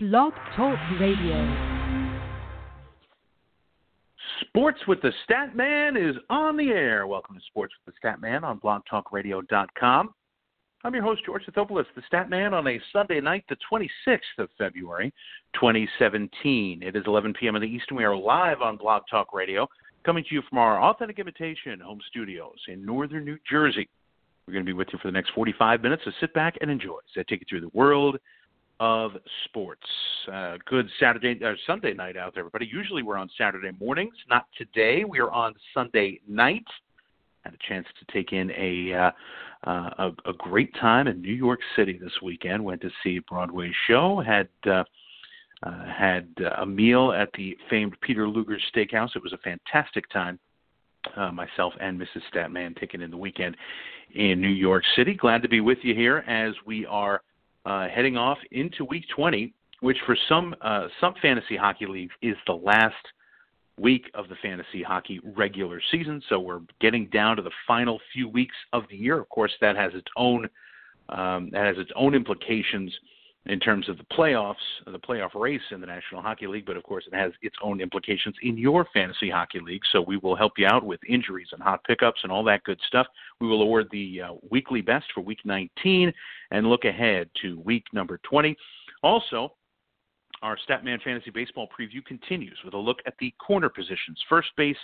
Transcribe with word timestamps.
Blog 0.00 0.32
Talk 0.54 0.78
Radio. 1.00 1.34
Sports 4.42 4.78
with 4.86 5.02
the 5.02 5.10
Stat 5.24 5.56
Man 5.56 5.96
is 5.96 6.14
on 6.30 6.56
the 6.56 6.68
air. 6.68 7.08
Welcome 7.08 7.34
to 7.34 7.42
Sports 7.48 7.74
with 7.84 7.92
the 7.92 7.98
Stat 7.98 8.20
Man 8.20 8.44
on 8.44 8.60
blogtalkradio.com. 8.60 10.14
I'm 10.84 10.94
your 10.94 11.02
host, 11.02 11.22
George 11.26 11.42
Sithopoulos, 11.46 11.86
the 11.96 12.02
Stat 12.06 12.30
Man, 12.30 12.54
on 12.54 12.68
a 12.68 12.80
Sunday 12.92 13.20
night, 13.20 13.42
the 13.48 13.56
26th 13.72 14.18
of 14.38 14.48
February, 14.56 15.12
2017. 15.54 16.80
It 16.80 16.94
is 16.94 17.02
11 17.04 17.34
p.m. 17.34 17.56
in 17.56 17.62
the 17.62 17.66
East, 17.66 17.86
and 17.88 17.98
we 17.98 18.04
are 18.04 18.14
live 18.14 18.60
on 18.60 18.76
Blog 18.76 19.02
Talk 19.10 19.34
Radio, 19.34 19.66
coming 20.06 20.22
to 20.28 20.32
you 20.32 20.42
from 20.48 20.58
our 20.58 20.80
Authentic 20.80 21.18
Imitation 21.18 21.80
home 21.80 21.98
studios 22.08 22.58
in 22.68 22.86
northern 22.86 23.24
New 23.24 23.38
Jersey. 23.50 23.88
We're 24.46 24.52
going 24.52 24.64
to 24.64 24.70
be 24.70 24.74
with 24.74 24.90
you 24.92 25.00
for 25.02 25.08
the 25.08 25.12
next 25.12 25.32
45 25.34 25.82
minutes, 25.82 26.02
so 26.04 26.12
sit 26.20 26.32
back 26.34 26.54
and 26.60 26.70
enjoy 26.70 26.98
as 26.98 27.18
I 27.18 27.22
take 27.28 27.40
you 27.40 27.46
through 27.48 27.62
the 27.62 27.76
world 27.76 28.16
of 28.80 29.12
sports. 29.44 29.86
Uh, 30.32 30.56
good 30.66 30.88
Saturday 31.00 31.38
or 31.42 31.52
uh, 31.52 31.56
Sunday 31.66 31.94
night 31.94 32.16
out 32.16 32.34
there, 32.34 32.42
everybody. 32.42 32.68
Usually 32.70 33.02
we're 33.02 33.16
on 33.16 33.30
Saturday 33.36 33.70
mornings. 33.78 34.14
Not 34.28 34.46
today. 34.56 35.04
We 35.04 35.18
are 35.18 35.30
on 35.30 35.54
Sunday 35.74 36.20
night. 36.28 36.66
Had 37.44 37.54
a 37.54 37.68
chance 37.68 37.86
to 37.98 38.12
take 38.12 38.32
in 38.32 38.50
a, 38.52 38.92
uh, 38.94 39.10
uh, 39.68 39.90
a 39.98 40.30
a 40.30 40.32
great 40.36 40.74
time 40.74 41.08
in 41.08 41.20
New 41.20 41.32
York 41.32 41.60
City 41.76 41.98
this 42.00 42.12
weekend. 42.22 42.64
Went 42.64 42.80
to 42.82 42.90
see 43.02 43.16
a 43.16 43.22
Broadway 43.22 43.72
show. 43.86 44.22
Had 44.24 44.48
uh, 44.66 44.84
uh, 45.62 45.84
had 45.86 46.28
a 46.58 46.66
meal 46.66 47.12
at 47.12 47.30
the 47.32 47.56
famed 47.68 47.96
Peter 48.00 48.28
Luger's 48.28 48.62
Steakhouse. 48.74 49.16
It 49.16 49.22
was 49.22 49.32
a 49.32 49.38
fantastic 49.38 50.08
time. 50.10 50.38
Uh, 51.16 51.32
myself 51.32 51.72
and 51.80 51.98
Mrs. 51.98 52.22
Statman 52.32 52.78
taking 52.78 53.00
in 53.00 53.10
the 53.10 53.16
weekend 53.16 53.56
in 54.14 54.40
New 54.40 54.48
York 54.48 54.82
City. 54.94 55.14
Glad 55.14 55.42
to 55.42 55.48
be 55.48 55.60
with 55.60 55.78
you 55.82 55.94
here 55.94 56.18
as 56.26 56.54
we 56.66 56.84
are 56.86 57.22
heading 57.88 58.16
off 58.16 58.38
into 58.50 58.84
Week 58.84 59.04
20, 59.14 59.52
which 59.80 59.98
for 60.06 60.16
some 60.28 60.54
uh, 60.60 60.88
some 61.00 61.14
fantasy 61.20 61.56
hockey 61.56 61.86
leagues 61.86 62.14
is 62.22 62.36
the 62.46 62.54
last 62.54 62.94
week 63.78 64.10
of 64.14 64.28
the 64.28 64.36
fantasy 64.42 64.82
hockey 64.82 65.20
regular 65.36 65.80
season. 65.90 66.22
So 66.28 66.40
we're 66.40 66.60
getting 66.80 67.06
down 67.06 67.36
to 67.36 67.42
the 67.42 67.50
final 67.66 68.00
few 68.12 68.28
weeks 68.28 68.56
of 68.72 68.84
the 68.90 68.96
year. 68.96 69.18
Of 69.18 69.28
course, 69.28 69.52
that 69.60 69.76
has 69.76 69.92
its 69.94 70.08
own 70.16 70.48
um, 71.10 71.50
that 71.52 71.66
has 71.66 71.78
its 71.78 71.90
own 71.96 72.14
implications 72.14 72.92
in 73.46 73.58
terms 73.58 73.88
of 73.88 73.96
the 73.96 74.04
playoffs, 74.04 74.56
the 74.86 74.98
playoff 74.98 75.34
race 75.34 75.62
in 75.70 75.80
the 75.80 75.86
National 75.86 76.20
Hockey 76.20 76.46
League, 76.46 76.66
but 76.66 76.76
of 76.76 76.82
course 76.82 77.04
it 77.10 77.16
has 77.16 77.32
its 77.40 77.56
own 77.62 77.80
implications 77.80 78.34
in 78.42 78.58
your 78.58 78.86
fantasy 78.92 79.30
hockey 79.30 79.60
league. 79.60 79.82
So 79.90 80.02
we 80.02 80.18
will 80.18 80.36
help 80.36 80.52
you 80.58 80.66
out 80.66 80.84
with 80.84 81.00
injuries 81.08 81.48
and 81.52 81.62
hot 81.62 81.82
pickups 81.84 82.20
and 82.22 82.32
all 82.32 82.44
that 82.44 82.64
good 82.64 82.80
stuff. 82.86 83.06
We 83.40 83.48
will 83.48 83.62
award 83.62 83.88
the 83.90 84.22
uh, 84.22 84.32
weekly 84.50 84.82
best 84.82 85.06
for 85.14 85.22
week 85.22 85.40
19 85.44 86.12
and 86.50 86.66
look 86.66 86.84
ahead 86.84 87.30
to 87.42 87.60
week 87.60 87.84
number 87.92 88.20
20. 88.28 88.54
Also, 89.02 89.54
our 90.42 90.58
Statman 90.68 91.02
Fantasy 91.02 91.30
Baseball 91.30 91.68
preview 91.68 92.04
continues 92.04 92.58
with 92.64 92.74
a 92.74 92.78
look 92.78 92.98
at 93.06 93.14
the 93.18 93.32
corner 93.44 93.68
positions, 93.68 94.22
first 94.28 94.48
base 94.56 94.76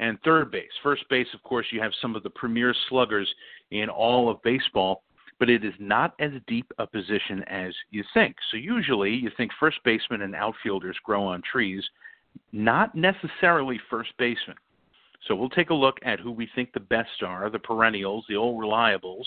and 0.00 0.18
third 0.22 0.50
base. 0.50 0.70
First 0.82 1.08
base, 1.08 1.26
of 1.34 1.42
course, 1.42 1.66
you 1.70 1.80
have 1.80 1.92
some 2.00 2.14
of 2.14 2.22
the 2.22 2.30
premier 2.30 2.74
sluggers 2.88 3.32
in 3.70 3.88
all 3.88 4.28
of 4.28 4.42
baseball 4.42 5.02
but 5.42 5.50
it 5.50 5.64
is 5.64 5.74
not 5.80 6.14
as 6.20 6.30
deep 6.46 6.72
a 6.78 6.86
position 6.86 7.42
as 7.48 7.74
you 7.90 8.04
think. 8.14 8.36
So 8.52 8.56
usually 8.56 9.10
you 9.10 9.28
think 9.36 9.50
first 9.58 9.78
baseman 9.84 10.22
and 10.22 10.36
outfielders 10.36 10.96
grow 11.02 11.24
on 11.24 11.42
trees, 11.42 11.82
not 12.52 12.94
necessarily 12.94 13.80
first 13.90 14.10
baseman. 14.18 14.54
So 15.26 15.34
we'll 15.34 15.50
take 15.50 15.70
a 15.70 15.74
look 15.74 15.96
at 16.04 16.20
who 16.20 16.30
we 16.30 16.48
think 16.54 16.72
the 16.72 16.78
best 16.78 17.24
are, 17.26 17.50
the 17.50 17.58
perennials, 17.58 18.24
the 18.28 18.36
old 18.36 18.62
reliables, 18.62 19.24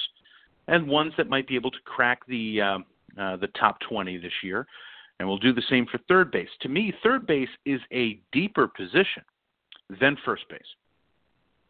and 0.70 0.88
ones 0.88 1.12
that 1.18 1.28
might 1.28 1.50
be 1.50 1.56
able 1.56 1.72
to 1.72 1.80
crack 1.84 2.26
the 2.30 2.62
uh, 2.62 2.78
uh, 3.22 3.36
the 3.36 3.50
top 3.60 3.82
20 3.82 4.16
this 4.16 4.32
year. 4.42 4.66
And 5.20 5.28
we'll 5.28 5.38
do 5.38 5.52
the 5.52 5.64
same 5.70 5.86
for 5.86 6.00
third 6.08 6.32
base. 6.32 6.48
To 6.62 6.70
me, 6.70 6.94
third 7.04 7.28
base 7.28 7.50
is 7.66 7.82
a 7.92 8.22
deeper 8.32 8.70
position 8.70 9.24
than 10.00 10.16
first 10.24 10.48
base. 10.50 10.62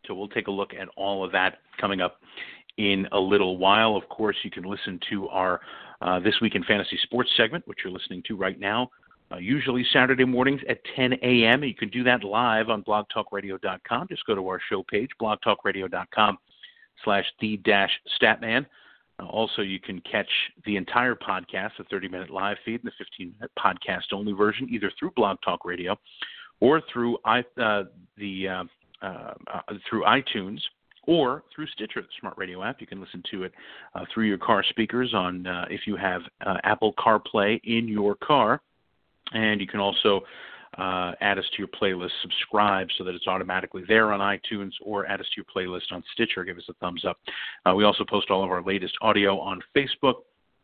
So 0.05 0.13
we'll 0.13 0.27
take 0.27 0.45
a 0.45 0.51
look 0.51 0.75
at 0.79 0.87
all 0.95 1.25
of 1.25 1.31
that 1.31 1.61
coming 1.81 1.99
up 1.99 2.19
in 2.77 3.07
a 3.11 3.19
little 3.19 3.57
while. 3.57 3.95
Of 3.95 4.07
course, 4.09 4.35
you 4.43 4.51
can 4.51 4.63
listen 4.63 4.99
to 5.09 5.27
our 5.29 5.61
uh, 6.01 6.19
This 6.19 6.35
Week 6.41 6.55
in 6.55 6.63
Fantasy 6.63 6.97
Sports 7.03 7.29
segment, 7.37 7.67
which 7.67 7.79
you're 7.83 7.93
listening 7.93 8.23
to 8.27 8.35
right 8.35 8.59
now, 8.59 8.89
uh, 9.31 9.37
usually 9.37 9.85
Saturday 9.91 10.25
mornings 10.25 10.61
at 10.69 10.79
10 10.95 11.13
a.m. 11.23 11.63
You 11.63 11.73
can 11.73 11.89
do 11.89 12.03
that 12.03 12.23
live 12.23 12.69
on 12.69 12.83
blogtalkradio.com. 12.83 14.07
Just 14.07 14.25
go 14.25 14.35
to 14.35 14.47
our 14.47 14.59
show 14.69 14.83
page, 14.83 15.09
blogtalkradio.com 15.19 16.37
slash 17.03 17.25
the 17.39 17.57
dash 17.57 17.91
statman. 18.21 18.65
Uh, 19.19 19.25
also, 19.25 19.61
you 19.61 19.79
can 19.79 20.01
catch 20.01 20.29
the 20.65 20.75
entire 20.75 21.15
podcast, 21.15 21.71
the 21.77 21.85
30 21.89 22.09
minute 22.09 22.29
live 22.29 22.57
feed, 22.65 22.81
and 22.83 22.91
the 22.91 22.91
15 22.97 23.33
minute 23.39 23.51
podcast 23.57 24.13
only 24.13 24.33
version, 24.33 24.67
either 24.69 24.91
through 24.99 25.11
Blog 25.15 25.37
Talk 25.43 25.65
Radio 25.65 25.97
or 26.59 26.81
through 26.91 27.17
uh, 27.25 27.41
the 28.17 28.47
uh, 28.47 28.63
through 29.89 30.03
iTunes 30.03 30.59
or 31.07 31.43
through 31.53 31.67
Stitcher, 31.67 32.01
the 32.01 32.07
smart 32.19 32.37
radio 32.37 32.63
app. 32.63 32.81
You 32.81 32.87
can 32.87 32.99
listen 32.99 33.23
to 33.31 33.43
it 33.43 33.53
uh, 33.93 34.05
through 34.13 34.25
your 34.25 34.37
car 34.37 34.63
speakers 34.69 35.13
on 35.13 35.45
uh, 35.47 35.65
if 35.69 35.81
you 35.85 35.95
have 35.95 36.21
uh, 36.45 36.57
Apple 36.63 36.93
CarPlay 36.93 37.59
in 37.63 37.87
your 37.87 38.15
car, 38.15 38.61
and 39.33 39.59
you 39.61 39.67
can 39.67 39.79
also 39.79 40.21
uh, 40.77 41.13
add 41.21 41.37
us 41.37 41.45
to 41.51 41.57
your 41.57 41.67
playlist, 41.67 42.11
subscribe 42.21 42.87
so 42.97 43.03
that 43.03 43.15
it's 43.15 43.27
automatically 43.27 43.83
there 43.87 44.11
on 44.11 44.19
iTunes, 44.19 44.71
or 44.81 45.05
add 45.05 45.19
us 45.19 45.27
to 45.33 45.41
your 45.41 45.45
playlist 45.45 45.91
on 45.91 46.03
Stitcher. 46.13 46.43
Give 46.43 46.57
us 46.57 46.65
a 46.69 46.73
thumbs 46.73 47.05
up. 47.05 47.17
Uh, 47.65 47.73
we 47.73 47.83
also 47.83 48.03
post 48.03 48.29
all 48.29 48.43
of 48.43 48.51
our 48.51 48.61
latest 48.61 48.93
audio 49.01 49.39
on 49.39 49.61
Facebook 49.75 50.15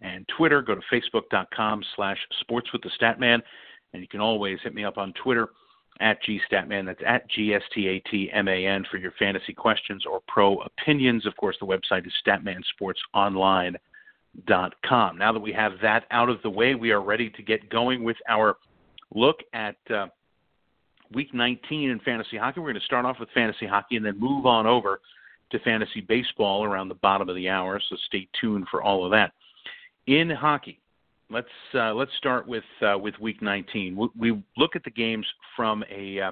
and 0.01 0.27
Twitter. 0.37 0.61
Go 0.61 0.75
to 0.75 0.81
facebook.com/slash 0.91 2.17
Sports 2.41 2.71
with 2.73 2.81
the 2.81 2.91
Statman, 2.99 3.41
and 3.93 4.01
you 4.01 4.07
can 4.07 4.19
always 4.19 4.59
hit 4.63 4.73
me 4.73 4.83
up 4.83 4.97
on 4.97 5.13
Twitter 5.13 5.49
at 5.99 6.19
gstatman. 6.23 6.85
That's 6.85 7.01
at 7.05 7.29
g-s-t-a-t-m-a-n 7.29 8.85
for 8.89 8.97
your 8.97 9.11
fantasy 9.19 9.53
questions 9.53 10.05
or 10.09 10.21
pro 10.27 10.61
opinions. 10.61 11.25
Of 11.25 11.35
course, 11.37 11.57
the 11.59 11.65
website 11.65 12.07
is 12.07 12.13
statmansportsonline.com. 12.25 15.17
Now 15.17 15.31
that 15.31 15.39
we 15.39 15.53
have 15.53 15.73
that 15.81 16.05
out 16.11 16.29
of 16.29 16.41
the 16.41 16.49
way, 16.49 16.75
we 16.75 16.91
are 16.91 17.01
ready 17.01 17.29
to 17.29 17.43
get 17.43 17.69
going 17.69 18.03
with 18.03 18.17
our 18.27 18.57
look 19.13 19.39
at 19.53 19.77
uh, 19.93 20.07
Week 21.13 21.33
19 21.33 21.89
in 21.89 21.99
fantasy 21.99 22.37
hockey. 22.37 22.61
We're 22.61 22.71
going 22.71 22.79
to 22.79 22.85
start 22.85 23.05
off 23.05 23.19
with 23.19 23.29
fantasy 23.33 23.67
hockey 23.67 23.97
and 23.97 24.05
then 24.05 24.17
move 24.19 24.45
on 24.45 24.65
over 24.65 25.01
to 25.51 25.59
fantasy 25.59 26.01
baseball 26.01 26.63
around 26.63 26.87
the 26.87 26.95
bottom 26.95 27.29
of 27.29 27.35
the 27.35 27.49
hour. 27.49 27.79
So 27.89 27.95
stay 28.07 28.27
tuned 28.39 28.67
for 28.71 28.81
all 28.81 29.05
of 29.05 29.11
that. 29.11 29.33
In 30.07 30.29
hockey, 30.29 30.79
let's 31.31 31.47
uh, 31.73 31.93
let's 31.93 32.11
start 32.17 32.47
with 32.47 32.63
uh, 32.81 32.97
with 32.97 33.15
week 33.19 33.41
19. 33.41 33.95
We, 33.95 34.31
we, 34.31 34.43
look 34.57 34.75
at 34.75 34.83
the 34.83 34.91
games 34.91 35.25
from 35.55 35.83
a 35.89 36.19
uh, 36.19 36.31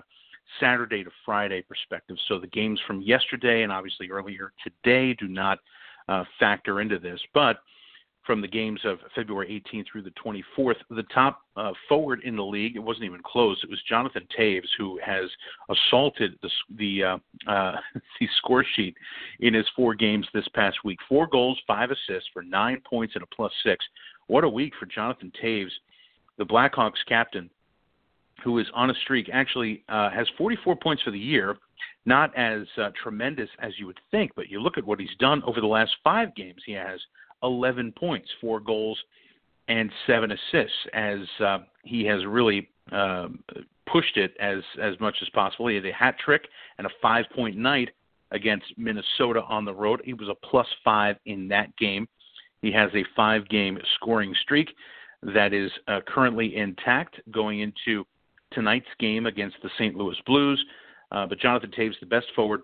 Saturday 0.60 1.04
to 1.04 1.12
Friday 1.26 1.62
perspective. 1.62 2.18
So 2.28 2.40
the 2.40 2.48
games 2.48 2.80
from 2.86 3.02
yesterday 3.02 3.64
and 3.64 3.72
obviously 3.72 4.10
earlier 4.10 4.54
today 4.64 5.14
do 5.14 5.28
not 5.28 5.60
uh, 6.08 6.24
factor 6.40 6.82
into 6.82 7.00
this, 7.00 7.20
but 7.34 7.60
from 8.26 8.42
the 8.42 8.48
games 8.48 8.82
of 8.84 9.00
February 9.16 9.64
18th 9.74 9.86
through 9.92 10.04
the 10.04 10.14
24th, 10.24 10.76
the 10.92 11.04
top 11.14 11.42
uh, 11.56 11.72
forward 11.88 12.22
in 12.24 12.36
the 12.36 12.44
league, 12.44 12.76
it 12.76 12.80
wasn't 12.80 13.04
even 13.06 13.22
close. 13.26 13.60
It 13.64 13.70
was 13.70 13.82
Jonathan 13.90 14.28
Toews 14.38 14.68
who 14.78 15.00
has 15.04 15.26
assaulted 15.70 16.38
the 16.42 16.50
the, 16.78 17.04
uh, 17.04 17.18
the 18.20 18.28
score 18.38 18.66
sheet 18.76 18.96
in 19.40 19.54
his 19.54 19.66
four 19.76 19.96
games 19.96 20.28
this 20.34 20.48
past 20.54 20.78
week. 20.84 21.00
Four 21.08 21.28
goals, 21.28 21.60
five 21.66 21.90
assists 21.90 22.30
for 22.34 22.44
nine 22.44 22.82
points 22.88 23.16
and 23.16 23.24
a 23.24 23.36
plus 23.36 23.52
six 23.64 23.84
what 24.30 24.44
a 24.44 24.50
week 24.50 24.74
for 24.80 24.86
Jonathan 24.86 25.32
Toews, 25.44 25.72
the 26.38 26.46
Blackhawks 26.46 27.04
captain, 27.08 27.50
who 28.44 28.60
is 28.60 28.68
on 28.74 28.90
a 28.90 28.94
streak. 29.04 29.30
Actually, 29.34 29.84
uh, 29.90 30.10
has 30.12 30.28
44 30.38 30.76
points 30.78 31.04
for 31.04 31.12
the 31.12 31.20
year. 31.20 31.58
Not 32.06 32.36
as 32.38 32.62
uh, 32.78 32.90
tremendous 33.02 33.50
as 33.60 33.74
you 33.78 33.88
would 33.88 34.00
think, 34.12 34.32
but 34.36 34.50
you 34.50 34.62
look 34.62 34.78
at 34.78 34.86
what 34.86 35.00
he's 35.00 35.10
done 35.20 35.42
over 35.46 35.60
the 35.60 35.68
last 35.68 35.92
five 36.04 36.34
games. 36.36 36.62
He 36.66 36.74
has 36.74 37.00
11 37.44 37.94
points, 37.98 38.30
four 38.40 38.60
goals, 38.60 38.98
and 39.68 39.92
seven 40.08 40.32
assists. 40.32 40.78
As 40.94 41.20
uh, 41.44 41.58
he 41.84 42.06
has 42.06 42.26
really 42.26 42.70
um, 42.92 43.44
pushed 43.92 44.18
it 44.18 44.36
as 44.40 44.60
as 44.82 45.00
much 45.00 45.18
as 45.22 45.30
possible. 45.30 45.68
He 45.68 45.76
had 45.76 45.86
a 45.86 45.94
hat 45.94 46.16
trick 46.24 46.44
and 46.78 46.86
a 46.86 46.92
five 47.02 47.26
point 47.36 47.58
night 47.58 47.90
against 48.32 48.66
Minnesota 48.78 49.42
on 49.44 49.66
the 49.66 49.74
road. 49.74 50.02
He 50.06 50.14
was 50.14 50.30
a 50.30 50.36
plus 50.36 50.68
five 50.84 51.16
in 51.26 51.48
that 51.48 51.76
game. 51.78 52.08
He 52.62 52.72
has 52.72 52.90
a 52.94 53.06
five 53.16 53.48
game 53.50 53.78
scoring 53.96 54.34
streak 54.42 54.70
that 55.22 55.54
is 55.54 55.72
uh, 55.88 56.00
currently 56.08 56.56
intact 56.56 57.20
going 57.32 57.60
into 57.62 58.06
tonight's 58.52 58.88
game 59.00 59.26
against 59.26 59.58
the 59.64 59.70
St. 59.78 59.96
Louis 59.96 60.18
Blues. 60.26 60.64
Uh, 61.12 61.26
but 61.26 61.40
Jonathan 61.40 61.72
Toews, 61.72 62.00
the 62.00 62.06
best 62.06 62.28
forward 62.36 62.62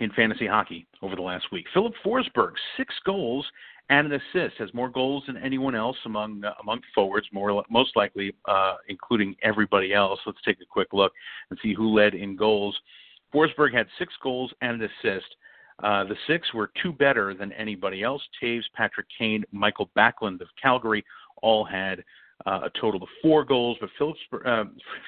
in 0.00 0.10
fantasy 0.12 0.46
hockey 0.46 0.86
over 1.02 1.16
the 1.16 1.22
last 1.22 1.46
week. 1.52 1.66
Philip 1.74 1.92
Forsberg, 2.04 2.52
six 2.76 2.94
goals 3.04 3.46
and 3.88 4.10
an 4.10 4.20
assist, 4.20 4.56
has 4.58 4.72
more 4.72 4.88
goals 4.88 5.24
than 5.26 5.36
anyone 5.36 5.74
else 5.74 5.96
among 6.06 6.44
uh, 6.44 6.52
among 6.60 6.80
forwards, 6.94 7.26
more 7.32 7.62
most 7.68 7.96
likely 7.96 8.34
uh, 8.46 8.76
including 8.88 9.34
everybody 9.42 9.92
else. 9.92 10.20
Let's 10.24 10.38
take 10.44 10.60
a 10.60 10.66
quick 10.66 10.88
look 10.92 11.12
and 11.50 11.58
see 11.62 11.74
who 11.74 11.92
led 11.92 12.14
in 12.14 12.36
goals. 12.36 12.78
Forsberg 13.34 13.74
had 13.74 13.86
six 13.98 14.12
goals 14.22 14.52
and 14.62 14.80
an 14.80 14.88
assist. 14.88 15.26
Uh, 15.82 16.04
the 16.04 16.16
six 16.26 16.52
were 16.52 16.70
two 16.82 16.92
better 16.92 17.34
than 17.34 17.52
anybody 17.52 18.02
else. 18.02 18.22
Toews, 18.42 18.62
Patrick 18.74 19.06
Kane, 19.16 19.44
Michael 19.52 19.90
Backlund 19.96 20.40
of 20.40 20.48
Calgary 20.60 21.04
all 21.42 21.64
had 21.64 22.04
uh, 22.46 22.60
a 22.64 22.70
total 22.80 23.02
of 23.02 23.08
four 23.22 23.44
goals. 23.44 23.76
But 23.80 23.90
Phillipsburg, 23.98 24.46
uh, 24.46 24.64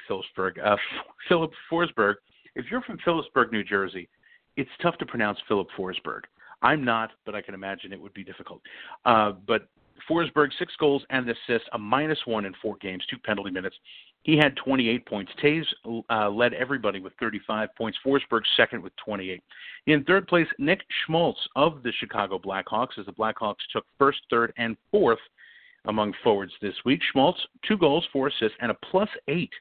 Phillipsburg, 0.07 0.59
uh, 0.59 0.75
Philip 1.29 1.51
Forsberg, 1.71 2.15
if 2.55 2.65
you're 2.69 2.81
from 2.81 2.97
Phillipsburg, 3.03 3.51
New 3.51 3.63
Jersey, 3.63 4.09
it's 4.57 4.69
tough 4.81 4.97
to 4.97 5.05
pronounce 5.05 5.39
Philip 5.47 5.67
Forsberg. 5.77 6.21
I'm 6.61 6.83
not, 6.83 7.11
but 7.25 7.35
I 7.35 7.41
can 7.41 7.53
imagine 7.53 7.91
it 7.91 8.01
would 8.01 8.13
be 8.13 8.23
difficult. 8.23 8.61
Uh, 9.05 9.33
but 9.45 9.67
Forsberg, 10.09 10.49
six 10.57 10.73
goals 10.79 11.03
and 11.09 11.27
an 11.27 11.35
assist, 11.47 11.69
a 11.73 11.77
minus 11.77 12.19
one 12.25 12.45
in 12.45 12.53
four 12.61 12.77
games, 12.77 13.03
two 13.09 13.17
penalty 13.17 13.51
minutes. 13.51 13.75
He 14.23 14.37
had 14.37 14.55
28 14.55 15.05
points. 15.05 15.31
Toews 15.41 15.65
uh, 16.09 16.29
led 16.29 16.53
everybody 16.53 16.99
with 16.99 17.13
35 17.19 17.75
points. 17.75 17.97
Forsberg 18.05 18.41
second 18.55 18.81
with 18.81 18.93
28. 19.05 19.43
In 19.87 20.03
third 20.05 20.27
place, 20.27 20.47
Nick 20.57 20.79
Schmaltz 21.05 21.39
of 21.55 21.83
the 21.83 21.91
Chicago 21.99 22.39
Blackhawks, 22.39 22.97
as 22.97 23.05
the 23.05 23.11
Blackhawks 23.11 23.55
took 23.71 23.85
first, 23.99 24.19
third, 24.29 24.53
and 24.57 24.77
fourth 24.91 25.19
among 25.85 26.13
forwards 26.23 26.53
this 26.61 26.75
week. 26.85 27.01
Schmaltz, 27.11 27.39
two 27.67 27.77
goals, 27.77 28.07
four 28.13 28.27
assists, 28.27 28.57
and 28.61 28.71
a 28.71 28.77
plus 28.89 29.09
eight 29.27 29.51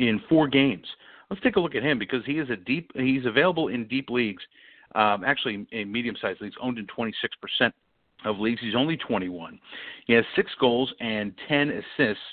in 0.00 0.20
four 0.28 0.48
games. 0.48 0.86
Let's 1.30 1.42
take 1.42 1.54
a 1.54 1.60
look 1.60 1.76
at 1.76 1.84
him 1.84 1.98
because 1.98 2.24
he 2.26 2.40
is 2.40 2.50
a 2.50 2.56
deep. 2.56 2.90
He's 2.94 3.26
available 3.26 3.68
in 3.68 3.86
deep 3.86 4.10
leagues, 4.10 4.42
um, 4.96 5.22
actually 5.24 5.66
in 5.70 5.92
medium-sized 5.92 6.40
leagues, 6.40 6.56
owned 6.60 6.78
in 6.78 6.86
26 6.88 7.36
percent 7.40 7.72
of 8.24 8.40
leagues. 8.40 8.60
He's 8.60 8.74
only 8.74 8.96
21. 8.96 9.60
He 10.06 10.14
has 10.14 10.24
six 10.34 10.50
goals 10.58 10.92
and 10.98 11.32
10 11.48 11.70
assists 11.70 12.24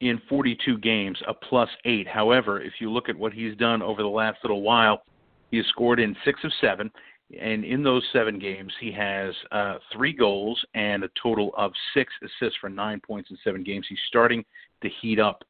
in 0.00 0.20
42 0.28 0.78
games, 0.78 1.18
a 1.26 1.34
plus 1.34 1.70
eight. 1.84 2.06
However, 2.06 2.60
if 2.60 2.74
you 2.80 2.90
look 2.90 3.08
at 3.08 3.16
what 3.16 3.32
he's 3.32 3.56
done 3.56 3.82
over 3.82 4.02
the 4.02 4.08
last 4.08 4.38
little 4.42 4.62
while, 4.62 5.02
he 5.50 5.56
has 5.56 5.66
scored 5.66 6.00
in 6.00 6.14
six 6.24 6.40
of 6.44 6.52
seven. 6.60 6.90
And 7.40 7.64
in 7.64 7.82
those 7.82 8.04
seven 8.12 8.38
games, 8.38 8.72
he 8.80 8.92
has 8.92 9.34
uh, 9.50 9.76
three 9.92 10.12
goals 10.12 10.62
and 10.74 11.02
a 11.02 11.10
total 11.20 11.52
of 11.56 11.72
six 11.92 12.12
assists 12.22 12.58
for 12.60 12.68
nine 12.68 13.00
points 13.00 13.30
in 13.30 13.38
seven 13.42 13.64
games. 13.64 13.86
He's 13.88 13.98
starting 14.06 14.44
to 14.82 14.88
heat 15.00 15.18
up. 15.18 15.42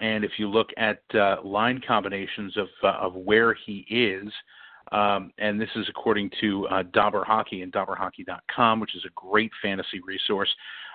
And 0.00 0.24
if 0.24 0.32
you 0.38 0.48
look 0.48 0.70
at 0.76 1.02
uh, 1.14 1.38
line 1.42 1.80
combinations 1.86 2.56
of 2.56 2.68
uh, 2.82 2.98
of 3.00 3.14
where 3.14 3.54
he 3.54 3.84
is, 3.90 4.32
um, 4.92 5.32
and 5.38 5.60
this 5.60 5.68
is 5.76 5.86
according 5.88 6.30
to 6.40 6.66
uh, 6.68 6.82
Dobber 6.92 7.24
Hockey 7.24 7.62
and 7.62 7.72
DobberHockey.com, 7.72 8.80
which 8.80 8.94
is 8.96 9.04
a 9.04 9.10
great 9.14 9.50
fantasy 9.62 10.00
resource. 10.04 10.48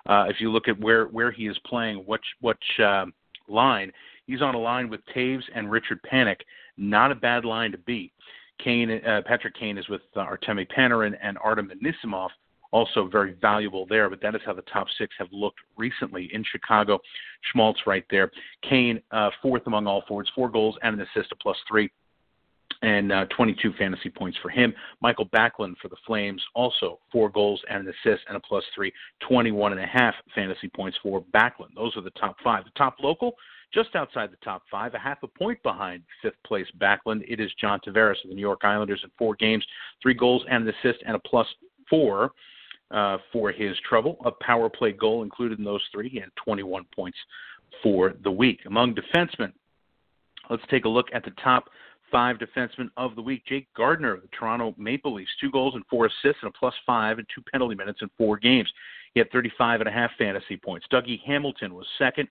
Uh, 0.07 0.25
if 0.29 0.37
you 0.39 0.51
look 0.51 0.67
at 0.67 0.79
where 0.79 1.05
where 1.05 1.31
he 1.31 1.47
is 1.47 1.57
playing, 1.65 1.97
which 2.05 2.25
which 2.41 2.63
uh, 2.83 3.05
line 3.47 3.91
he's 4.27 4.41
on 4.41 4.55
a 4.55 4.59
line 4.59 4.89
with 4.89 5.01
Toews 5.15 5.43
and 5.53 5.71
Richard 5.71 5.99
Panik. 6.11 6.41
Not 6.77 7.11
a 7.11 7.15
bad 7.15 7.45
line 7.45 7.71
to 7.71 7.77
beat. 7.79 8.11
Kane, 8.63 8.89
uh, 9.05 9.21
Patrick 9.25 9.55
Kane 9.55 9.77
is 9.77 9.87
with 9.89 10.01
uh, 10.15 10.19
Artemi 10.19 10.67
Panarin 10.71 11.15
and 11.21 11.37
Artem 11.43 11.71
Anisimov, 11.71 12.29
also 12.71 13.07
very 13.07 13.33
valuable 13.41 13.85
there. 13.85 14.09
But 14.09 14.21
that 14.21 14.35
is 14.35 14.41
how 14.45 14.53
the 14.53 14.61
top 14.63 14.87
six 14.97 15.13
have 15.19 15.27
looked 15.31 15.59
recently 15.77 16.29
in 16.33 16.43
Chicago. 16.49 16.99
Schmaltz 17.51 17.79
right 17.85 18.05
there. 18.09 18.31
Kane 18.67 19.01
uh, 19.11 19.29
fourth 19.41 19.63
among 19.67 19.87
all 19.87 20.03
forwards, 20.07 20.31
four 20.33 20.49
goals 20.49 20.75
and 20.83 20.99
an 20.99 21.07
assist, 21.13 21.31
a 21.31 21.35
plus 21.35 21.57
three 21.67 21.89
and 22.85 23.11
uh, 23.11 23.25
22 23.35 23.73
fantasy 23.79 24.11
points 24.11 24.37
for 24.43 24.49
him. 24.49 24.71
Michael 25.01 25.25
Backlund 25.25 25.75
for 25.81 25.89
the 25.89 25.95
Flames, 26.05 26.41
also 26.53 26.99
four 27.11 27.29
goals 27.29 27.59
and 27.67 27.87
an 27.87 27.93
assist 27.93 28.23
and 28.27 28.37
a 28.37 28.39
plus 28.39 28.63
three, 28.75 28.93
21 29.27 29.71
and 29.71 29.81
a 29.81 29.87
half 29.87 30.13
fantasy 30.35 30.69
points 30.69 30.95
for 31.01 31.23
Backlund. 31.33 31.73
Those 31.73 31.97
are 31.97 32.03
the 32.03 32.11
top 32.11 32.35
five. 32.43 32.63
The 32.63 32.69
top 32.77 32.97
local, 33.01 33.33
just 33.73 33.95
outside 33.95 34.31
the 34.31 34.37
top 34.43 34.61
five, 34.69 34.93
a 34.93 34.99
half 34.99 35.17
a 35.23 35.27
point 35.27 35.61
behind 35.63 36.03
fifth 36.21 36.35
place 36.45 36.67
Backlund. 36.79 37.23
It 37.27 37.39
is 37.39 37.51
John 37.59 37.79
Tavares 37.79 38.23
of 38.23 38.29
the 38.29 38.35
New 38.35 38.41
York 38.41 38.61
Islanders 38.63 39.01
in 39.03 39.09
four 39.17 39.35
games, 39.35 39.65
three 39.99 40.13
goals 40.13 40.43
and 40.47 40.67
an 40.67 40.73
assist 40.75 41.03
and 41.07 41.15
a 41.15 41.19
plus 41.19 41.47
four. 41.89 42.31
Uh, 42.91 43.17
for 43.33 43.51
his 43.51 43.75
trouble, 43.89 44.15
a 44.25 44.31
power 44.43 44.69
play 44.69 44.91
goal 44.91 45.23
included 45.23 45.57
in 45.57 45.65
those 45.65 45.81
three. 45.91 46.07
He 46.07 46.19
had 46.19 46.29
21 46.35 46.85
points 46.95 47.17
for 47.81 48.13
the 48.23 48.29
week. 48.29 48.59
Among 48.67 48.93
defensemen, 48.93 49.51
let's 50.51 50.61
take 50.69 50.85
a 50.85 50.89
look 50.89 51.07
at 51.11 51.25
the 51.25 51.31
top 51.43 51.67
five 52.11 52.37
defenseman 52.37 52.89
of 52.97 53.15
the 53.15 53.21
week, 53.21 53.43
Jake 53.45 53.67
Gardiner 53.75 54.13
of 54.13 54.21
the 54.21 54.27
Toronto 54.37 54.73
Maple 54.77 55.13
Leafs, 55.13 55.31
two 55.39 55.51
goals 55.51 55.75
and 55.75 55.83
four 55.89 56.05
assists 56.05 56.41
and 56.41 56.49
a 56.49 56.57
plus 56.57 56.73
five 56.85 57.17
and 57.17 57.27
two 57.33 57.41
penalty 57.51 57.75
minutes 57.75 57.99
in 58.01 58.09
four 58.17 58.37
games. 58.37 58.71
He 59.13 59.19
had 59.19 59.31
35 59.31 59.81
and 59.81 59.89
a 59.89 59.91
half 59.91 60.11
fantasy 60.17 60.57
points. 60.57 60.85
Dougie 60.91 61.21
Hamilton 61.25 61.73
was 61.73 61.85
second. 61.97 62.27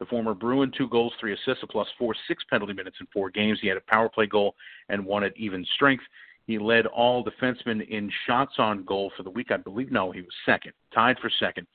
The 0.00 0.06
former 0.06 0.34
Bruin, 0.34 0.72
two 0.76 0.88
goals, 0.88 1.12
three 1.20 1.32
assists, 1.32 1.62
a 1.62 1.66
plus 1.66 1.86
four, 1.98 2.14
six 2.26 2.42
penalty 2.50 2.72
minutes 2.72 2.96
in 3.00 3.06
four 3.12 3.30
games. 3.30 3.58
He 3.62 3.68
had 3.68 3.76
a 3.76 3.82
power 3.82 4.08
play 4.08 4.26
goal 4.26 4.54
and 4.88 5.04
one 5.04 5.22
at 5.22 5.36
even 5.36 5.64
strength. 5.74 6.04
He 6.46 6.58
led 6.58 6.86
all 6.86 7.24
defensemen 7.24 7.88
in 7.88 8.10
shots 8.26 8.54
on 8.58 8.84
goal 8.84 9.12
for 9.16 9.22
the 9.22 9.30
week. 9.30 9.50
I 9.50 9.56
believe, 9.56 9.92
no, 9.92 10.10
he 10.10 10.20
was 10.20 10.34
second, 10.44 10.72
tied 10.92 11.18
for 11.20 11.30
second 11.40 11.66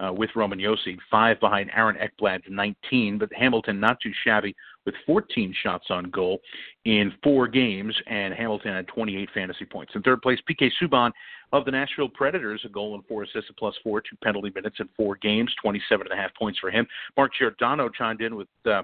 uh, 0.00 0.12
with 0.12 0.30
Roman 0.34 0.58
Josi, 0.58 0.96
five 1.10 1.38
behind 1.40 1.70
Aaron 1.74 1.96
Ekblad's 1.96 2.44
19, 2.48 3.18
but 3.18 3.32
Hamilton 3.32 3.78
not 3.78 4.00
too 4.00 4.12
shabby 4.24 4.54
with 4.86 4.94
14 5.06 5.54
shots 5.62 5.86
on 5.90 6.10
goal 6.10 6.40
in 6.84 7.12
four 7.22 7.46
games, 7.46 7.94
and 8.06 8.32
Hamilton 8.32 8.72
had 8.74 8.88
28 8.88 9.28
fantasy 9.34 9.64
points. 9.64 9.92
In 9.94 10.02
third 10.02 10.22
place, 10.22 10.38
PK 10.48 10.70
Subban 10.80 11.10
of 11.52 11.64
the 11.64 11.70
Nashville 11.70 12.08
Predators, 12.08 12.62
a 12.64 12.68
goal 12.68 12.94
and 12.94 13.04
four 13.06 13.24
assists, 13.24 13.50
a 13.50 13.54
plus 13.54 13.74
four, 13.82 14.00
two 14.00 14.16
penalty 14.22 14.50
minutes 14.54 14.76
in 14.80 14.88
four 14.96 15.16
games, 15.16 15.52
27 15.60 16.06
and 16.06 16.18
a 16.18 16.20
half 16.20 16.34
points 16.34 16.58
for 16.58 16.70
him. 16.70 16.86
Mark 17.16 17.32
Giordano 17.38 17.88
chimed 17.88 18.22
in 18.22 18.36
with 18.36 18.48
uh, 18.66 18.82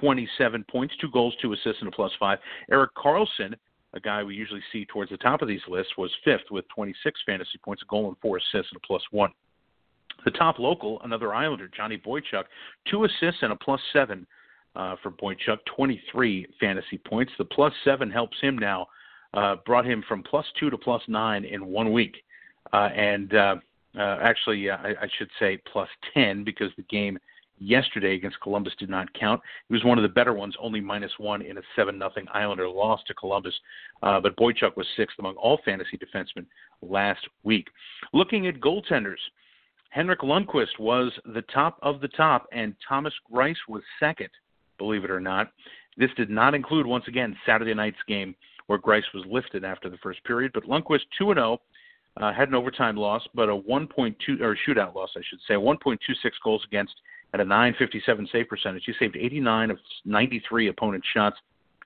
27 0.00 0.64
points, 0.70 0.94
two 1.00 1.10
goals, 1.10 1.34
two 1.42 1.52
assists, 1.52 1.80
and 1.80 1.88
a 1.88 1.92
plus 1.92 2.12
five. 2.18 2.38
Erik 2.70 2.94
Karlsson 2.94 3.54
a 3.94 4.00
guy 4.00 4.22
we 4.22 4.34
usually 4.34 4.62
see 4.72 4.84
towards 4.86 5.10
the 5.10 5.16
top 5.16 5.40
of 5.40 5.48
these 5.48 5.60
lists, 5.68 5.92
was 5.96 6.10
fifth 6.24 6.50
with 6.50 6.64
26 6.74 7.20
fantasy 7.24 7.58
points, 7.64 7.82
a 7.82 7.86
goal 7.86 8.08
and 8.08 8.16
four 8.20 8.38
assists, 8.38 8.72
and 8.72 8.80
a 8.82 8.86
plus 8.86 9.02
one. 9.12 9.30
The 10.24 10.30
top 10.30 10.58
local, 10.58 11.00
another 11.02 11.34
Islander, 11.34 11.68
Johnny 11.68 11.98
Boychuk, 11.98 12.44
two 12.90 13.04
assists 13.04 13.42
and 13.42 13.52
a 13.52 13.56
plus 13.56 13.80
seven 13.92 14.26
uh, 14.76 14.96
for 15.02 15.10
Boychuk, 15.10 15.58
23 15.76 16.46
fantasy 16.58 16.98
points. 16.98 17.32
The 17.38 17.44
plus 17.44 17.72
seven 17.84 18.10
helps 18.10 18.36
him 18.40 18.58
now, 18.58 18.86
uh, 19.34 19.56
brought 19.66 19.86
him 19.86 20.02
from 20.08 20.22
plus 20.22 20.46
two 20.58 20.70
to 20.70 20.78
plus 20.78 21.02
nine 21.08 21.44
in 21.44 21.66
one 21.66 21.92
week. 21.92 22.16
Uh, 22.72 22.88
and 22.94 23.34
uh, 23.34 23.56
uh, 23.98 24.18
actually, 24.22 24.70
uh, 24.70 24.76
I, 24.76 24.88
I 25.02 25.08
should 25.18 25.30
say 25.38 25.58
plus 25.70 25.88
10 26.14 26.44
because 26.44 26.70
the 26.76 26.82
game 26.84 27.18
yesterday 27.58 28.14
against 28.14 28.40
Columbus 28.40 28.72
did 28.78 28.90
not 28.90 29.12
count. 29.14 29.40
It 29.68 29.72
was 29.72 29.84
one 29.84 29.98
of 29.98 30.02
the 30.02 30.08
better 30.08 30.32
ones, 30.32 30.56
only 30.58 30.80
minus 30.80 31.12
one 31.18 31.42
in 31.42 31.58
a 31.58 31.62
7 31.76 31.96
nothing 31.96 32.26
Islander 32.32 32.68
loss 32.68 33.00
to 33.06 33.14
Columbus. 33.14 33.54
But 34.00 34.36
Boychuk 34.36 34.76
was 34.76 34.86
sixth 34.96 35.18
among 35.18 35.36
all 35.36 35.60
fantasy 35.64 35.98
defensemen 35.98 36.46
last 36.82 37.26
week. 37.44 37.68
Looking 38.12 38.48
at 38.48 38.60
goaltenders, 38.60 39.20
Henrik 39.94 40.22
Lundqvist 40.22 40.80
was 40.80 41.12
the 41.24 41.42
top 41.42 41.78
of 41.80 42.00
the 42.00 42.08
top, 42.08 42.48
and 42.50 42.74
Thomas 42.88 43.14
Greiss 43.32 43.54
was 43.68 43.80
second, 44.00 44.30
believe 44.76 45.04
it 45.04 45.10
or 45.10 45.20
not. 45.20 45.52
This 45.96 46.10
did 46.16 46.28
not 46.28 46.52
include, 46.52 46.84
once 46.84 47.04
again, 47.06 47.36
Saturday 47.46 47.74
night's 47.74 48.02
game 48.08 48.34
where 48.66 48.80
Greiss 48.80 49.04
was 49.14 49.24
lifted 49.30 49.64
after 49.64 49.88
the 49.88 49.96
first 49.98 50.24
period. 50.24 50.50
But 50.52 50.64
Lundqvist, 50.64 51.02
2 51.16 51.34
0, 51.34 51.60
uh, 52.16 52.32
had 52.32 52.48
an 52.48 52.56
overtime 52.56 52.96
loss, 52.96 53.22
but 53.34 53.48
a 53.48 53.52
1.2 53.56 54.40
or 54.40 54.58
shootout 54.66 54.96
loss, 54.96 55.10
I 55.16 55.20
should 55.30 55.38
say, 55.46 55.54
1.26 55.54 55.98
goals 56.42 56.64
against 56.66 56.94
at 57.32 57.38
a 57.38 57.44
957 57.44 58.28
save 58.32 58.48
percentage. 58.48 58.82
He 58.86 58.94
saved 58.98 59.16
89 59.16 59.70
of 59.70 59.78
93 60.04 60.68
opponent 60.70 61.04
shots, 61.14 61.36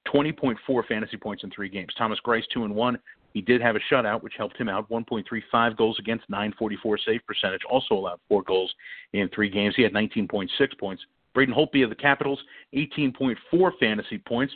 20.4 0.06 0.86
fantasy 0.86 1.18
points 1.18 1.44
in 1.44 1.50
three 1.50 1.68
games. 1.68 1.92
Thomas 1.98 2.18
Greiss, 2.26 2.44
2 2.54 2.64
and 2.64 2.74
1, 2.74 2.98
he 3.38 3.42
did 3.42 3.60
have 3.60 3.76
a 3.76 3.80
shutout, 3.88 4.20
which 4.24 4.32
helped 4.36 4.56
him 4.56 4.68
out. 4.68 4.90
1.35 4.90 5.76
goals 5.76 5.96
against, 6.00 6.28
944 6.28 6.98
save 7.06 7.20
percentage. 7.24 7.60
Also 7.70 7.94
allowed 7.94 8.18
four 8.28 8.42
goals 8.42 8.74
in 9.12 9.28
three 9.32 9.48
games. 9.48 9.74
He 9.76 9.82
had 9.84 9.92
19.6 9.92 10.48
points. 10.76 11.04
Braden 11.34 11.54
Holtby 11.54 11.84
of 11.84 11.90
the 11.90 11.94
Capitals, 11.94 12.40
18.4 12.74 13.70
fantasy 13.78 14.18
points, 14.18 14.52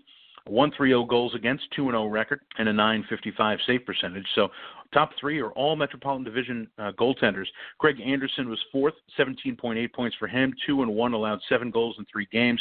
130 0.48 1.06
goals 1.08 1.32
against, 1.36 1.62
2 1.76 1.92
0 1.92 2.06
record, 2.06 2.40
and 2.58 2.68
a 2.68 2.72
955 2.72 3.60
save 3.68 3.86
percentage. 3.86 4.26
So, 4.34 4.48
top 4.92 5.10
three 5.20 5.40
are 5.40 5.50
all 5.50 5.76
Metropolitan 5.76 6.24
Division 6.24 6.66
uh, 6.76 6.90
goaltenders. 6.98 7.46
Craig 7.78 8.00
Anderson 8.04 8.48
was 8.48 8.58
fourth, 8.72 8.94
17.8 9.16 9.92
points 9.92 10.16
for 10.18 10.26
him, 10.26 10.52
2 10.66 10.82
and 10.82 10.92
1, 10.92 11.12
allowed 11.12 11.38
seven 11.48 11.70
goals 11.70 11.94
in 12.00 12.06
three 12.10 12.26
games, 12.32 12.60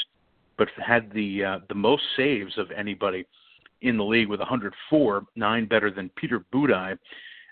but 0.59 0.67
had 0.77 1.11
the 1.13 1.43
uh, 1.43 1.59
the 1.67 1.73
most 1.73 2.03
saves 2.15 2.59
of 2.59 2.69
anybody 2.69 3.25
in 3.81 3.97
the 3.97 4.03
league 4.03 4.27
with 4.27 4.39
104, 4.39 5.25
nine 5.35 5.65
better 5.65 5.91
than 5.91 6.09
Peter 6.15 6.43
Budaj, 6.53 6.97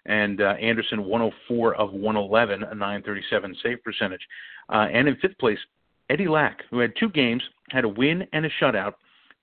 and 0.06 0.42
uh, 0.42 0.56
Anderson 0.62 1.06
104 1.06 1.76
of 1.76 1.92
111, 1.92 2.64
a 2.64 2.76
937 2.76 3.56
save 3.62 3.84
percentage. 3.84 4.22
Uh, 4.70 4.88
and 4.92 5.08
in 5.08 5.16
fifth 5.18 5.38
place, 5.38 5.60
Eddie 6.10 6.28
Lack, 6.28 6.64
who 6.70 6.80
had 6.80 6.94
two 7.00 7.10
games, 7.10 7.44
had 7.70 7.84
a 7.84 7.90
win 7.90 8.26
and 8.34 8.46
a 8.46 8.50
shutout, 8.62 8.94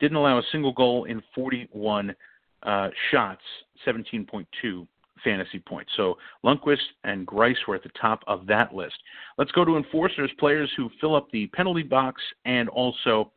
didn't 0.00 0.16
allow 0.16 0.38
a 0.38 0.42
single 0.52 0.72
goal 0.72 1.04
in 1.04 1.22
41 1.34 2.14
uh, 2.62 2.88
shots, 3.10 3.42
17.2 3.86 4.86
fantasy 5.24 5.58
points. 5.58 5.90
So 5.96 6.16
Lundqvist 6.44 6.78
and 7.04 7.26
Greiss 7.26 7.56
were 7.66 7.74
at 7.74 7.82
the 7.82 7.90
top 8.00 8.22
of 8.26 8.46
that 8.46 8.74
list. 8.74 8.96
Let's 9.38 9.52
go 9.52 9.64
to 9.64 9.76
enforcers, 9.76 10.30
players 10.38 10.70
who 10.76 10.90
fill 11.00 11.14
up 11.14 11.30
the 11.30 11.46
penalty 11.48 11.82
box 11.82 12.20
and 12.44 12.68
also 12.68 13.30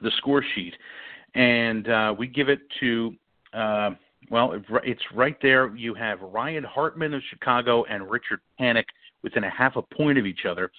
the 0.00 0.10
score 0.18 0.44
sheet 0.54 0.74
and 1.34 1.88
uh, 1.88 2.14
we 2.16 2.26
give 2.26 2.48
it 2.48 2.60
to. 2.80 3.14
Uh, 3.52 3.90
well, 4.30 4.60
it's 4.84 5.02
right 5.14 5.36
there. 5.40 5.74
You 5.74 5.94
have 5.94 6.20
Ryan 6.20 6.64
Hartman 6.64 7.14
of 7.14 7.22
Chicago 7.30 7.84
and 7.84 8.10
Richard 8.10 8.40
Panik 8.60 8.84
within 9.22 9.44
a 9.44 9.50
half 9.50 9.76
a 9.76 9.82
point 9.82 10.18
of 10.18 10.26
each 10.26 10.44
other. 10.44 10.70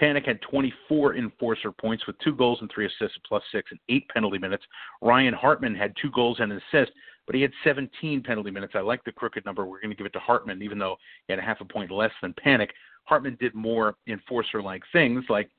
Panik 0.00 0.26
had 0.26 0.40
24 0.42 1.16
enforcer 1.16 1.72
points 1.72 2.06
with 2.06 2.16
two 2.20 2.34
goals 2.34 2.58
and 2.60 2.70
three 2.72 2.86
assists, 2.86 3.18
plus 3.26 3.42
six 3.52 3.70
and 3.70 3.80
eight 3.88 4.08
penalty 4.08 4.38
minutes. 4.38 4.64
Ryan 5.00 5.34
Hartman 5.34 5.74
had 5.74 5.94
two 6.00 6.10
goals 6.12 6.38
and 6.40 6.52
an 6.52 6.60
assist, 6.72 6.92
but 7.26 7.34
he 7.34 7.42
had 7.42 7.52
17 7.64 8.22
penalty 8.22 8.50
minutes. 8.50 8.74
I 8.76 8.80
like 8.80 9.04
the 9.04 9.12
crooked 9.12 9.44
number. 9.44 9.64
We're 9.64 9.80
going 9.80 9.90
to 9.90 9.96
give 9.96 10.06
it 10.06 10.12
to 10.14 10.20
Hartman, 10.20 10.62
even 10.62 10.78
though 10.78 10.96
he 11.26 11.32
had 11.32 11.38
a 11.38 11.42
half 11.42 11.60
a 11.60 11.64
point 11.64 11.90
less 11.90 12.12
than 12.22 12.34
Panik. 12.34 12.70
Hartman 13.04 13.36
did 13.40 13.54
more 13.54 13.96
enforcer-like 14.06 14.82
things, 14.92 15.24
like 15.28 15.50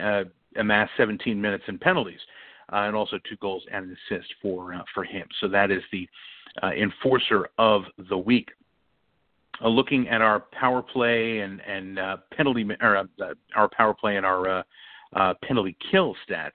uh, 0.00 0.24
amass 0.56 0.88
17 0.96 1.40
minutes 1.40 1.64
in 1.68 1.78
penalties, 1.78 2.20
and 2.70 2.96
also 2.96 3.18
two 3.28 3.36
goals 3.36 3.64
and 3.72 3.86
an 3.86 3.96
assist 4.10 4.32
for 4.40 4.74
uh, 4.74 4.82
for 4.94 5.04
him. 5.04 5.26
So 5.40 5.48
that 5.48 5.70
is 5.70 5.82
the 5.92 6.08
uh, 6.62 6.70
enforcer 6.70 7.48
of 7.58 7.82
the 8.08 8.18
week. 8.18 8.50
Uh, 9.62 9.68
looking 9.68 10.08
at 10.08 10.22
our 10.22 10.40
power 10.52 10.82
play 10.82 11.40
and 11.40 11.60
and 11.66 11.98
uh, 11.98 12.16
penalty 12.36 12.66
or 12.80 12.96
uh, 12.96 13.04
our 13.54 13.68
power 13.68 13.94
play 13.94 14.16
and 14.16 14.26
our 14.26 14.48
uh, 14.48 14.62
uh, 15.14 15.34
penalty 15.42 15.76
kill 15.90 16.14
stats. 16.28 16.50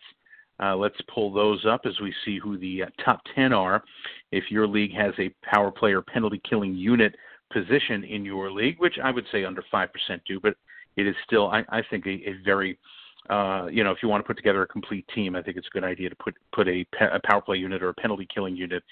Uh, 0.60 0.76
let's 0.76 0.96
pull 1.14 1.32
those 1.32 1.66
up 1.66 1.82
as 1.86 2.00
we 2.02 2.14
see 2.26 2.40
who 2.40 2.58
the 2.58 2.84
uh, 2.84 2.86
top 3.04 3.22
10 3.36 3.54
are. 3.54 3.84
If 4.32 4.46
your 4.50 4.68
league 4.68 4.94
has 4.96 5.14
a 5.20 5.30
power 5.44 5.70
play 5.70 5.94
or 5.94 6.02
penalty 6.02 6.42
killing 6.50 6.74
unit 6.74 7.16
position 7.54 8.04
in 8.04 8.26
your 8.26 8.52
league, 8.52 8.80
which 8.80 8.98
I 9.04 9.12
would 9.12 9.26
say 9.32 9.46
under 9.46 9.64
5% 9.72 9.88
do, 10.28 10.40
but 10.40 10.56
it 10.96 11.06
is 11.06 11.16
still, 11.26 11.50
I, 11.50 11.64
I 11.70 11.84
think, 11.90 12.08
a, 12.08 12.10
a 12.10 12.36
very 12.44 12.80
uh, 13.29 13.67
you 13.72 13.84
know, 13.84 13.91
if 13.91 13.98
you 14.01 14.10
want 14.10 14.24
to 14.24 14.27
put 14.27 14.38
together 14.38 14.62
a 14.62 14.67
complete 14.67 15.05
team, 15.13 15.36
I 15.36 15.41
think 15.41 15.57
it's 15.57 15.67
a 15.67 15.74
good 15.74 15.84
idea 15.84 16.10
to 16.10 16.15
put 16.15 16.36
put 16.53 16.67
a, 16.67 16.86
pe- 16.98 17.12
a 17.12 17.19
power 17.24 17.41
play 17.41 17.57
unit 17.57 17.84
or 17.84 17.89
a 17.89 17.93
penalty 17.93 18.27
killing 18.34 18.55
unit 18.55 18.84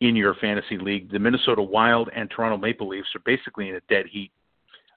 in 0.00 0.16
your 0.16 0.34
fantasy 0.34 0.78
league. 0.78 1.10
The 1.10 1.18
Minnesota 1.18 1.62
Wild 1.62 2.08
and 2.14 2.30
Toronto 2.30 2.56
Maple 2.56 2.88
Leafs 2.88 3.08
are 3.14 3.22
basically 3.24 3.68
in 3.68 3.76
a 3.76 3.80
dead 3.88 4.06
heat 4.10 4.30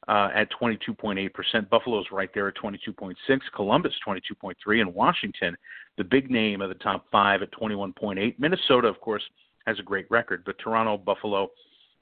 uh, 0.08 0.30
at 0.34 0.50
22.8%. 0.52 1.70
Buffalo's 1.70 2.06
right 2.12 2.30
there 2.34 2.48
at 2.48 2.56
22.6. 2.56 3.16
Columbus 3.56 3.94
22.3, 4.08 4.82
and 4.82 4.94
Washington, 4.94 5.56
the 5.98 6.04
big 6.04 6.30
name 6.30 6.62
of 6.62 6.70
the 6.70 6.76
top 6.76 7.06
five 7.12 7.42
at 7.42 7.52
21.8. 7.52 8.36
Minnesota, 8.38 8.88
of 8.88 9.00
course, 9.02 9.24
has 9.66 9.80
a 9.80 9.84
great 9.84 10.10
record, 10.10 10.44
but 10.46 10.58
Toronto, 10.60 10.98
Buffalo. 10.98 11.50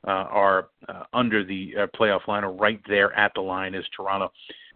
Uh, 0.07 0.25
are 0.31 0.69
uh, 0.89 1.03
under 1.13 1.43
the 1.43 1.75
uh, 1.77 1.85
playoff 1.95 2.25
line 2.25 2.43
or 2.43 2.51
right 2.53 2.81
there 2.87 3.13
at 3.13 3.31
the 3.35 3.39
line 3.39 3.75
is 3.75 3.85
Toronto. 3.95 4.31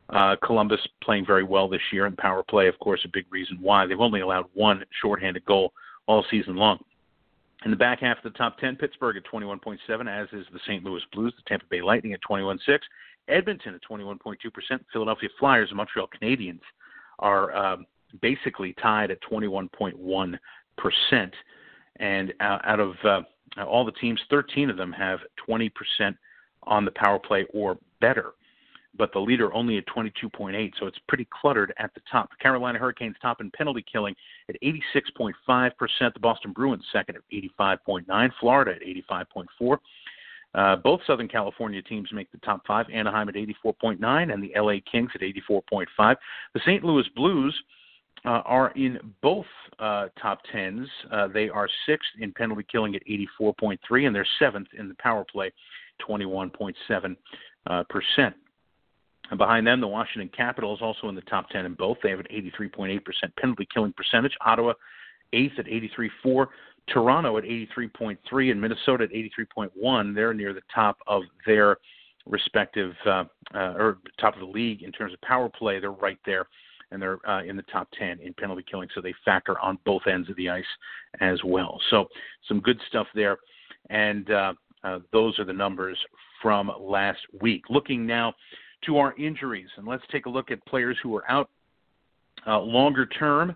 Uh, 0.10 0.36
Columbus 0.44 0.80
playing 1.02 1.26
very 1.26 1.44
well 1.44 1.68
this 1.68 1.82
year, 1.92 2.06
and 2.06 2.18
power 2.18 2.44
play, 2.44 2.68
of 2.68 2.78
course, 2.80 3.02
a 3.06 3.10
big 3.10 3.26
reason 3.32 3.58
why. 3.60 3.86
They've 3.86 4.00
only 4.00 4.22
allowed 4.22 4.46
one 4.54 4.84
shorthanded 5.02 5.46
goal 5.46 5.74
all 6.08 6.24
season 6.30 6.56
long. 6.56 6.80
In 7.64 7.72
the 7.72 7.78
back 7.78 8.02
half 8.02 8.18
of 8.18 8.32
the 8.32 8.38
top 8.38 8.60
10, 8.60 8.76
Pittsburgh 8.76 9.18
at 9.18 9.24
21.7, 9.26 9.78
as 10.08 10.28
is 10.32 10.46
the 10.54 10.60
St. 10.68 10.84
Louis 10.84 11.02
Blues, 11.12 11.34
the 11.36 11.42
Tampa 11.48 11.66
Bay 11.70 11.82
Lightning 11.82 12.14
at 12.14 12.20
21.6, 12.30 12.60
Edmonton 13.28 13.74
at 13.74 13.82
21.2%, 13.90 14.36
Philadelphia 14.94 15.30
Flyers 15.40 15.70
and 15.70 15.78
Montreal 15.78 16.08
Canadiens 16.22 16.62
are 17.18 17.56
um, 17.56 17.88
basically 18.22 18.74
tied 18.74 19.10
at 19.10 19.18
21.1%. 19.24 20.38
And 21.98 22.34
out 22.40 22.80
of 22.80 22.94
uh, 23.04 23.22
all 23.64 23.84
the 23.84 23.94
teams, 23.94 24.20
13 24.30 24.70
of 24.70 24.78
them 24.78 24.92
have 24.92 25.20
20% 25.50 25.72
on 26.64 26.86
the 26.86 26.92
power 26.92 27.18
play 27.18 27.48
or 27.52 27.80
better 28.00 28.34
but 28.98 29.12
the 29.14 29.20
leader 29.20 29.54
only 29.54 29.78
at 29.78 29.86
22.8, 29.88 30.72
so 30.80 30.86
it's 30.88 31.00
pretty 31.08 31.28
cluttered 31.30 31.74
at 31.78 31.94
the 31.94 32.02
top. 32.12 32.30
The 32.30 32.38
Carolina 32.38 32.80
Hurricanes 32.80 33.16
top 33.22 33.42
in 33.42 33.52
penalty 33.52 33.84
killing 33.92 34.16
at 34.50 34.56
86.5%. 34.62 35.34
The 36.14 36.20
Boston 36.20 36.52
Bruins 36.52 36.84
second 36.92 37.18
at 37.18 37.24
85.9. 37.60 38.32
Florida 38.40 38.72
at 38.72 38.82
85.4. 38.82 39.78
Uh, 40.54 40.78
both 40.78 41.02
Southern 41.06 41.28
California 41.28 41.82
teams 41.82 42.10
make 42.14 42.32
the 42.32 42.38
top 42.40 42.66
five. 42.66 42.86
Anaheim 42.92 43.28
at 43.28 43.36
84.9 43.36 44.34
and 44.34 44.42
the 44.42 44.54
LA 44.56 44.76
Kings 44.90 45.12
at 45.14 45.22
84.5. 45.22 46.16
The 46.54 46.60
St. 46.62 46.84
Louis 46.84 47.06
Blues 47.16 47.54
uh, 48.24 48.42
are 48.46 48.72
in 48.72 48.98
both 49.22 49.46
uh, 49.80 50.08
top 50.20 50.40
tens. 50.52 50.88
Uh, 51.12 51.28
they 51.28 51.50
are 51.50 51.68
sixth 51.86 52.10
in 52.20 52.32
penalty 52.32 52.66
killing 52.72 52.96
at 52.96 53.06
84.3, 53.06 54.08
and 54.08 54.16
they're 54.16 54.26
seventh 54.40 54.70
in 54.78 54.88
the 54.88 54.96
power 54.96 55.26
play, 55.30 55.52
21.7 56.08 57.16
uh, 57.68 57.84
percent. 57.90 58.36
And 59.30 59.38
behind 59.38 59.66
them, 59.66 59.82
the 59.82 59.88
Washington 59.88 60.30
Capitals 60.36 60.80
also 60.82 61.10
in 61.10 61.16
the 61.16 61.22
top 61.22 61.50
10 61.50 61.66
in 61.66 61.74
both. 61.74 61.98
They 62.04 62.12
have 62.12 62.20
an 62.20 62.28
83.8% 62.32 63.02
penalty 63.40 63.68
killing 63.74 63.94
percentage. 63.94 64.34
Ottawa, 64.46 64.74
eighth 65.34 65.58
at 65.58 65.66
83.4. 65.66 66.48
Toronto 66.88 67.38
at 67.38 67.44
83.3 67.44 68.52
and 68.52 68.62
Minnesota 68.62 69.06
at 69.06 69.10
83.1. 69.12 70.14
They're 70.14 70.34
near 70.34 70.54
the 70.54 70.62
top 70.74 70.98
of 71.08 71.24
their 71.46 71.78
respective 72.28 72.94
uh, 73.06 73.26
uh, 73.54 73.74
or 73.76 73.98
top 74.20 74.36
of 74.36 74.40
the 74.40 74.46
league 74.46 74.84
in 74.84 74.92
terms 74.92 75.14
of 75.14 75.22
power 75.22 75.50
play. 75.50 75.80
They're 75.80 75.92
right 75.92 76.20
there, 76.26 76.46
and 76.92 77.02
they're 77.02 77.28
uh, 77.28 77.44
in 77.44 77.56
the 77.56 77.64
top 77.64 77.88
10 77.98 78.20
in 78.20 78.34
penalty 78.34 78.64
killing. 78.70 78.90
So 78.94 79.02
they 79.02 79.14
factor 79.24 79.60
on 79.60 79.80
both 79.86 80.04
ends 80.08 80.30
of 80.30 80.36
the 80.36 80.50
ice 80.50 80.64
as 81.22 81.40
well. 81.44 81.80
So 81.90 82.08
some 82.48 82.60
good 82.60 82.80
stuff 82.88 83.08
there, 83.16 83.38
and 83.90 84.30
uh, 84.30 84.54
uh, 84.84 85.00
those 85.12 85.40
are 85.40 85.46
the 85.46 85.54
numbers 85.54 85.98
from 86.42 86.72
last 86.80 87.20
week. 87.42 87.64
Looking 87.70 88.06
now 88.06 88.34
to 88.86 88.98
our 88.98 89.16
injuries. 89.18 89.70
And 89.78 89.88
let's 89.88 90.04
take 90.12 90.26
a 90.26 90.30
look 90.30 90.52
at 90.52 90.66
players 90.66 90.98
who 91.02 91.16
are 91.16 91.30
out 91.30 91.50
uh, 92.48 92.60
longer 92.60 93.06
term. 93.06 93.56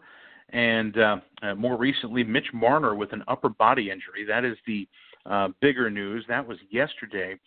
And 0.50 0.98
uh, 0.98 1.18
uh, 1.44 1.56
more 1.56 1.78
recently, 1.78 2.24
Mitch 2.24 2.48
Marner 2.54 2.96
with 2.96 3.14
an 3.14 3.24
upper 3.28 3.50
body 3.50 3.92
injury. 3.92 4.26
That 4.28 4.46
is 4.46 4.58
the 4.66 4.88
uh, 5.26 5.50
bigger 5.62 5.90
news. 5.90 6.26
That 6.28 6.48
was 6.48 6.58
yesterday. 6.72 7.38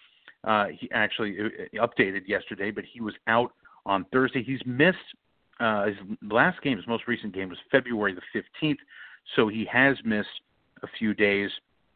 Uh, 0.44 0.66
he 0.78 0.90
actually 0.92 1.36
uh, 1.40 1.86
updated 1.86 2.28
yesterday, 2.28 2.70
but 2.70 2.84
he 2.92 3.00
was 3.00 3.14
out 3.26 3.52
on 3.86 4.04
Thursday. 4.12 4.42
He's 4.42 4.60
missed 4.66 4.98
his 5.86 5.94
last 6.28 6.60
game, 6.62 6.76
his 6.76 6.86
most 6.88 7.06
recent 7.06 7.32
game 7.32 7.48
was 7.48 7.58
February 7.70 8.16
the 8.16 8.42
15th, 8.66 8.78
so 9.36 9.46
he 9.46 9.64
has 9.70 9.96
missed 10.04 10.26
a 10.82 10.88
few 10.98 11.14
days. 11.14 11.50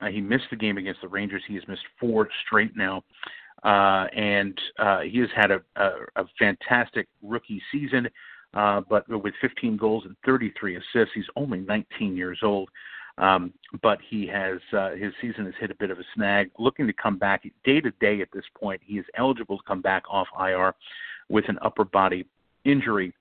he 0.08 0.20
missed 0.20 0.44
the 0.50 0.56
game 0.56 0.78
against 0.78 1.00
the 1.00 1.08
Rangers. 1.08 1.42
He 1.48 1.54
has 1.56 1.66
missed 1.66 1.82
four 1.98 2.28
straight 2.46 2.76
now. 2.76 3.02
Uh, 3.66 4.06
and 4.14 4.56
uh, 4.78 5.00
he 5.00 5.18
has 5.18 5.28
had 5.34 5.50
a, 5.50 5.60
a, 5.74 6.22
a 6.22 6.24
fantastic 6.38 7.08
rookie 7.20 7.60
season. 7.72 8.08
Uh, 8.54 8.80
but 8.88 9.06
with 9.08 9.34
15 9.40 9.76
goals 9.76 10.04
and 10.06 10.16
33 10.24 10.76
assists, 10.76 11.12
he's 11.14 11.26
only 11.34 11.58
19 11.58 12.16
years 12.16 12.38
old. 12.44 12.70
Um, 13.18 13.52
but 13.82 13.98
he 14.08 14.26
has 14.28 14.58
uh, 14.72 14.90
his 14.90 15.12
season 15.20 15.46
has 15.46 15.54
hit 15.58 15.70
a 15.70 15.74
bit 15.74 15.90
of 15.90 15.98
a 15.98 16.04
snag. 16.14 16.50
Looking 16.58 16.86
to 16.86 16.92
come 16.92 17.18
back 17.18 17.42
day 17.64 17.80
to 17.80 17.90
day 17.92 18.20
at 18.20 18.28
this 18.32 18.44
point, 18.58 18.80
he 18.84 18.98
is 18.98 19.06
eligible 19.16 19.56
to 19.58 19.64
come 19.66 19.80
back 19.80 20.04
off 20.08 20.28
IR 20.38 20.74
with 21.28 21.48
an 21.48 21.58
upper 21.62 21.84
body 21.84 22.26
injury. 22.64 23.14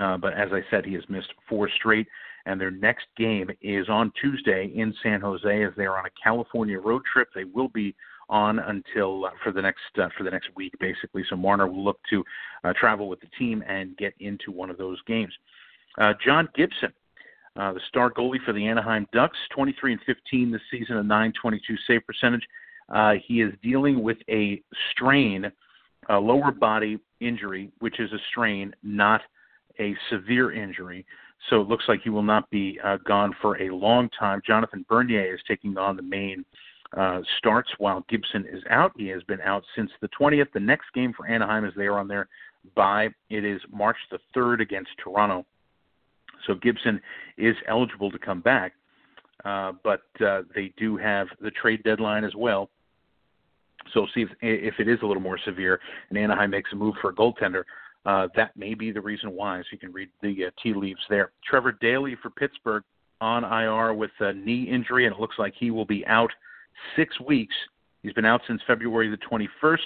Uh, 0.00 0.16
but 0.16 0.32
as 0.32 0.48
I 0.52 0.62
said, 0.70 0.84
he 0.84 0.94
has 0.94 1.04
missed 1.08 1.32
four 1.48 1.68
straight, 1.76 2.06
and 2.46 2.60
their 2.60 2.70
next 2.70 3.06
game 3.16 3.50
is 3.60 3.88
on 3.88 4.12
Tuesday 4.20 4.72
in 4.74 4.94
San 5.02 5.20
Jose 5.20 5.62
as 5.62 5.72
they 5.76 5.84
are 5.84 5.98
on 5.98 6.06
a 6.06 6.22
California 6.22 6.80
road 6.80 7.02
trip. 7.10 7.28
They 7.34 7.44
will 7.44 7.68
be 7.68 7.94
on 8.28 8.58
until 8.58 9.26
uh, 9.26 9.30
for 9.42 9.52
the 9.52 9.62
next 9.62 9.80
uh, 10.00 10.08
for 10.16 10.24
the 10.24 10.30
next 10.30 10.48
week, 10.56 10.74
basically. 10.80 11.24
So 11.28 11.36
Marner 11.36 11.66
will 11.66 11.84
look 11.84 12.00
to 12.10 12.24
uh, 12.64 12.72
travel 12.78 13.08
with 13.08 13.20
the 13.20 13.28
team 13.38 13.62
and 13.66 13.96
get 13.96 14.14
into 14.20 14.50
one 14.50 14.70
of 14.70 14.78
those 14.78 15.00
games. 15.06 15.32
Uh, 15.98 16.12
John 16.24 16.48
Gibson, 16.54 16.92
uh, 17.56 17.72
the 17.72 17.80
star 17.88 18.10
goalie 18.10 18.44
for 18.44 18.52
the 18.52 18.66
Anaheim 18.66 19.06
Ducks, 19.12 19.38
23 19.54 19.92
and 19.92 20.00
15 20.04 20.50
this 20.50 20.60
season, 20.70 20.98
a 20.98 21.02
9.22 21.02 21.58
save 21.86 22.06
percentage. 22.06 22.46
Uh, 22.92 23.14
he 23.26 23.40
is 23.40 23.52
dealing 23.62 24.02
with 24.02 24.18
a 24.28 24.62
strain, 24.92 25.50
a 26.08 26.18
lower 26.18 26.50
body 26.50 26.98
injury, 27.20 27.70
which 27.78 27.98
is 27.98 28.12
a 28.12 28.18
strain, 28.30 28.74
not 28.82 29.22
a 29.80 29.94
severe 30.10 30.52
injury. 30.52 31.04
So 31.50 31.60
it 31.60 31.68
looks 31.68 31.84
like 31.88 32.00
he 32.02 32.10
will 32.10 32.22
not 32.22 32.48
be 32.50 32.78
gone 33.06 33.34
for 33.40 33.60
a 33.60 33.70
long 33.70 34.08
time. 34.18 34.40
Jonathan 34.46 34.84
Bernier 34.88 35.34
is 35.34 35.40
taking 35.48 35.76
on 35.78 35.96
the 35.96 36.02
main 36.02 36.44
uh, 36.96 37.20
starts 37.38 37.70
while 37.78 38.04
Gibson 38.08 38.44
is 38.50 38.62
out. 38.70 38.92
He 38.96 39.08
has 39.08 39.22
been 39.24 39.40
out 39.40 39.64
since 39.74 39.90
the 40.00 40.08
20th. 40.18 40.52
The 40.52 40.60
next 40.60 40.86
game 40.94 41.12
for 41.16 41.26
Anaheim 41.26 41.64
is 41.64 41.72
they 41.76 41.86
are 41.86 41.98
on 41.98 42.08
their 42.08 42.28
bye. 42.74 43.08
It 43.30 43.44
is 43.44 43.60
March 43.72 43.96
the 44.10 44.18
3rd 44.34 44.60
against 44.60 44.90
Toronto. 45.02 45.44
So 46.46 46.54
Gibson 46.54 47.00
is 47.36 47.56
eligible 47.68 48.10
to 48.10 48.18
come 48.18 48.40
back, 48.40 48.72
uh, 49.44 49.72
but 49.82 50.02
uh, 50.24 50.42
they 50.54 50.72
do 50.76 50.96
have 50.96 51.28
the 51.40 51.50
trade 51.50 51.82
deadline 51.82 52.24
as 52.24 52.34
well. 52.36 52.70
So 53.94 54.06
see 54.14 54.22
if, 54.22 54.28
if 54.40 54.74
it 54.78 54.88
is 54.88 54.98
a 55.02 55.06
little 55.06 55.22
more 55.22 55.38
severe 55.44 55.80
and 56.10 56.18
Anaheim 56.18 56.50
makes 56.50 56.72
a 56.72 56.76
move 56.76 56.94
for 57.00 57.10
a 57.10 57.14
goaltender. 57.14 57.62
Uh, 58.04 58.28
that 58.36 58.56
may 58.56 58.74
be 58.74 58.92
the 58.92 59.00
reason 59.00 59.32
why. 59.32 59.60
So 59.60 59.66
you 59.72 59.78
can 59.78 59.92
read 59.92 60.08
the 60.22 60.46
uh, 60.46 60.50
tea 60.62 60.74
leaves 60.74 61.00
there. 61.08 61.32
Trevor 61.48 61.72
Daley 61.72 62.16
for 62.22 62.30
Pittsburgh 62.30 62.84
on 63.20 63.44
IR 63.44 63.94
with 63.94 64.10
a 64.20 64.32
knee 64.32 64.64
injury, 64.64 65.06
and 65.06 65.14
it 65.14 65.20
looks 65.20 65.36
like 65.38 65.54
he 65.58 65.70
will 65.70 65.84
be 65.84 66.06
out 66.06 66.30
six 66.96 67.18
weeks. 67.20 67.54
He's 68.02 68.12
been 68.12 68.24
out 68.24 68.40
since 68.46 68.60
February 68.66 69.10
the 69.10 69.18
21st. 69.18 69.78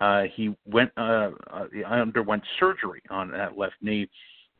Uh, 0.00 0.22
he 0.34 0.54
went 0.64 0.90
uh, 0.96 1.30
uh, 1.52 1.66
underwent 1.86 2.42
surgery 2.60 3.02
on 3.10 3.30
that 3.32 3.58
left 3.58 3.74
knee, 3.82 4.08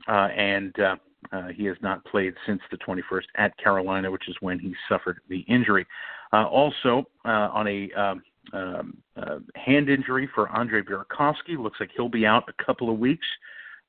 uh, 0.08 0.28
and 0.36 0.78
uh, 0.80 0.96
uh, 1.32 1.48
he 1.48 1.64
has 1.64 1.76
not 1.80 2.04
played 2.04 2.34
since 2.46 2.60
the 2.70 2.76
21st 2.78 3.22
at 3.36 3.56
Carolina, 3.58 4.10
which 4.10 4.28
is 4.28 4.36
when 4.40 4.58
he 4.58 4.74
suffered 4.88 5.20
the 5.28 5.40
injury. 5.40 5.86
Uh, 6.32 6.46
also, 6.46 7.04
uh, 7.24 7.48
on 7.52 7.66
a 7.66 7.90
um, 7.92 8.22
um, 8.52 8.96
uh, 9.16 9.38
hand 9.54 9.88
injury 9.88 10.28
for 10.34 10.48
Andre 10.48 10.82
Burakovsky, 10.82 11.58
looks 11.58 11.80
like 11.80 11.90
he'll 11.96 12.08
be 12.08 12.26
out 12.26 12.44
a 12.48 12.64
couple 12.64 12.90
of 12.90 12.98
weeks. 12.98 13.26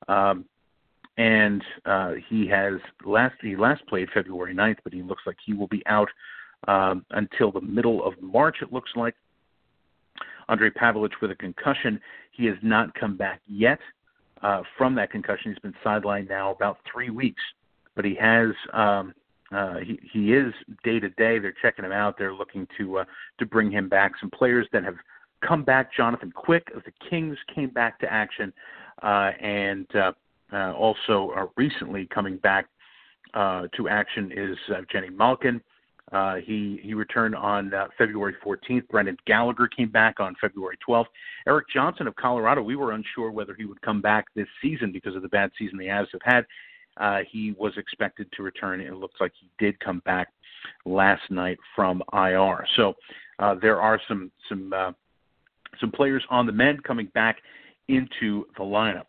Um, 0.08 0.44
and 1.16 1.62
uh, 1.84 2.12
he 2.28 2.46
has 2.48 2.74
last 3.04 3.34
he 3.42 3.56
last 3.56 3.86
played 3.86 4.08
February 4.14 4.54
9th, 4.54 4.78
but 4.84 4.92
he 4.92 5.02
looks 5.02 5.22
like 5.26 5.36
he 5.44 5.52
will 5.52 5.66
be 5.66 5.82
out 5.86 6.08
um, 6.68 7.04
until 7.10 7.50
the 7.52 7.60
middle 7.60 8.04
of 8.04 8.14
March. 8.20 8.56
It 8.62 8.72
looks 8.72 8.90
like 8.96 9.14
Andre 10.48 10.70
Pavelich 10.70 11.12
with 11.20 11.30
a 11.30 11.36
concussion. 11.36 12.00
He 12.32 12.46
has 12.46 12.56
not 12.62 12.94
come 12.94 13.16
back 13.16 13.40
yet 13.46 13.78
uh, 14.42 14.62
from 14.76 14.94
that 14.96 15.10
concussion. 15.10 15.52
He's 15.52 15.60
been 15.60 15.74
sidelined 15.84 16.28
now 16.28 16.50
about 16.52 16.78
three 16.90 17.10
weeks, 17.10 17.42
but 17.94 18.04
he 18.04 18.14
has. 18.16 18.50
Um, 18.72 19.14
uh, 19.52 19.78
he 19.78 19.98
he 20.12 20.32
is 20.32 20.54
day 20.84 21.00
to 21.00 21.08
day. 21.10 21.40
They're 21.40 21.54
checking 21.60 21.84
him 21.84 21.90
out. 21.90 22.16
They're 22.16 22.34
looking 22.34 22.68
to 22.78 22.98
uh, 22.98 23.04
to 23.40 23.46
bring 23.46 23.68
him 23.70 23.88
back. 23.88 24.12
Some 24.20 24.30
players 24.30 24.68
that 24.72 24.84
have 24.84 24.94
come 25.44 25.64
back. 25.64 25.92
Jonathan 25.92 26.30
Quick 26.30 26.68
of 26.74 26.84
the 26.84 26.92
Kings 27.08 27.36
came 27.52 27.70
back 27.70 27.98
to 28.00 28.12
action, 28.12 28.52
uh, 29.02 29.32
and 29.40 29.86
uh, 29.96 30.12
uh, 30.52 30.72
also 30.72 31.32
uh, 31.36 31.46
recently 31.56 32.06
coming 32.06 32.36
back 32.36 32.66
uh, 33.34 33.66
to 33.76 33.88
action 33.88 34.30
is 34.34 34.56
uh, 34.74 34.80
Jenny 34.90 35.10
Malkin. 35.10 35.60
Uh, 36.12 36.36
he 36.36 36.80
he 36.82 36.94
returned 36.94 37.36
on 37.36 37.72
uh, 37.72 37.86
February 37.96 38.34
14th. 38.44 38.88
Brendan 38.88 39.16
Gallagher 39.26 39.68
came 39.68 39.90
back 39.90 40.18
on 40.18 40.34
February 40.40 40.76
12th. 40.86 41.06
Erik 41.46 41.66
Johnson 41.72 42.06
of 42.08 42.16
Colorado, 42.16 42.62
we 42.62 42.74
were 42.76 42.92
unsure 42.92 43.30
whether 43.30 43.54
he 43.54 43.64
would 43.64 43.80
come 43.82 44.00
back 44.00 44.26
this 44.34 44.48
season 44.60 44.90
because 44.90 45.14
of 45.14 45.22
the 45.22 45.28
bad 45.28 45.50
season 45.56 45.78
the 45.78 45.86
Avs 45.86 46.08
have 46.12 46.22
had. 46.24 46.46
Uh, 46.96 47.20
he 47.30 47.54
was 47.58 47.72
expected 47.76 48.26
to 48.32 48.42
return. 48.42 48.80
It 48.80 48.94
looks 48.94 49.20
like 49.20 49.32
he 49.40 49.48
did 49.64 49.78
come 49.78 50.00
back 50.00 50.28
last 50.84 51.22
night 51.30 51.58
from 51.76 52.02
IR. 52.12 52.66
So 52.76 52.94
uh, 53.38 53.54
there 53.62 53.80
are 53.80 54.00
some 54.08 54.32
some 54.48 54.72
uh, 54.72 54.92
some 55.80 55.92
players 55.92 56.24
on 56.28 56.46
the 56.46 56.52
men 56.52 56.78
coming 56.80 57.06
back 57.14 57.38
into 57.88 58.46
the 58.56 58.64
lineup. 58.64 59.06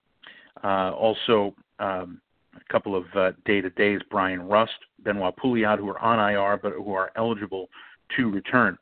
Uh, 0.63 0.91
also, 0.91 1.55
um, 1.79 2.22
a 2.55 2.74
couple 2.74 2.96
of 2.96 3.05
uh, 3.15 3.31
day-to-days, 3.46 4.01
Bryan 4.10 4.41
Rust, 4.41 4.74
Benoit 5.03 5.36
Pouliot, 5.38 5.79
who 5.79 5.89
are 5.89 6.00
on 6.00 6.20
IR 6.20 6.58
but 6.62 6.74
who 6.74 6.93
are 6.93 7.12
eligible 7.15 7.70
to 8.17 8.29
return. 8.29 8.77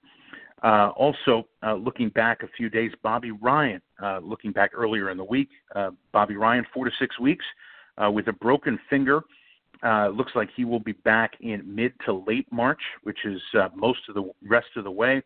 Uh, 0.64 0.90
also, 0.96 1.48
uh, 1.64 1.74
looking 1.74 2.10
back 2.10 2.44
a 2.44 2.48
few 2.58 2.70
days, 2.70 2.92
Bobby 3.02 3.32
Ryan, 3.32 3.82
uh, 4.04 4.20
looking 4.22 4.52
back 4.52 4.72
earlier 4.74 5.10
in 5.10 5.18
the 5.18 5.24
week, 5.24 5.50
uh, 5.76 5.92
Bobby 6.12 6.36
Ryan, 6.36 6.66
four 6.74 6.86
to 6.86 6.92
six 7.00 7.20
weeks 7.20 7.46
with 8.12 8.28
a 8.30 8.34
broken 8.34 8.80
finger. 8.90 9.22
Looks 9.84 10.32
like 10.36 10.50
he 10.56 10.64
will 10.64 10.80
be 10.80 10.94
back 10.94 11.34
in 11.42 11.64
mid 11.64 11.94
to 12.06 12.14
late 12.14 12.48
March, 12.52 12.80
which 13.04 13.26
is 13.26 13.42
most 13.76 14.00
of 14.08 14.16
the 14.16 14.32
rest 14.48 14.68
of 14.78 14.86
the 14.86 14.92
way. 14.92 15.22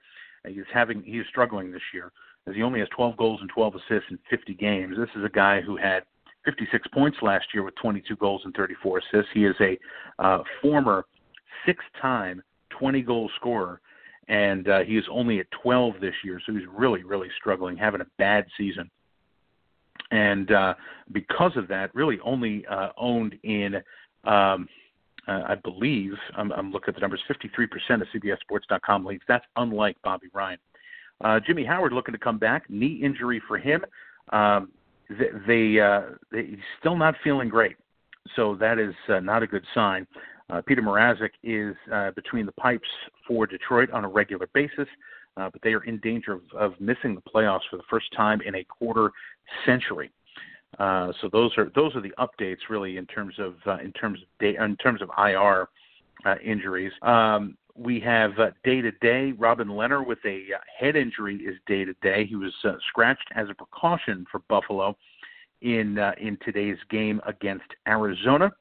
He's 0.48 0.64
having 0.74 1.04
he's 1.04 1.24
struggling 1.30 1.72
this 1.72 1.82
year 1.94 2.12
as 2.48 2.56
he 2.56 2.64
only 2.64 2.80
has 2.80 2.90
12 2.90 3.16
goals 3.16 3.40
and 3.42 3.50
12 3.50 3.76
assists 3.76 4.10
in 4.10 4.20
50 4.30 4.54
games. 4.56 4.98
This 4.98 5.10
is 5.16 5.24
a 5.24 5.30
guy 5.30 5.62
who 5.62 5.78
had 5.78 6.04
56 6.46 6.88
points 6.94 7.18
last 7.22 7.46
year 7.54 7.64
with 7.64 7.76
22 7.76 8.16
goals 8.18 8.42
and 8.46 8.54
34 8.56 9.00
assists. 9.00 9.32
He 9.34 9.46
is 9.46 9.56
a 9.60 9.78
uh, 10.20 10.40
former 10.62 11.06
six-time 11.66 12.42
20-goal 12.82 13.30
scorer, 13.38 13.82
and 14.28 14.68
uh, 14.68 14.80
he 14.80 14.98
is 14.98 15.06
only 15.10 15.40
at 15.40 15.48
12 15.62 15.96
this 16.02 16.14
year, 16.24 16.42
so 16.46 16.54
he's 16.54 16.68
really, 16.72 17.04
really 17.04 17.30
struggling, 17.40 17.78
having 17.78 18.02
a 18.02 18.08
bad 18.18 18.46
season. 18.58 18.90
And 20.12 20.52
uh, 20.52 20.74
because 21.12 21.56
of 21.56 21.68
that, 21.70 21.94
really 21.96 22.20
only 22.24 22.66
uh, 22.68 22.90
owned 22.98 23.36
in, 23.44 23.76
um, 24.26 24.68
uh, 25.28 25.42
I 25.48 25.56
believe, 25.56 26.14
I'm, 26.36 26.52
I'm 26.52 26.72
looking 26.72 26.90
at 26.90 26.96
the 26.96 27.02
numbers, 27.02 27.22
53% 27.30 28.02
of 28.02 28.08
CBSSports.com 28.14 29.06
leagues. 29.06 29.24
That's 29.28 29.46
unlike 29.56 29.98
Bobby 30.04 30.28
Ryan. 30.34 30.60
Uh, 31.24 31.40
Jimmy 31.40 31.64
Howard 31.64 31.94
looking 31.94 32.14
to 32.14 32.20
come 32.20 32.38
back, 32.38 32.70
knee 32.70 33.00
injury 33.02 33.42
for 33.48 33.58
him. 33.58 33.84
Um, 34.32 34.70
they, 35.10 35.80
uh, 35.80 36.02
still 36.80 36.96
not 36.96 37.16
feeling 37.24 37.50
great, 37.50 37.76
so 38.36 38.56
that 38.56 38.80
is 38.80 38.94
uh, 39.10 39.20
not 39.20 39.44
a 39.44 39.48
good 39.48 39.64
sign. 39.74 40.08
Uh, 40.50 40.62
Peter 40.66 40.82
Mrazek 40.82 41.32
is 41.44 41.76
uh, 41.92 42.12
between 42.12 42.46
the 42.46 42.52
pipes 42.54 42.88
for 43.28 43.48
Detroit 43.48 43.90
on 43.92 44.04
a 44.04 44.08
regular 44.08 44.48
basis, 44.54 44.88
uh, 45.38 45.50
but 45.52 45.62
they 45.62 45.74
are 45.74 45.84
in 45.84 46.00
danger 46.00 46.34
of, 46.34 46.42
of 46.58 46.74
missing 46.80 47.16
the 47.16 47.22
playoffs 47.22 47.62
for 47.70 47.78
the 47.78 47.84
first 47.90 48.12
time 48.16 48.42
in 48.42 48.56
a 48.56 48.64
quarter 48.64 49.12
century. 49.66 50.12
Uh, 50.80 51.12
so 51.22 51.30
those 51.32 51.52
are 51.58 51.72
those 51.76 51.96
are 51.96 52.02
the 52.02 52.14
updates 52.18 52.58
really 52.70 52.98
in 52.98 53.06
terms 53.06 53.36
of 53.38 53.56
in 53.80 53.92
terms 53.94 54.20
of 54.22 54.28
day, 54.40 54.58
in 54.60 54.76
terms 54.78 55.02
of 55.02 55.10
IR 55.18 55.68
injuries. 56.44 56.92
Um, 57.04 57.58
we 57.76 58.00
have 58.00 58.32
day 58.64 58.82
to 58.82 58.92
day. 58.92 59.32
Robin 59.32 59.68
Lehner 59.68 60.06
with 60.06 60.20
a 60.26 60.46
uh, 60.56 60.60
head 60.80 60.96
injury 60.96 61.38
is 61.38 61.56
day 61.66 61.86
to 61.86 61.94
day. 62.02 62.26
He 62.26 62.36
was 62.36 62.54
uh, 62.64 62.74
scratched 62.90 63.28
as 63.36 63.50
a 63.50 63.54
precaution 63.54 64.26
for 64.32 64.40
Buffalo 64.48 64.96
in 65.62 65.98
uh, 65.98 66.14
in 66.20 66.38
today's 66.46 66.78
game 66.90 67.20
against 67.26 67.66
Arizona. 67.88 68.52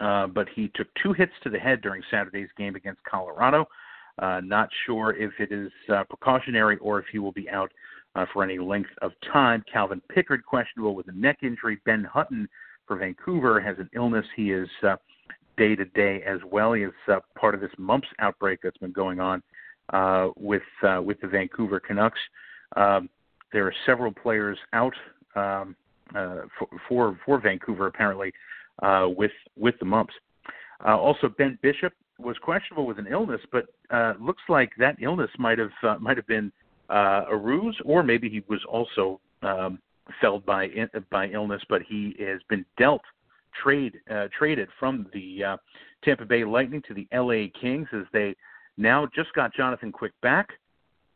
Uh, 0.00 0.26
but 0.26 0.48
he 0.48 0.68
took 0.74 0.88
two 1.00 1.12
hits 1.12 1.32
to 1.44 1.50
the 1.50 1.58
head 1.58 1.80
during 1.80 2.02
Saturday's 2.10 2.48
game 2.56 2.74
against 2.74 3.02
Colorado. 3.04 3.66
Uh, 4.18 4.40
not 4.42 4.68
sure 4.84 5.14
if 5.16 5.32
it 5.38 5.52
is 5.52 5.70
uh, 5.92 6.02
precautionary 6.04 6.76
or 6.78 6.98
if 6.98 7.06
he 7.12 7.18
will 7.18 7.32
be 7.32 7.48
out 7.48 7.70
uh, 8.14 8.26
for 8.32 8.42
any 8.42 8.58
length 8.58 8.90
of 9.00 9.12
time. 9.32 9.62
Calvin 9.72 10.02
Pickard 10.12 10.44
questionable 10.44 10.94
with 10.94 11.08
a 11.08 11.12
neck 11.12 11.38
injury. 11.42 11.78
Ben 11.84 12.04
Hutton 12.04 12.48
for 12.86 12.96
Vancouver 12.96 13.60
has 13.60 13.78
an 13.78 13.88
illness. 13.94 14.26
He 14.34 14.50
is 14.52 14.68
uh, 14.82 14.96
day 15.56 15.74
to 15.76 15.84
day 15.84 16.22
as 16.26 16.38
well. 16.50 16.74
as 16.74 16.90
uh, 17.08 17.16
part 17.38 17.54
of 17.54 17.60
this 17.60 17.70
mumps 17.78 18.08
outbreak 18.18 18.60
that's 18.62 18.78
been 18.78 18.92
going 18.92 19.20
on 19.20 19.42
uh, 19.92 20.28
with 20.36 20.62
uh, 20.82 21.00
with 21.02 21.20
the 21.20 21.28
Vancouver 21.28 21.80
Canucks. 21.80 22.20
Um, 22.76 23.08
there 23.52 23.66
are 23.66 23.74
several 23.84 24.12
players 24.12 24.58
out 24.72 24.94
um, 25.36 25.76
uh, 26.14 26.42
for, 26.58 26.68
for 26.88 27.20
for 27.24 27.40
Vancouver 27.40 27.86
apparently 27.86 28.32
uh, 28.82 29.06
with 29.08 29.32
with 29.56 29.74
the 29.78 29.84
mumps. 29.84 30.14
Uh, 30.84 30.96
also, 30.96 31.28
Ben 31.28 31.58
Bishop 31.62 31.92
was 32.18 32.36
questionable 32.38 32.86
with 32.86 32.98
an 32.98 33.06
illness, 33.06 33.40
but 33.50 33.66
uh, 33.90 34.14
looks 34.20 34.42
like 34.48 34.70
that 34.78 34.96
illness 35.00 35.30
might 35.38 35.58
have 35.58 35.70
uh, 35.82 35.96
might 35.98 36.16
have 36.16 36.26
been 36.26 36.52
uh, 36.90 37.24
a 37.30 37.36
ruse, 37.36 37.76
or 37.84 38.02
maybe 38.02 38.28
he 38.28 38.42
was 38.48 38.60
also 38.68 39.20
um, 39.42 39.78
felled 40.20 40.44
by 40.44 40.68
by 41.10 41.28
illness, 41.28 41.62
but 41.68 41.82
he 41.82 42.16
has 42.20 42.40
been 42.48 42.64
dealt 42.78 43.02
trade 43.62 44.00
uh, 44.10 44.28
traded 44.36 44.68
from 44.78 45.06
the 45.12 45.44
uh, 45.44 45.56
Tampa 46.04 46.24
Bay 46.24 46.44
Lightning 46.44 46.82
to 46.88 46.94
the 46.94 47.06
LA 47.12 47.48
Kings 47.60 47.88
as 47.92 48.04
they 48.12 48.34
now 48.76 49.06
just 49.14 49.32
got 49.34 49.54
Jonathan 49.54 49.92
Quick 49.92 50.12
back, 50.22 50.48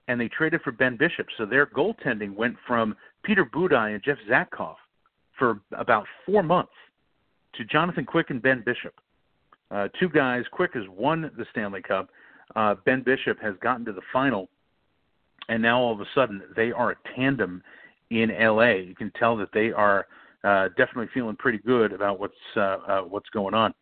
and 0.09 0.21
they 0.21 0.29
traded 0.29 0.63
for 0.63 0.73
Ben 0.73 0.97
Bishop. 0.97 1.27
So 1.39 1.47
their 1.47 1.67
goaltending 1.67 2.35
went 2.35 2.57
from 2.67 2.97
Peter 3.23 3.45
Budaj 3.45 3.95
and 3.95 4.03
Jeff 4.03 4.19
Zatkoff 4.29 4.77
for 5.39 5.61
about 5.73 6.07
four 6.25 6.43
months 6.43 6.73
to 7.55 7.65
Jonathan 7.65 8.05
Quick 8.05 8.31
and 8.31 8.41
Ben 8.41 8.63
Bishop. 8.65 8.95
Uh, 9.71 9.89
two 9.99 10.09
guys. 10.09 10.45
Quick 10.53 10.75
has 10.75 10.85
won 10.89 11.31
the 11.37 11.47
Stanley 11.51 11.83
Cup. 11.83 12.09
Uh, 12.55 12.77
ben 12.85 13.03
Bishop 13.03 13.41
has 13.41 13.55
gotten 13.61 13.85
to 13.85 13.93
the 13.93 14.03
final, 14.13 14.49
and 15.49 15.61
now 15.61 15.81
all 15.81 15.93
of 15.93 16.01
a 16.01 16.07
sudden 16.15 16.43
they 16.55 16.71
are 16.71 16.93
a 16.93 16.97
tandem 17.17 17.63
in 18.11 18.31
LA. 18.31 18.75
You 18.75 18.95
can 18.95 19.11
tell 19.19 19.37
that 19.39 19.49
they 19.53 19.73
are 19.73 20.07
uh, 20.45 20.69
definitely 20.69 21.09
feeling 21.13 21.37
pretty 21.37 21.59
good 21.59 21.93
about 21.93 22.21
what's 22.21 22.35
uh, 22.57 22.61
uh, 22.61 23.01
what's 23.03 23.29
going 23.31 23.55
on. 23.55 23.73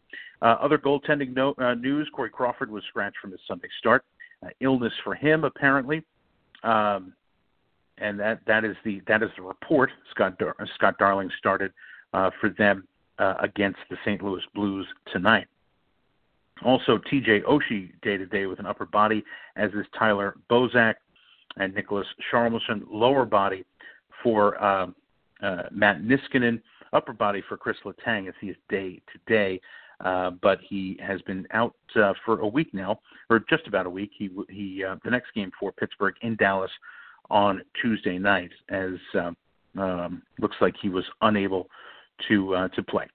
Uh, 0.43 0.57
other 0.61 0.79
goaltending 0.79 1.35
no, 1.35 1.55
uh, 1.59 1.75
news: 1.75 2.09
Corey 2.15 2.31
Crawford 2.31 2.71
was 2.71 2.83
scratched 2.89 3.19
from 3.21 3.31
his 3.31 3.41
Sunday 3.47 3.69
start. 3.79 4.05
Illness 4.61 4.93
for 5.03 5.15
him, 5.15 5.45
apparently, 5.45 6.03
um, 6.65 7.15
and 7.97 8.21
that 8.21 8.41
that 8.47 8.65
is 8.65 8.77
the 8.85 9.01
that 9.07 9.23
is 9.23 9.31
the 9.37 9.43
report. 9.43 9.91
Scott 10.11 10.39
Dar- 10.39 10.57
Scott 10.75 10.99
Darling 10.99 11.31
started 11.39 11.73
for 12.13 12.51
them 12.59 12.87
against 13.19 13.79
the 13.89 13.97
St. 14.05 14.23
Louis 14.23 14.43
Blues 14.55 14.87
tonight. 15.13 15.47
Also, 16.63 16.99
TJ 17.11 17.43
Oshie 17.45 17.91
day 18.03 18.17
to 18.17 18.27
day 18.27 18.47
with 18.47 18.59
an 18.59 18.67
upper 18.67 18.87
body, 18.87 19.25
as 19.57 19.71
is 19.73 19.87
Tyler 19.99 20.37
Bozak 20.51 20.95
and 21.57 21.75
Nicholas 21.75 22.07
Hjalmarsson 22.33 22.83
lower 22.89 23.25
body 23.25 23.65
for 24.23 24.63
uh, 24.63 24.87
uh, 25.43 25.65
Matt 25.71 26.03
Niskanen, 26.03 26.61
upper 26.93 27.13
body 27.13 27.43
for 27.49 27.57
Chris 27.57 27.77
Letang 27.85 28.29
as 28.29 28.35
he 28.41 28.49
is 28.49 28.57
day 28.69 29.01
to 29.13 29.33
day. 29.33 29.61
Uh, 30.01 30.31
but 30.43 30.59
he 30.69 30.99
has 31.01 31.23
been 31.23 31.47
out 31.53 31.75
uh, 31.95 32.13
for 32.25 32.41
a 32.41 32.47
week 32.47 32.75
now, 32.75 32.99
or 33.31 33.45
just 33.49 33.67
about 33.69 33.87
a 33.87 33.91
week. 33.91 34.11
He 34.19 34.29
he 34.51 34.83
uh, 34.83 34.97
the 35.05 35.11
next 35.11 35.33
game 35.35 35.53
for 35.59 35.71
Pittsburgh 35.71 36.15
in 36.23 36.35
Dallas 36.35 36.71
on 37.31 37.63
Tuesday 37.81 38.19
night, 38.19 38.51
as 38.71 38.95
uh, 39.15 39.31
um, 39.81 40.23
looks 40.41 40.57
like 40.61 40.75
he 40.83 40.89
was 40.89 41.05
unable 41.23 41.69
to 42.29 42.55
uh, 42.55 42.69
to 42.69 42.83
play. 42.83 43.07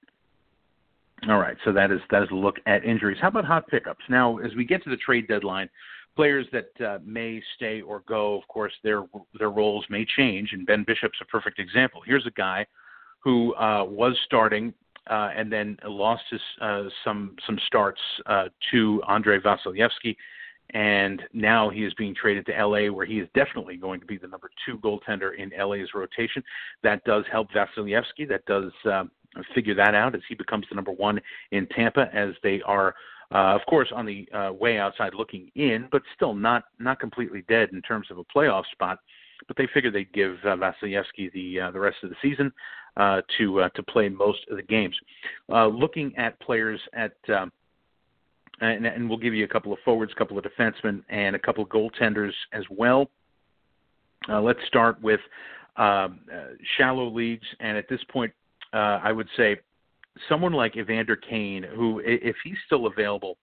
All 1.28 1.38
right, 1.38 1.58
so 1.66 1.74
that 1.74 1.92
is 1.92 2.00
that 2.12 2.24
is 2.24 2.30
a 2.32 2.36
look 2.36 2.56
at 2.66 2.86
injuries. 2.86 3.18
How 3.22 3.28
about 3.28 3.44
hot 3.44 3.68
pickups? 3.68 4.04
Now, 4.10 4.38
as 4.38 4.56
we 4.56 4.64
get 4.64 4.82
to 4.86 4.90
the 4.90 4.98
trade 4.98 5.28
deadline, 5.28 5.70
players 6.16 6.46
that 6.52 6.70
uh, 6.86 7.00
may 7.06 7.42
stay 7.56 7.82
or 7.82 8.04
go, 8.08 8.38
of 8.38 8.48
course, 8.48 8.74
their 8.84 9.06
their 9.38 9.52
roles 9.52 9.86
may 9.90 10.06
change, 10.06 10.54
and 10.54 10.66
Ben 10.66 10.84
Bishop's 10.86 11.20
a 11.22 11.26
perfect 11.26 11.60
example. 11.60 12.02
Here's 12.06 12.26
a 12.26 12.32
guy 12.32 12.66
who 13.20 13.54
uh, 13.56 13.84
was 13.86 14.18
starting 14.26 14.74
uh, 15.10 15.30
and 15.36 15.52
then 15.52 15.78
lost 15.86 16.24
his 16.30 16.42
uh, 16.62 16.84
some 17.04 17.36
some 17.46 17.60
starts 17.68 18.02
uh, 18.26 18.46
to 18.72 19.02
Andrei 19.08 19.40
Vasilevskiy 19.40 20.16
and 20.72 21.24
now 21.34 21.70
he 21.70 21.84
is 21.84 21.94
being 21.96 22.14
traded 22.14 22.46
to 22.46 22.66
LA, 22.66 22.92
where 22.92 23.06
he 23.06 23.20
is 23.20 23.28
definitely 23.34 23.76
going 23.76 24.00
to 24.00 24.06
be 24.06 24.18
the 24.18 24.28
number 24.28 24.50
two 24.66 24.78
goaltender 24.78 25.36
in 25.36 25.52
LA's 25.58 25.90
rotation. 25.96 26.44
That 26.84 27.04
does 27.06 27.24
help 27.32 27.50
Vasilevskiy. 27.52 28.28
That 28.30 28.46
does 28.46 28.72
um, 28.86 29.10
figure 29.56 29.74
that 29.76 29.96
out 29.96 30.16
as 30.16 30.22
he 30.30 30.36
becomes 30.36 30.66
the 30.70 30.76
number 30.76 30.92
one 30.92 31.20
in 31.52 31.68
Tampa, 31.68 32.10
as 32.14 32.34
they 32.44 32.62
are, 32.62 32.94
uh, 33.34 33.56
of 33.56 33.62
course, 33.68 33.90
on 33.96 34.06
the 34.06 34.28
uh, 34.34 34.52
way 34.54 34.80
outside 34.80 35.14
looking 35.14 35.52
in, 35.56 35.88
but 35.92 36.02
still 36.16 36.34
not 36.34 36.64
not 36.80 37.00
completely 37.00 37.44
dead 37.48 37.70
in 37.74 37.82
terms 37.82 38.08
of 38.10 38.18
a 38.18 38.24
playoff 38.24 38.64
spot. 38.72 39.00
But 39.48 39.56
they 39.56 39.68
figured 39.74 39.94
they'd 39.94 40.12
give 40.14 40.38
uh, 40.44 40.56
Vasilevskiy 40.56 41.32
the 41.34 41.60
uh, 41.62 41.72
the 41.72 41.80
rest 41.80 41.98
of 42.04 42.10
the 42.10 42.16
season 42.22 42.52
uh, 42.98 43.22
to 43.38 43.62
uh, 43.62 43.70
to 43.70 43.84
play 43.84 44.10
most 44.10 44.40
of 44.50 44.58
the 44.58 44.64
games. 44.64 44.96
Uh, 45.48 45.68
looking 45.68 46.16
at 46.18 46.40
players 46.40 46.80
at 46.94 47.14
um, 47.30 47.52
and, 48.62 48.86
and 48.86 49.10
we'll 49.10 49.18
give 49.18 49.34
you 49.34 49.46
a 49.46 49.48
couple 49.48 49.72
of 49.72 49.80
forwards, 49.86 50.12
a 50.14 50.16
couple 50.16 50.38
of 50.38 50.44
defensemen, 50.44 51.04
and 51.10 51.36
a 51.36 51.40
couple 51.40 51.64
of 51.64 51.70
goaltenders 51.70 52.34
as 52.54 52.64
well. 52.70 53.10
Uh, 54.28 54.42
let's 54.42 54.60
start 54.68 55.02
with 55.02 55.22
um, 55.78 56.20
uh, 56.34 56.56
shallow 56.78 57.10
leagues, 57.10 57.48
and 57.60 57.78
at 57.78 57.88
this 57.90 58.02
point, 58.12 58.34
uh, 58.74 59.00
I 59.02 59.12
would 59.12 59.28
say 59.38 59.58
someone 60.28 60.54
like 60.54 60.78
Evander 60.78 61.16
Kane, 61.16 61.64
who, 61.64 62.02
if 62.04 62.36
he's 62.44 62.58
still 62.66 62.88
available, 62.88 63.38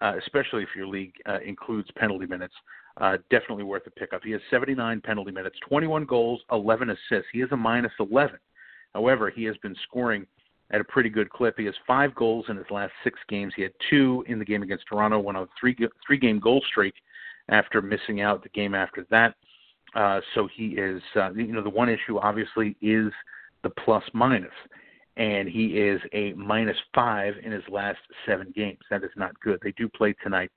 uh, 0.00 0.14
especially 0.18 0.62
if 0.62 0.70
your 0.76 0.86
league 0.86 1.14
uh, 1.28 1.38
includes 1.44 1.88
penalty 1.96 2.26
minutes, 2.26 2.54
uh, 3.00 3.16
definitely 3.30 3.64
worth 3.64 3.86
a 3.86 3.90
pickup. 3.90 4.22
He 4.24 4.32
has 4.32 4.40
79 4.50 5.00
penalty 5.02 5.30
minutes, 5.30 5.56
21 5.68 6.04
goals, 6.04 6.40
11 6.52 6.90
assists. 6.90 7.28
He 7.32 7.40
is 7.40 7.48
a 7.52 7.56
minus 7.56 7.92
11. 7.98 8.38
However, 8.94 9.30
he 9.30 9.44
has 9.44 9.56
been 9.58 9.76
scoring 9.88 10.26
at 10.72 10.80
a 10.80 10.84
pretty 10.84 11.08
good 11.08 11.30
clip. 11.30 11.58
He 11.58 11.64
has 11.66 11.74
five 11.86 12.14
goals 12.14 12.46
in 12.48 12.56
his 12.56 12.66
last 12.70 12.92
six 13.04 13.18
games. 13.28 13.52
He 13.56 13.62
had 13.62 13.72
two 13.88 14.24
in 14.28 14.38
the 14.38 14.44
game 14.44 14.62
against 14.62 14.84
Toronto, 14.88 15.18
went 15.18 15.38
on 15.38 15.48
three 15.58 15.76
three 16.06 16.18
game 16.18 16.38
goal 16.38 16.62
streak 16.68 16.94
after 17.48 17.82
missing 17.82 18.20
out 18.20 18.42
the 18.42 18.48
game 18.50 18.74
after 18.74 19.06
that. 19.10 19.34
Uh, 19.94 20.20
so 20.34 20.48
he 20.54 20.68
is, 20.68 21.02
uh, 21.16 21.32
you 21.32 21.52
know, 21.52 21.62
the 21.62 21.70
one 21.70 21.88
issue 21.88 22.18
obviously 22.18 22.76
is 22.80 23.12
the 23.62 23.70
plus 23.70 24.04
minus, 24.12 24.50
and 25.20 25.46
he 25.46 25.78
is 25.78 26.00
a 26.14 26.32
minus 26.32 26.78
five 26.94 27.34
in 27.44 27.52
his 27.52 27.62
last 27.68 27.98
seven 28.26 28.52
games. 28.56 28.78
That 28.90 29.04
is 29.04 29.10
not 29.16 29.38
good. 29.40 29.60
They 29.62 29.72
do 29.72 29.86
play 29.86 30.14
tonight 30.24 30.50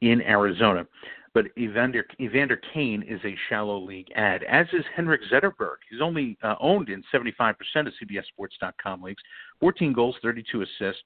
in 0.00 0.22
Arizona. 0.22 0.86
But 1.34 1.46
Evander, 1.58 2.06
Evander 2.20 2.58
Kane 2.72 3.02
is 3.02 3.20
a 3.24 3.36
shallow 3.48 3.78
league 3.78 4.06
ad, 4.14 4.44
as 4.44 4.66
is 4.72 4.84
Henrik 4.94 5.20
Zetterberg. 5.30 5.78
He's 5.90 6.00
only 6.00 6.38
uh, 6.42 6.54
owned 6.60 6.88
in 6.88 7.02
75% 7.12 7.56
of 7.74 7.92
CBSSports.com 8.00 9.02
leagues, 9.02 9.22
14 9.60 9.92
goals, 9.92 10.14
32 10.22 10.62
assists, 10.62 11.02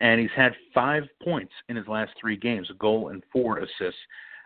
and 0.00 0.20
he's 0.20 0.30
had 0.34 0.52
five 0.74 1.04
points 1.22 1.52
in 1.68 1.76
his 1.76 1.86
last 1.86 2.10
three 2.20 2.36
games, 2.36 2.68
a 2.68 2.74
goal 2.74 3.08
and 3.08 3.22
four 3.32 3.58
assists 3.58 4.00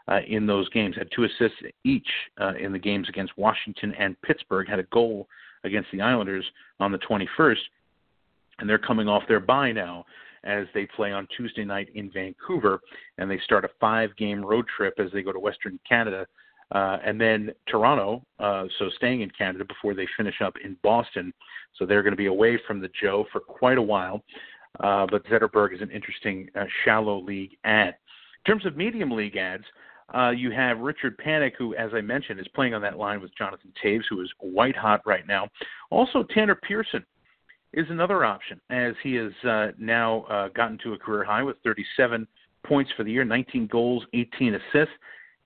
uh, 0.08 0.20
in 0.28 0.46
those 0.46 0.68
games. 0.68 0.94
Had 0.94 1.08
two 1.16 1.24
assists 1.24 1.56
each 1.84 2.08
uh, 2.38 2.52
in 2.60 2.70
the 2.70 2.78
games 2.78 3.08
against 3.08 3.32
Washington 3.38 3.94
and 3.98 4.20
Pittsburgh. 4.22 4.68
Had 4.68 4.78
a 4.78 4.84
goal 4.84 5.26
against 5.64 5.90
the 5.90 6.02
Islanders 6.02 6.44
on 6.78 6.92
the 6.92 6.98
21st, 6.98 7.56
and 8.64 8.70
they're 8.70 8.78
coming 8.78 9.08
off 9.08 9.22
their 9.28 9.40
bye 9.40 9.70
now 9.72 10.06
as 10.44 10.66
they 10.72 10.86
play 10.96 11.12
on 11.12 11.28
Tuesday 11.36 11.66
night 11.66 11.90
in 11.94 12.10
Vancouver, 12.10 12.80
and 13.18 13.30
they 13.30 13.38
start 13.44 13.62
a 13.66 13.68
five-game 13.78 14.42
road 14.42 14.64
trip 14.74 14.94
as 14.98 15.12
they 15.12 15.22
go 15.22 15.32
to 15.32 15.38
Western 15.38 15.78
Canada, 15.86 16.26
uh, 16.72 16.96
and 17.04 17.20
then 17.20 17.52
Toronto. 17.68 18.22
Uh, 18.38 18.64
so 18.78 18.88
staying 18.96 19.20
in 19.20 19.28
Canada 19.36 19.66
before 19.66 19.92
they 19.92 20.08
finish 20.16 20.36
up 20.42 20.54
in 20.64 20.78
Boston. 20.82 21.30
So 21.78 21.84
they're 21.84 22.02
going 22.02 22.14
to 22.14 22.16
be 22.16 22.24
away 22.24 22.58
from 22.66 22.80
the 22.80 22.88
Joe 23.02 23.26
for 23.30 23.40
quite 23.40 23.76
a 23.76 23.82
while. 23.82 24.24
Uh, 24.80 25.06
but 25.10 25.26
Zetterberg 25.26 25.74
is 25.74 25.82
an 25.82 25.90
interesting 25.90 26.48
uh, 26.58 26.64
shallow 26.86 27.20
league 27.20 27.58
ad. 27.64 27.88
In 28.46 28.50
terms 28.50 28.64
of 28.64 28.78
medium 28.78 29.10
league 29.10 29.36
ads, 29.36 29.64
uh, 30.14 30.30
you 30.30 30.50
have 30.52 30.78
Richard 30.78 31.18
Panik, 31.18 31.52
who, 31.58 31.74
as 31.74 31.90
I 31.92 32.00
mentioned, 32.00 32.40
is 32.40 32.48
playing 32.54 32.72
on 32.72 32.80
that 32.80 32.96
line 32.96 33.20
with 33.20 33.36
Jonathan 33.36 33.74
Toews, 33.84 34.04
who 34.08 34.22
is 34.22 34.32
white 34.40 34.76
hot 34.76 35.02
right 35.04 35.26
now. 35.26 35.48
Also, 35.90 36.22
Tanner 36.22 36.54
Pearson, 36.54 37.04
is 37.76 37.86
another 37.90 38.24
option, 38.24 38.60
as 38.70 38.94
he 39.02 39.14
has 39.14 39.32
uh, 39.46 39.68
now 39.78 40.22
uh, 40.22 40.48
gotten 40.48 40.78
to 40.84 40.94
a 40.94 40.98
career 40.98 41.24
high 41.24 41.42
with 41.42 41.56
37 41.64 42.26
points 42.64 42.90
for 42.96 43.04
the 43.04 43.12
year, 43.12 43.24
19 43.24 43.66
goals, 43.66 44.04
18 44.14 44.54
assists. 44.54 44.94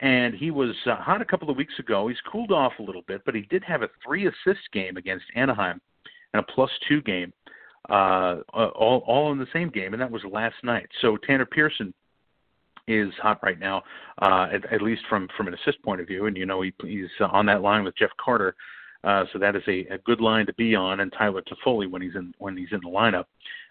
And 0.01 0.35
he 0.35 0.51
was 0.51 0.75
uh, 0.87 0.97
hot 0.97 1.21
a 1.21 1.25
couple 1.25 1.51
of 1.51 1.57
weeks 1.57 1.75
ago. 1.79 2.07
He's 2.07 2.19
cooled 2.31 2.53
off 2.53 2.73
a 2.79 2.83
little 2.83 3.03
bit, 3.03 3.23
but 3.25 3.35
he 3.35 3.43
did 3.43 3.65
have 3.65 3.83
a 3.83 3.89
three 4.05 4.29
assist 4.29 4.61
game 4.73 4.97
against 4.97 5.25
Anaheim 5.35 5.81
and 6.33 6.41
a 6.41 6.53
plus 6.53 6.71
two 6.89 7.03
game, 7.03 7.33
uh, 7.91 8.37
all, 8.53 9.03
all 9.07 9.33
in 9.33 9.39
the 9.39 9.47
same 9.53 9.71
game, 9.71 9.93
and 9.93 10.01
that 10.01 10.11
was 10.11 10.23
last 10.31 10.55
night. 10.63 10.89
So 11.01 11.17
Tanner 11.17 11.47
Pearson 11.47 11.93
is 12.87 13.13
hot 13.21 13.41
right 13.43 13.59
now, 13.59 13.83
uh, 14.23 14.49
at, 14.53 14.73
at 14.73 14.83
least 14.83 15.03
from 15.09 15.29
from 15.37 15.49
an 15.49 15.55
assist 15.55 15.83
point 15.83 16.01
of 16.01 16.07
view. 16.07 16.27
And 16.27 16.37
you 16.37 16.47
know 16.47 16.63
he, 16.63 16.73
he's 16.83 17.11
on 17.21 17.47
that 17.47 17.63
line 17.63 17.85
with 17.85 17.97
Jeff 17.97 18.11
Carter, 18.23 18.55
uh, 19.09 19.25
so 19.33 19.39
that 19.39 19.57
is 19.57 19.63
a, 19.67 19.87
a 19.95 19.99
good 20.05 20.21
line 20.21 20.45
to 20.45 20.53
be 20.55 20.75
on, 20.75 21.01
and 21.01 21.11
Tyler 21.17 21.43
Toffoli 21.43 21.91
when 21.91 22.03
he's 22.03 22.15
in 22.15 22.35
when 22.39 22.55
he's 22.55 22.69
in 22.73 22.81
the 22.83 22.91
lineup. 22.91 23.25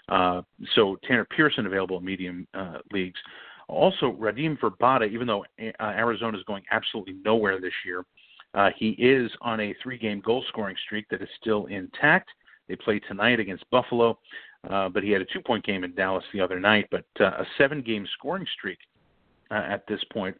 Uh, 0.10 0.42
so 0.74 0.98
Tanner 1.08 1.26
Pearson 1.26 1.68
available 1.68 2.00
in 2.00 2.06
medium 2.06 2.48
uh, 2.56 2.80
leagues. 2.92 3.20
Also, 3.68 4.14
Radim 4.14 4.58
Vrbata, 4.58 5.08
even 5.12 5.28
though 5.28 5.44
uh, 5.60 5.72
Arizona 5.80 6.38
is 6.38 6.44
going 6.46 6.64
absolutely 6.72 7.18
nowhere 7.24 7.62
this 7.62 7.74
year, 7.86 8.04
uh, 8.56 8.70
he 8.76 8.92
is 8.92 9.30
on 9.42 9.60
a 9.60 9.76
three-game 9.84 10.22
goal-scoring 10.22 10.76
streak 10.86 11.06
that 11.10 11.22
is 11.22 11.30
still 11.40 11.66
intact. 11.68 12.30
They 12.68 12.76
play 12.76 13.00
tonight 13.00 13.40
against 13.40 13.70
Buffalo, 13.70 14.18
but 14.64 15.04
he 15.04 15.12
had 15.12 15.22
a 15.22 15.26
two-point 15.26 15.66
game 15.66 15.84
in 15.84 15.94
Dallas 15.94 16.24
the 16.34 16.42
other 16.42 16.60
night. 16.60 16.88
But 16.90 17.04
a 17.20 17.46
seven-game 17.58 18.08
scoring 18.18 18.48
streak 18.58 18.80
at 19.52 19.86
this 19.88 20.00
point. 20.12 20.36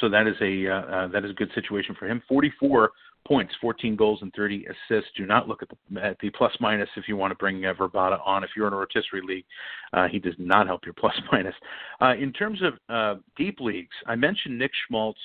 So 0.00 0.08
that 0.08 0.26
is 0.26 0.36
a 0.40 1.08
that 1.12 1.24
is 1.24 1.30
a 1.30 1.34
good 1.34 1.50
situation 1.54 1.94
for 1.96 2.08
him. 2.08 2.22
44 2.26 2.90
points, 3.26 3.54
14 3.60 3.96
goals, 3.96 4.20
and 4.22 4.32
30 4.34 4.66
assists. 4.66 5.10
Do 5.16 5.26
not 5.26 5.48
look 5.48 5.62
at 5.62 5.68
the, 5.68 6.00
at 6.02 6.18
the 6.20 6.30
plus 6.30 6.52
minus 6.60 6.88
if 6.96 7.08
you 7.08 7.16
want 7.16 7.30
to 7.30 7.34
bring 7.36 7.64
uh, 7.64 7.74
Vrbata 7.74 8.18
on. 8.24 8.44
If 8.44 8.50
you're 8.56 8.66
in 8.66 8.72
a 8.72 8.76
rotisserie 8.76 9.22
league, 9.22 9.44
uh, 9.92 10.08
he 10.08 10.18
does 10.18 10.34
not 10.38 10.66
help 10.66 10.84
your 10.84 10.94
plus 10.98 11.14
minus. 11.32 11.54
Uh, 12.00 12.14
in 12.14 12.32
terms 12.32 12.60
of 12.62 12.74
uh, 12.88 13.20
deep 13.36 13.60
leagues, 13.60 13.94
I 14.06 14.14
mentioned 14.14 14.58
Nick 14.58 14.72
Schmaltz. 14.86 15.20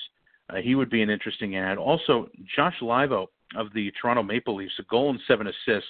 Uh, 0.50 0.56
he 0.56 0.74
would 0.74 0.90
be 0.90 1.02
an 1.02 1.10
interesting 1.10 1.56
ad. 1.56 1.78
Also, 1.78 2.28
Josh 2.56 2.76
Leivo 2.82 3.26
of 3.56 3.68
the 3.74 3.92
Toronto 4.00 4.22
Maple 4.22 4.56
Leafs, 4.56 4.74
a 4.78 4.82
goal 4.84 5.10
and 5.10 5.20
seven 5.28 5.46
assists 5.46 5.88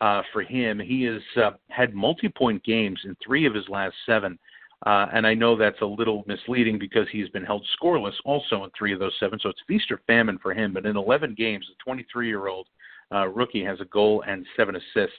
uh, 0.00 0.22
for 0.32 0.42
him. 0.42 0.78
He 0.78 1.02
has 1.02 1.20
had 1.68 1.94
multi-point 1.94 2.64
games 2.64 3.00
in 3.04 3.16
three 3.24 3.46
of 3.46 3.54
his 3.54 3.68
last 3.68 3.94
seven. 4.06 4.38
Uh, 4.86 5.06
and 5.12 5.26
I 5.26 5.34
know 5.34 5.56
that's 5.56 5.80
a 5.82 5.86
little 5.86 6.24
misleading 6.26 6.78
because 6.78 7.06
he's 7.12 7.28
been 7.28 7.44
held 7.44 7.66
scoreless 7.80 8.14
also 8.24 8.64
in 8.64 8.70
three 8.76 8.94
of 8.94 8.98
those 8.98 9.12
seven. 9.20 9.38
So 9.42 9.50
it's 9.50 9.60
feast 9.68 9.90
or 9.90 10.00
famine 10.06 10.38
for 10.40 10.54
him. 10.54 10.72
But 10.72 10.86
in 10.86 10.96
11 10.96 11.34
games, 11.36 11.66
the 11.68 11.74
23 11.84 12.28
year 12.28 12.48
old 12.48 12.66
uh, 13.12 13.28
rookie 13.28 13.64
has 13.64 13.80
a 13.80 13.84
goal 13.86 14.24
and 14.26 14.46
seven 14.56 14.76
assists 14.76 15.16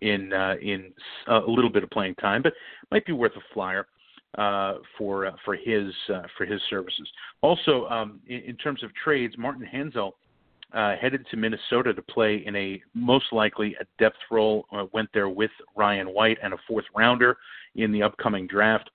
in 0.00 0.32
uh, 0.32 0.54
in 0.60 0.92
a 1.28 1.38
little 1.38 1.70
bit 1.70 1.82
of 1.82 1.90
playing 1.90 2.14
time, 2.16 2.42
but 2.42 2.52
might 2.90 3.06
be 3.06 3.12
worth 3.12 3.32
a 3.36 3.54
flyer 3.54 3.86
uh, 4.38 4.74
for 4.98 5.26
uh, 5.26 5.32
for 5.44 5.56
his 5.56 5.92
uh, 6.12 6.22
for 6.36 6.44
his 6.44 6.60
services. 6.68 7.08
Also, 7.40 7.86
um, 7.86 8.20
in, 8.26 8.40
in 8.40 8.56
terms 8.56 8.82
of 8.82 8.90
trades, 8.94 9.34
Martin 9.38 9.66
Hanzal 9.72 10.12
uh, 10.74 10.96
headed 11.00 11.26
to 11.30 11.36
Minnesota 11.36 11.94
to 11.94 12.02
play 12.02 12.42
in 12.44 12.54
a 12.56 12.82
most 12.94 13.26
likely 13.32 13.76
a 13.80 13.84
depth 13.98 14.18
role. 14.30 14.66
Uh, 14.72 14.84
went 14.92 15.08
there 15.14 15.28
with 15.28 15.50
Ryan 15.76 16.08
White 16.08 16.38
and 16.42 16.52
a 16.52 16.58
fourth 16.66 16.84
rounder 16.94 17.36
in 17.76 17.92
the 17.92 18.02
upcoming 18.02 18.46
draft. 18.46 18.90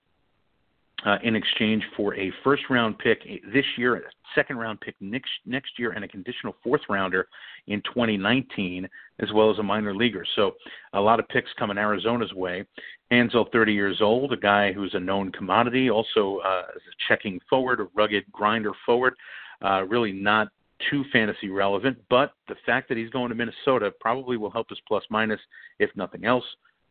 Uh, 1.06 1.16
in 1.22 1.34
exchange 1.34 1.82
for 1.96 2.14
a 2.16 2.30
first 2.44 2.64
round 2.68 2.98
pick 2.98 3.22
this 3.54 3.64
year, 3.78 3.96
a 3.96 4.00
second 4.34 4.58
round 4.58 4.78
pick 4.82 4.94
next 5.00 5.30
next 5.46 5.78
year, 5.78 5.92
and 5.92 6.04
a 6.04 6.08
conditional 6.08 6.54
fourth 6.62 6.82
rounder 6.90 7.26
in 7.68 7.80
2019, 7.82 8.86
as 9.20 9.32
well 9.32 9.50
as 9.50 9.58
a 9.58 9.62
minor 9.62 9.94
leaguer. 9.94 10.26
So 10.36 10.56
a 10.92 11.00
lot 11.00 11.18
of 11.18 11.26
picks 11.28 11.48
coming 11.58 11.78
Arizona's 11.78 12.34
way. 12.34 12.66
Hanzal, 13.10 13.50
30 13.50 13.72
years 13.72 14.02
old, 14.02 14.34
a 14.34 14.36
guy 14.36 14.72
who's 14.72 14.92
a 14.92 15.00
known 15.00 15.32
commodity, 15.32 15.88
also 15.88 16.40
uh, 16.44 16.64
a 16.68 16.80
checking 17.08 17.40
forward, 17.48 17.80
a 17.80 17.88
rugged 17.94 18.30
grinder 18.30 18.72
forward. 18.84 19.14
Uh, 19.62 19.84
really 19.88 20.12
not 20.12 20.48
too 20.90 21.04
fantasy 21.12 21.48
relevant, 21.48 21.98
but 22.08 22.32
the 22.48 22.54
fact 22.66 22.88
that 22.88 22.98
he's 22.98 23.10
going 23.10 23.28
to 23.28 23.34
Minnesota 23.34 23.92
probably 24.00 24.36
will 24.36 24.50
help 24.50 24.68
his 24.68 24.78
plus 24.86 25.04
minus, 25.10 25.40
if 25.78 25.90
nothing 25.96 26.24
else, 26.24 26.44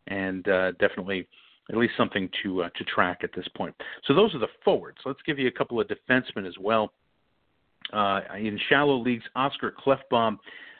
and 0.08 0.48
uh, 0.48 0.72
definitely 0.74 1.28
at 1.70 1.78
least 1.78 1.94
something 1.98 2.30
to 2.44 2.64
uh, 2.64 2.70
to 2.76 2.84
track 2.86 3.20
at 3.24 3.32
this 3.36 3.48
point. 3.56 3.76
So 4.06 4.14
those 4.14 4.34
are 4.36 4.40
the 4.40 4.48
forwards. 4.64 4.98
Let's 5.06 5.22
give 5.26 5.40
you 5.40 5.48
a 5.48 5.52
couple 5.52 5.80
of 5.80 5.88
defensemen 5.88 6.48
as 6.48 6.56
well. 6.60 6.92
Uh, 7.94 8.22
in 8.38 8.60
shallow 8.70 8.98
leagues, 8.98 9.24
Oscar 9.36 9.74
Klefbom. 9.86 10.38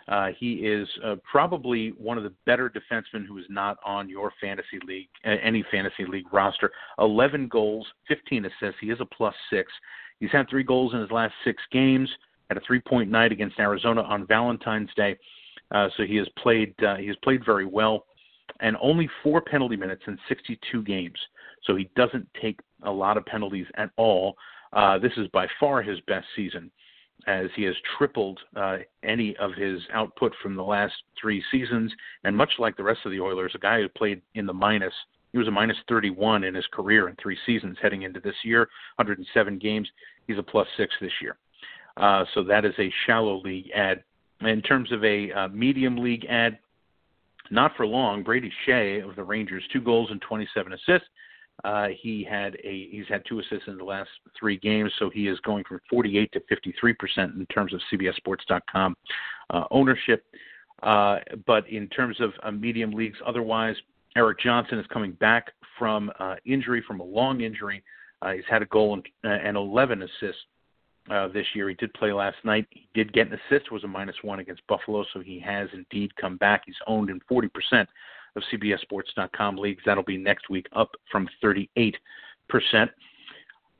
Uh, 0.08 0.30
he 0.40 0.54
is 0.54 0.88
uh, 1.06 1.16
probably 1.30 1.90
one 1.90 2.18
of 2.18 2.24
the 2.24 2.34
better 2.48 2.68
defensemen 2.68 3.28
who 3.28 3.38
is 3.38 3.46
not 3.48 3.78
on 3.86 4.10
your 4.10 4.34
fantasy 4.42 4.80
league, 4.88 5.08
any 5.24 5.64
fantasy 5.70 6.04
league 6.04 6.26
roster. 6.34 6.72
11 6.98 7.48
goals, 7.48 7.86
15 8.08 8.46
assists. 8.46 8.80
He 8.82 8.90
is 8.90 9.00
a 9.02 9.06
plus 9.06 9.36
six. 9.52 9.72
He's 10.20 10.32
had 10.32 10.50
three 10.50 10.64
goals 10.64 10.96
in 10.96 11.00
his 11.00 11.12
last 11.12 11.36
six 11.46 11.62
games 11.72 12.10
had 12.50 12.58
a 12.58 12.62
three 12.62 12.80
point 12.80 13.10
night 13.10 13.32
against 13.32 13.60
Arizona 13.60 14.02
on 14.02 14.28
Valentine's 14.28 14.90
Day. 14.96 15.18
Uh, 15.72 15.88
so 15.96 16.04
he 16.04 16.16
has 16.16 16.28
played 16.42 16.74
uh, 16.84 16.96
he 16.96 17.08
has 17.08 17.16
played 17.24 17.46
very 17.46 17.66
well, 17.66 18.06
and 18.60 18.76
only 18.82 19.10
four 19.24 19.42
penalty 19.42 19.76
minutes 19.76 20.04
in 20.08 20.18
62 20.28 20.84
games. 20.84 21.18
so 21.66 21.76
he 21.76 21.90
doesn't 21.96 22.28
take 22.42 22.60
a 22.84 22.92
lot 22.92 23.18
of 23.18 23.26
penalties 23.26 23.68
at 23.76 23.92
all. 23.98 24.36
Uh, 24.74 24.98
this 24.98 25.12
is 25.18 25.28
by 25.34 25.48
far 25.60 25.82
his 25.82 26.00
best 26.02 26.26
season, 26.36 26.72
as 27.28 27.48
he 27.56 27.64
has 27.64 27.76
tripled 27.98 28.40
uh, 28.56 28.78
any 29.04 29.36
of 29.38 29.52
his 29.54 29.82
output 29.94 30.32
from 30.42 30.56
the 30.56 30.64
last 30.64 30.94
three 31.20 31.44
seasons. 31.52 31.92
And 32.24 32.36
much 32.36 32.52
like 32.60 32.78
the 32.78 32.84
rest 32.84 33.02
of 33.06 33.12
the 33.12 33.20
Oilers, 33.20 33.52
a 33.56 33.60
guy 33.60 33.82
who 33.82 33.90
played 33.90 34.22
in 34.36 34.46
the 34.46 34.54
minus, 34.54 34.94
he 35.32 35.38
was 35.38 35.48
a 35.48 35.52
minus 35.52 35.78
31 35.88 36.44
in 36.44 36.56
his 36.56 36.66
career 36.72 37.10
in 37.10 37.16
three 37.22 37.38
seasons 37.46 37.78
heading 37.82 38.04
into 38.04 38.20
this 38.20 38.36
year, 38.44 38.62
107 38.96 39.60
games. 39.60 39.88
He's 40.28 40.40
a 40.40 40.44
plus 40.44 40.68
six 40.78 40.94
this 41.02 41.12
year. 41.22 41.38
Uh, 42.00 42.26
so 42.34 42.44
that 42.44 42.66
is 42.66 42.74
a 42.80 42.92
shallow 43.06 43.42
league 43.42 43.70
ad. 43.76 44.04
In 44.42 44.62
terms 44.62 44.92
of 44.92 45.04
a 45.04 45.32
uh, 45.34 45.48
medium 45.50 45.98
league 45.98 46.26
ad, 46.30 46.60
not 47.52 47.76
for 47.76 47.86
long. 47.86 48.24
Brady 48.24 48.52
Skjei 48.66 49.08
of 49.08 49.16
the 49.16 49.24
Rangers, 49.24 49.64
two 49.74 49.82
goals 49.82 50.10
and 50.12 50.22
27 50.22 50.74
assists. 50.74 51.08
Uh, 51.64 51.88
he 52.02 52.24
had 52.24 52.56
a 52.64 52.88
he's 52.90 53.08
had 53.10 53.22
two 53.28 53.40
assists 53.40 53.68
in 53.68 53.78
the 53.78 53.84
last 53.84 54.10
three 54.40 54.58
games, 54.58 54.94
so 54.98 55.10
he 55.10 55.28
is 55.28 55.38
going 55.42 55.64
from 55.66 55.82
48 55.90 56.32
to 56.32 56.40
53 56.48 56.94
percent 56.94 57.36
in 57.36 57.46
terms 57.48 57.74
of 57.74 57.82
CBSSports.com 57.92 58.96
uh, 59.50 59.64
ownership. 59.70 60.24
Uh, 60.84 61.18
but 61.46 61.68
in 61.68 61.90
terms 61.90 62.22
of 62.22 62.32
uh, 62.44 62.52
medium 62.52 62.92
leagues, 62.92 63.18
otherwise, 63.26 63.76
Erik 64.16 64.40
Johnson 64.40 64.80
is 64.80 64.86
coming 64.88 65.12
back 65.14 65.52
from 65.78 66.10
uh, 66.20 66.36
injury, 66.46 66.82
from 66.88 67.02
a 67.02 67.04
long 67.04 67.42
injury. 67.42 67.84
Uh, 68.22 68.32
he's 68.32 68.46
had 68.50 68.62
a 68.62 68.66
goal 68.68 68.94
and, 68.94 69.06
and 69.24 69.58
11 69.58 70.02
assists 70.02 70.42
uh, 71.10 71.28
this 71.28 71.46
year. 71.54 71.70
He 71.70 71.76
did 71.76 71.94
play 71.94 72.12
last 72.12 72.38
night. 72.44 72.68
He 72.70 72.88
did 72.94 73.14
get 73.14 73.28
an 73.28 73.40
assist, 73.52 73.72
was 73.72 73.84
a 73.84 73.88
minus 73.88 74.16
one 74.22 74.40
against 74.40 74.66
Buffalo, 74.68 75.06
so 75.14 75.20
he 75.20 75.40
has 75.40 75.70
indeed 75.74 76.16
come 76.16 76.38
back. 76.38 76.64
He's 76.66 76.76
owned 76.88 77.10
in 77.10 77.20
40% 77.32 77.50
of 78.36 78.44
CBSSports.com 78.54 79.58
leagues. 79.58 79.82
That'll 79.86 80.04
be 80.04 80.18
next 80.18 80.50
week, 80.50 80.68
up 80.74 80.92
from 81.12 81.28
38%. 81.44 81.94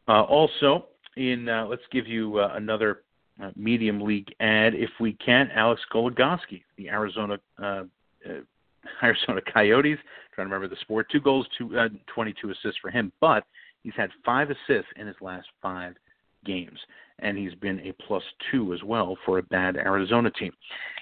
Uh, 0.08 0.24
also, 0.24 0.88
in 1.18 1.50
uh, 1.50 1.66
let's 1.68 1.84
give 1.92 2.08
you 2.08 2.40
uh, 2.40 2.54
another 2.56 3.02
uh, 3.42 3.52
medium 3.56 4.02
league 4.02 4.34
ad, 4.40 4.74
if 4.74 4.90
we 5.00 5.14
can. 5.14 5.50
Alex 5.54 5.82
Goligoski, 5.94 6.64
the 6.78 6.90
Arizona 6.90 7.40
uh, 7.62 7.84
Arizona 9.04 9.42
Coyotes. 9.54 9.98
trying 10.34 10.48
to 10.48 10.54
remember 10.54 10.68
the 10.68 10.80
sport. 10.82 11.08
Two 11.12 11.22
goals, 11.22 11.46
two, 11.58 11.78
22 12.14 12.50
assists 12.52 12.80
for 12.82 12.90
him, 12.90 13.12
but 13.22 13.44
he's 13.84 13.94
had 13.96 14.10
five 14.26 14.50
assists 14.50 14.92
in 14.96 15.08
his 15.08 15.16
last 15.22 15.48
five 15.62 15.96
games 16.46 16.80
and 17.22 17.38
he's 17.38 17.54
been 17.56 17.80
a 17.82 17.94
plus 18.04 18.24
two 18.52 18.74
as 18.74 18.82
well 18.84 19.18
for 19.26 19.40
a 19.40 19.44
bad 19.44 19.76
Arizona 19.76 20.32
team. 20.32 20.52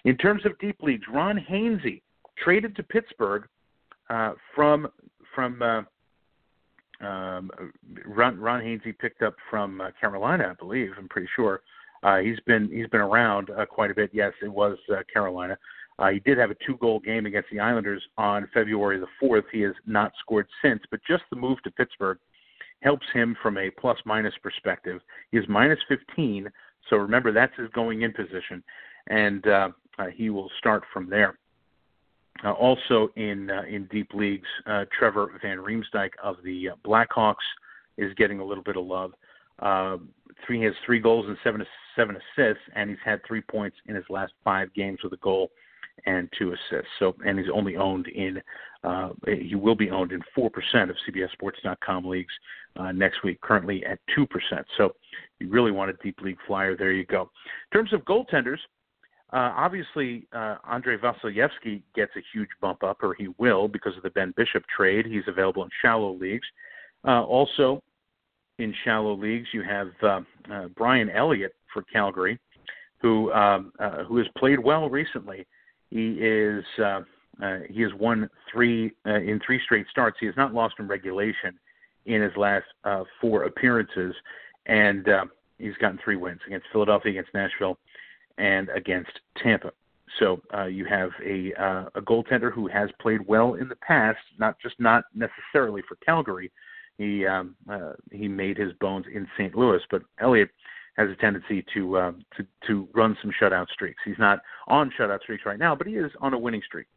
In 0.06 0.18
terms 0.18 0.46
of 0.46 0.58
deep 0.60 0.82
leagues, 0.82 1.06
Ron 1.12 1.38
Hainsey 1.50 2.02
traded 2.44 2.76
to 2.76 2.84
Pittsburgh 2.84 3.48
uh, 4.10 4.34
from 4.56 4.88
from 5.36 5.62
uh, 5.62 7.06
um, 7.06 7.52
Ron, 8.06 8.40
Ron 8.40 8.62
Hainsey 8.62 8.98
picked 8.98 9.22
up 9.22 9.36
from 9.50 9.82
uh, 9.82 9.90
Carolina, 10.00 10.50
I 10.52 10.54
believe. 10.54 10.92
I'm 10.98 11.08
pretty 11.08 11.30
sure. 11.36 11.62
Uh, 12.04 12.18
he's 12.18 12.40
been 12.46 12.70
he's 12.72 12.88
been 12.88 13.02
around 13.02 13.50
uh, 13.52 13.66
quite 13.66 13.92
a 13.92 13.96
bit. 13.96 14.10
Yes, 14.14 14.34
it 14.42 14.52
was 14.52 14.78
uh, 14.92 15.02
Carolina. 15.12 15.58
Uh, 16.00 16.10
he 16.10 16.20
did 16.20 16.38
have 16.38 16.52
a 16.52 16.56
two-goal 16.64 17.00
game 17.00 17.26
against 17.26 17.50
the 17.52 17.60
Islanders 17.60 18.04
on 18.20 18.48
February 18.54 19.00
the 19.00 19.08
fourth. 19.20 19.46
He 19.52 19.62
has 19.62 19.74
not 19.88 20.12
scored 20.20 20.48
since, 20.62 20.80
but 20.92 21.00
just 21.10 21.24
the 21.32 21.36
move 21.36 21.62
to 21.64 21.72
Pittsburgh 21.72 22.20
helps 22.82 23.06
him 23.14 23.36
from 23.42 23.58
a 23.58 23.70
plus 23.72 23.98
minus 24.06 24.34
perspective. 24.42 25.02
He 25.32 25.38
is 25.38 25.46
minus 25.48 25.80
15, 25.88 26.50
so 26.90 26.98
remember 26.98 27.32
that's 27.32 27.56
his 27.58 27.70
going 27.70 28.04
in 28.04 28.14
position, 28.14 28.64
and 29.08 29.46
uh, 29.48 29.70
uh, 30.00 30.08
he 30.08 30.30
will 30.30 30.50
start 30.58 30.84
from 30.94 31.10
there. 31.10 31.38
Uh, 32.44 32.52
also 32.52 33.10
in 33.16 33.50
uh, 33.50 33.64
in 33.68 33.86
deep 33.86 34.14
leagues, 34.14 34.48
uh, 34.68 34.86
Trevor 34.98 35.40
Van 35.42 35.58
Riemsdyk 35.58 36.12
of 36.22 36.36
the 36.44 36.70
Blackhawks 36.86 37.36
is 37.98 38.14
getting 38.14 38.40
a 38.40 38.46
little 38.46 38.64
bit 38.64 38.78
of 38.78 38.86
love. 38.86 39.14
Uh, 39.60 39.98
three 40.46 40.60
he 40.60 40.64
has 40.64 40.74
three 40.86 41.00
goals 41.00 41.26
and 41.28 41.38
seven 41.44 41.66
seven 41.96 42.16
assists, 42.16 42.64
and 42.76 42.92
he's 42.92 43.00
had 43.04 43.22
three 43.26 43.42
points 43.42 43.76
in 43.88 43.96
his 43.96 44.06
last 44.10 44.34
five 44.44 44.72
games 44.76 45.00
with 45.04 45.14
a 45.14 45.18
goal 45.18 45.50
and 46.06 46.30
two 46.38 46.54
assists. 46.54 46.90
So, 47.00 47.16
and 47.26 47.38
he's 47.38 47.48
only 47.54 47.76
owned 47.76 48.08
in, 48.08 48.42
uh, 48.84 49.10
he 49.26 49.56
will 49.56 49.76
be 49.76 49.90
owned 49.90 50.12
in 50.12 50.22
4% 50.38 50.50
of 50.90 50.96
CBSSports.com 51.08 52.06
leagues 52.06 52.34
uh, 52.76 52.92
next 52.92 53.24
week, 53.24 53.42
currently 53.42 53.84
at 53.86 54.00
2%. 54.18 54.28
So, 54.78 54.94
you 55.40 55.50
really 55.50 55.72
want 55.72 55.90
a 55.90 55.94
deep 56.04 56.22
league 56.22 56.38
flyer, 56.48 56.76
there 56.78 56.92
you 56.92 57.06
go. 57.06 57.30
In 57.72 57.78
terms 57.78 57.94
of 57.94 58.02
goaltenders, 58.02 58.60
uh, 59.34 59.52
obviously, 59.58 60.26
uh, 60.32 60.56
Andrei 60.70 60.98
Vasilevskiy 60.98 61.82
gets 61.96 62.12
a 62.16 62.22
huge 62.34 62.50
bump 62.62 62.84
up, 62.84 63.04
or 63.04 63.14
he 63.14 63.28
will, 63.38 63.68
because 63.68 63.98
of 63.98 64.04
the 64.04 64.10
Ben 64.12 64.34
Bishop 64.38 64.64
trade. 64.74 65.06
He's 65.06 65.28
available 65.28 65.64
in 65.64 65.70
shallow 65.82 66.14
leagues. 66.14 66.48
Uh, 67.06 67.24
also, 67.24 67.84
in 68.58 68.74
shallow 68.86 69.16
leagues, 69.16 69.48
you 69.54 69.64
have 69.64 69.90
uh, 70.02 70.22
uh, 70.52 70.68
Brian 70.78 71.10
Elliott 71.10 71.54
for 71.74 71.84
Calgary, 71.84 72.40
who 73.02 73.32
um, 73.34 73.74
uh, 73.80 74.04
who 74.06 74.18
has 74.18 74.28
played 74.38 74.60
well 74.60 74.90
recently. 74.90 75.46
He 75.90 76.14
is 76.20 76.64
uh, 76.80 77.02
uh, 77.42 77.60
he 77.70 77.82
has 77.82 77.94
won 77.94 78.30
three 78.52 78.92
uh, 79.06 79.16
in 79.16 79.40
three 79.46 79.62
straight 79.64 79.86
starts. 79.90 80.18
He 80.20 80.26
has 80.26 80.36
not 80.36 80.54
lost 80.54 80.76
in 80.80 80.88
regulation 80.88 81.58
in 82.06 82.22
his 82.22 82.36
last 82.36 82.66
uh, 82.84 83.04
four 83.22 83.44
appearances, 83.44 84.16
and 84.66 85.08
uh, 85.08 85.26
he's 85.60 85.76
gotten 85.80 86.00
three 86.04 86.16
wins 86.16 86.40
against 86.48 86.68
Philadelphia, 86.72 87.12
against 87.12 87.34
Nashville, 87.34 87.78
and 88.38 88.70
against 88.70 89.12
Tampa. 89.42 89.72
So 90.20 90.42
uh, 90.54 90.66
you 90.66 90.86
have 90.86 91.12
a 91.24 91.54
uh, 91.62 91.90
a 91.96 92.02
goaltender 92.02 92.52
who 92.52 92.68
has 92.68 92.90
played 93.00 93.28
well 93.28 93.56
in 93.56 93.68
the 93.68 93.76
past, 93.76 94.20
not 94.40 94.58
just 94.60 94.76
not 94.80 95.06
necessarily 95.14 95.82
for 95.88 95.96
Calgary. 96.04 96.52
He 96.98 97.26
um, 97.26 97.56
uh, 97.70 97.94
he 98.12 98.28
made 98.28 98.58
his 98.58 98.74
bones 98.74 99.06
in 99.14 99.28
St. 99.38 99.56
Louis, 99.56 99.82
but 99.92 100.02
Elliott 100.20 100.50
has 100.98 101.10
a 101.10 101.16
tendency 101.16 101.64
to 101.74 101.98
uh, 101.98 102.12
to 102.36 102.46
to 102.68 102.88
run 102.94 103.16
some 103.22 103.32
shutout 103.40 103.68
streaks. 103.70 104.00
He's 104.04 104.20
not 104.20 104.40
on 104.68 104.92
shutout 105.00 105.22
streaks 105.22 105.44
right 105.46 105.60
now, 105.60 105.76
but 105.76 105.88
he 105.88 105.94
is 105.94 106.12
on 106.22 106.34
a 106.34 106.40
winning 106.40 106.62
streak. 106.66 106.88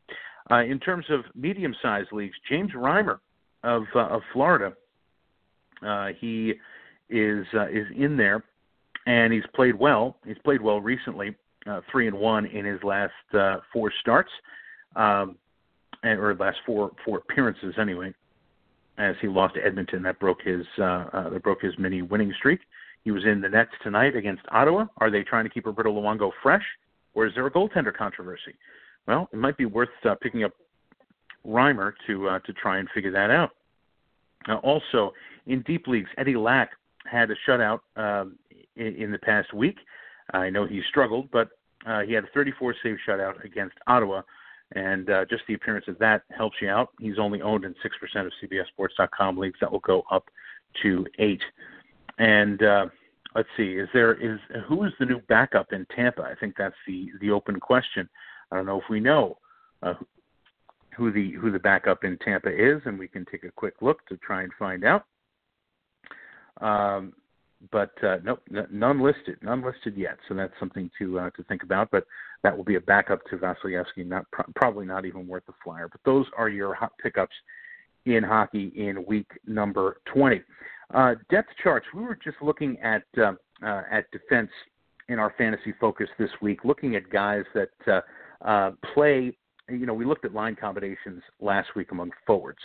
Uh, 0.51 0.63
in 0.63 0.81
terms 0.81 1.05
of 1.11 1.21
medium-sized 1.35 2.11
leagues, 2.13 2.35
James 2.49 2.73
Reimer 2.73 3.19
of 3.63 3.85
uh, 3.95 4.07
of 4.07 4.23
Florida, 4.33 4.73
uh, 5.87 6.09
he 6.19 6.55
is 7.09 7.47
uh, 7.55 7.69
is 7.69 7.87
in 7.97 8.17
there, 8.17 8.43
and 9.07 9.33
he's 9.33 9.45
played 9.55 9.79
well. 9.79 10.17
He's 10.27 10.39
played 10.45 10.63
well 10.63 10.81
recently, 10.81 11.37
uh, 11.67 11.81
three 11.91 12.07
and 12.09 12.19
one 12.19 12.47
in 12.47 12.65
his 12.65 12.83
last 12.83 13.13
uh, 13.35 13.59
four 13.73 13.93
starts, 14.01 14.31
um, 14.97 15.37
and, 16.03 16.19
or 16.19 16.35
last 16.35 16.59
four 16.65 16.91
four 17.05 17.19
appearances 17.19 17.75
anyway. 17.79 18.15
As 18.99 19.15
he 19.23 19.29
lost 19.29 19.55
to 19.55 19.65
Edmonton, 19.65 20.03
that 20.03 20.19
broke 20.19 20.43
his 20.43 20.67
uh, 20.79 20.83
uh, 21.13 21.31
that 21.31 21.43
broke 21.43 21.63
his 21.63 21.79
mini 21.79 22.03
winning 22.03 22.33
streak. 22.37 22.61
He 23.05 23.11
was 23.11 23.25
in 23.25 23.41
the 23.41 23.49
Nets 23.49 23.71
tonight 23.83 24.15
against 24.15 24.43
Ottawa. 24.51 24.87
Are 24.99 25.11
they 25.11 25.23
trying 25.23 25.45
to 25.45 25.51
keep 25.51 25.67
Roberto 25.67 25.93
Luongo 25.93 26.31
fresh, 26.43 26.65
or 27.15 27.27
is 27.27 27.35
there 27.35 27.47
a 27.47 27.51
goaltender 27.51 27.95
controversy? 27.95 28.55
Well, 29.07 29.29
it 29.33 29.39
might 29.39 29.57
be 29.57 29.65
worth 29.65 29.89
uh, 30.05 30.15
picking 30.21 30.45
up 30.45 30.53
Reimer 31.47 31.93
to 32.07 32.29
uh, 32.29 32.39
to 32.41 32.53
try 32.53 32.79
and 32.79 32.89
figure 32.95 33.11
that 33.13 33.31
out. 33.31 33.51
Uh, 34.49 34.57
also, 34.57 35.13
in 35.47 35.63
deep 35.63 35.87
leagues, 35.87 36.11
Eddie 36.19 36.37
Lack 36.37 36.71
had 37.11 37.31
a 37.31 37.35
shutout 37.49 37.81
um, 37.97 38.39
in, 38.77 38.95
in 38.97 39.11
the 39.11 39.19
past 39.19 39.53
week. 39.55 39.77
I 40.33 40.51
know 40.51 40.67
he 40.67 40.83
struggled, 40.89 41.31
but 41.31 41.49
uh, 41.87 42.01
he 42.01 42.13
had 42.13 42.25
a 42.25 42.29
34 42.29 42.75
save 42.83 42.97
shutout 43.07 43.43
against 43.45 43.77
Ottawa, 43.87 44.23
and 44.73 45.11
uh, 45.11 45.25
just 45.25 45.43
the 45.49 45.55
appearance 45.55 45.87
of 45.89 45.99
that 45.99 46.23
helps 46.31 46.57
you 46.61 46.69
out. 46.69 46.91
He's 47.01 47.19
only 47.19 47.43
owned 47.43 47.65
in 47.65 47.75
six 47.83 47.97
percent 47.99 48.27
of 48.27 48.33
CBSSports.com 48.43 49.39
leagues. 49.39 49.59
That 49.61 49.73
will 49.73 49.81
go 49.81 50.05
up 50.11 50.29
to 50.83 51.07
eight. 51.19 51.43
And 52.21 52.63
uh, 52.63 52.87
let's 53.35 53.49
see, 53.57 53.73
is 53.73 53.89
there 53.95 54.13
is 54.13 54.39
who 54.69 54.85
is 54.85 54.93
the 55.01 55.07
new 55.07 55.21
backup 55.29 55.73
in 55.73 55.87
Tampa? 55.97 56.23
I 56.23 56.35
think 56.39 56.55
that's 56.57 56.77
the 56.87 57.09
the 57.21 57.31
open 57.31 57.59
question. 57.59 58.09
I 58.53 58.57
don't 58.57 58.67
know 58.67 58.79
if 58.79 58.89
we 58.91 59.01
know 59.01 59.39
uh, 59.83 59.95
who 60.97 61.11
the 61.11 61.33
who 61.33 61.51
the 61.51 61.59
backup 61.59 62.05
in 62.05 62.19
Tampa 62.19 62.51
is, 62.51 62.83
and 62.85 62.99
we 62.99 63.09
can 63.09 63.25
take 63.25 63.45
a 63.45 63.51
quick 63.51 63.75
look 63.81 64.07
to 64.09 64.19
try 64.19 64.43
and 64.43 64.53
find 64.59 64.85
out. 64.85 65.07
Um, 66.61 67.15
but 67.73 67.93
uh, 68.05 68.19
nope, 68.23 68.43
none 68.71 69.01
listed, 69.01 69.39
none 69.41 69.65
listed 69.65 69.97
yet. 69.97 70.19
So 70.29 70.35
that's 70.35 70.53
something 70.61 70.91
to 70.99 71.21
uh, 71.21 71.31
to 71.31 71.43
think 71.45 71.63
about. 71.63 71.91
But 71.91 72.05
that 72.43 72.55
will 72.55 72.65
be 72.65 72.77
a 72.77 72.81
backup 72.83 73.21
to 73.31 73.39
Vasilevskiy, 73.39 74.05
not 74.05 74.31
pro- 74.31 74.53
probably 74.57 74.85
not 74.85 75.07
even 75.07 75.27
worth 75.27 75.47
the 75.47 75.55
flyer. 75.65 75.89
But 75.89 76.03
those 76.05 76.27
are 76.37 76.51
your 76.51 76.75
hot 76.75 76.93
pickups 77.03 77.35
in 78.05 78.23
hockey 78.23 78.73
in 78.77 79.07
week 79.07 79.31
number 79.47 80.03
20. 80.13 80.43
Uh, 80.93 81.15
depth 81.31 81.51
charts. 81.63 81.87
We 81.95 82.03
were 82.03 82.19
just 82.23 82.39
looking 82.43 82.79
at 82.81 83.05
uh, 83.17 83.33
uh, 83.65 83.83
at 83.91 84.11
defense 84.11 84.51
in 85.09 85.19
our 85.19 85.33
fantasy 85.39 85.73
focus 85.81 86.09
this 86.19 86.31
week, 86.41 86.65
looking 86.65 86.97
at 86.97 87.09
guys 87.11 87.45
that 87.55 87.71
uh, 87.87 88.01
uh, 88.49 88.71
play. 88.95 89.37
You 89.69 89.87
know, 89.87 89.95
we 89.95 90.05
looked 90.05 90.25
at 90.25 90.35
line 90.35 90.57
combinations 90.57 91.23
last 91.41 91.69
week 91.77 91.93
among 91.93 92.11
forwards. 92.27 92.59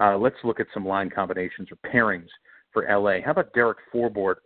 Uh, 0.00 0.16
let's 0.16 0.36
look 0.42 0.58
at 0.58 0.66
some 0.72 0.86
line 0.86 1.10
combinations 1.10 1.68
or 1.70 1.90
pairings 1.90 2.28
for 2.72 2.86
LA. 2.88 3.20
How 3.22 3.32
about 3.32 3.52
Derek 3.52 3.78
Forbort? 3.92 4.36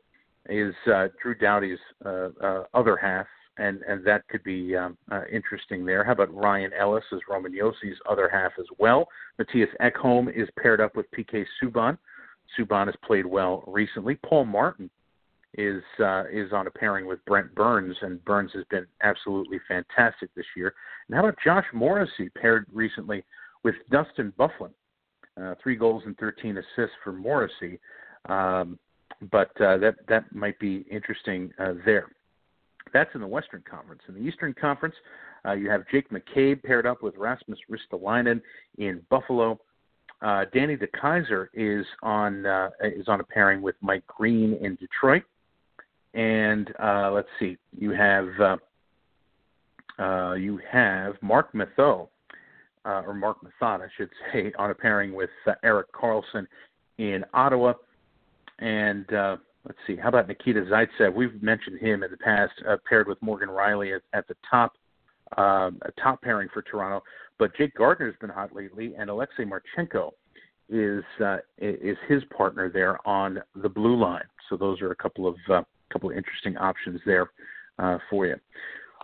Is 0.48 0.74
Drew 1.22 1.34
Doughty's 1.34 1.78
other 2.02 2.96
half 2.96 3.26
and 3.58 3.82
and 3.82 4.04
that 4.06 4.26
could 4.28 4.42
be 4.42 4.74
um, 4.74 4.96
interesting 5.30 5.84
there. 5.84 6.02
How 6.02 6.12
about 6.12 6.34
Ryan 6.34 6.72
Ellis 6.72 7.04
is 7.12 7.20
Roman 7.28 7.52
Josi's 7.52 7.98
other 8.08 8.28
half 8.28 8.52
as 8.58 8.66
well? 8.78 9.06
Mattias 9.38 9.68
Ekholm 9.80 10.34
is 10.34 10.48
paired 10.58 10.80
up 10.80 10.96
with 10.96 11.06
PK 11.12 11.44
Subban. 11.62 11.98
Subban 12.58 12.86
has 12.86 12.94
played 13.04 13.26
well 13.26 13.64
recently. 13.66 14.16
Paul 14.16 14.44
Martin 14.44 14.90
is 15.54 15.82
uh, 15.98 16.24
is 16.30 16.52
on 16.52 16.66
a 16.66 16.70
pairing 16.70 17.06
with 17.06 17.24
Brent 17.24 17.54
Burns, 17.54 17.96
and 18.02 18.24
Burns 18.24 18.52
has 18.54 18.64
been 18.70 18.86
absolutely 19.02 19.58
fantastic 19.66 20.32
this 20.34 20.46
year. 20.56 20.74
And 21.08 21.16
how 21.16 21.24
about 21.24 21.38
Josh 21.44 21.66
Morrissey 21.72 22.28
paired 22.30 22.66
recently 22.72 23.24
with 23.64 23.74
Dustin 23.90 24.32
Byfuglien? 24.38 24.72
Uh, 25.40 25.54
three 25.62 25.76
goals 25.76 26.02
and 26.06 26.16
13 26.18 26.58
assists 26.58 26.96
for 27.02 27.12
Morrissey, 27.12 27.78
um, 28.28 28.78
but 29.30 29.50
uh, 29.60 29.78
that 29.78 29.94
that 30.08 30.32
might 30.34 30.58
be 30.58 30.84
interesting 30.90 31.52
uh, 31.58 31.74
there. 31.84 32.08
That's 32.92 33.10
in 33.14 33.20
the 33.20 33.26
Western 33.26 33.62
Conference. 33.68 34.02
In 34.08 34.14
the 34.14 34.20
Eastern 34.20 34.54
Conference, 34.54 34.94
uh, 35.46 35.52
you 35.52 35.70
have 35.70 35.84
Jake 35.90 36.10
McCabe 36.10 36.62
paired 36.62 36.86
up 36.86 37.02
with 37.02 37.16
Rasmus 37.16 37.58
Ristolainen 37.70 38.40
in 38.78 39.00
Buffalo. 39.08 39.60
Uh, 40.22 40.44
Danny 40.52 40.76
DeKeyser 40.76 41.48
is 41.54 41.86
on 42.02 42.44
uh, 42.44 42.68
is 42.82 43.08
on 43.08 43.20
a 43.20 43.24
pairing 43.24 43.62
with 43.62 43.74
Mike 43.80 44.06
Green 44.06 44.58
in 44.60 44.74
Detroit, 44.76 45.22
and 46.12 46.72
uh, 46.82 47.10
let's 47.10 47.28
see, 47.38 47.56
you 47.78 47.92
have 47.92 48.28
uh, 48.38 48.56
uh, 50.02 50.34
you 50.34 50.60
have 50.70 51.14
Marc 51.22 51.54
Methot 51.54 52.08
uh, 52.84 53.02
or 53.06 53.14
Mark 53.14 53.38
Methot, 53.42 53.80
I 53.80 53.88
should 53.96 54.10
say, 54.32 54.52
on 54.58 54.70
a 54.70 54.74
pairing 54.74 55.14
with 55.14 55.30
Erik 55.62 55.90
Karlsson 55.92 56.46
in 56.98 57.24
Ottawa, 57.32 57.72
and 58.58 59.06
let's 59.10 59.78
see, 59.86 59.96
how 59.96 60.08
about 60.08 60.28
Nikita 60.28 60.62
Zaitsev? 60.62 61.14
We've 61.14 61.42
mentioned 61.42 61.80
him 61.80 62.02
in 62.02 62.10
the 62.10 62.18
past, 62.18 62.52
paired 62.86 63.08
with 63.08 63.20
Morgan 63.22 63.48
Rielly 63.48 63.96
at, 63.96 64.02
at 64.12 64.28
the 64.28 64.36
top, 64.50 64.74
um, 65.36 65.78
a 65.82 65.92
top 66.00 66.22
pairing 66.22 66.48
for 66.52 66.62
Toronto. 66.62 67.02
But 67.38 67.56
Jake 67.56 67.74
Gardiner's 67.74 68.16
been 68.20 68.30
hot 68.30 68.54
lately, 68.54 68.94
and 68.98 69.08
Alexei 69.08 69.44
Marchenko 69.44 70.10
is 70.68 71.04
uh, 71.24 71.38
is 71.58 71.96
his 72.08 72.22
partner 72.36 72.70
there 72.70 73.06
on 73.06 73.40
the 73.56 73.68
blue 73.68 73.96
line. 73.96 74.24
So 74.48 74.56
those 74.56 74.80
are 74.80 74.90
a 74.90 74.96
couple 74.96 75.26
of 75.26 75.36
uh, 75.50 75.62
couple 75.92 76.10
of 76.10 76.16
interesting 76.16 76.56
options 76.56 77.00
there 77.04 77.30
uh, 77.78 77.98
for 78.08 78.26
you. 78.26 78.36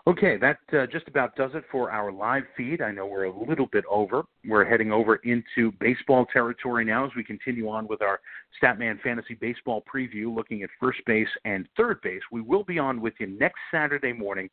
Okay, 0.09 0.37
that 0.37 0.59
uh, 0.73 0.87
just 0.87 1.09
about 1.09 1.35
does 1.35 1.51
it 1.55 1.65
for 1.73 1.91
our 1.91 2.13
live 2.13 2.45
feed. 2.57 2.81
I 2.81 2.93
know 2.93 3.07
we're 3.07 3.25
a 3.25 3.37
little 3.37 3.67
bit 3.67 3.85
over. 3.91 4.23
We're 4.47 4.65
heading 4.65 4.93
over 4.93 5.17
into 5.17 5.73
baseball 5.81 6.27
territory 6.33 6.85
now 6.85 7.05
as 7.05 7.11
we 7.17 7.25
continue 7.25 7.69
on 7.69 7.89
with 7.89 8.03
our 8.03 8.21
Statman 8.63 9.01
Fantasy 9.01 9.35
Baseball 9.35 9.83
preview, 9.93 10.33
looking 10.33 10.63
at 10.63 10.71
first 10.79 11.01
base 11.07 11.27
and 11.45 11.69
third 11.77 12.01
base. 12.03 12.21
We 12.31 12.41
will 12.41 12.63
be 12.63 12.79
on 12.79 13.01
with 13.01 13.15
you 13.19 13.27
next 13.27 13.59
Saturday 13.73 14.13
morning, 14.13 14.49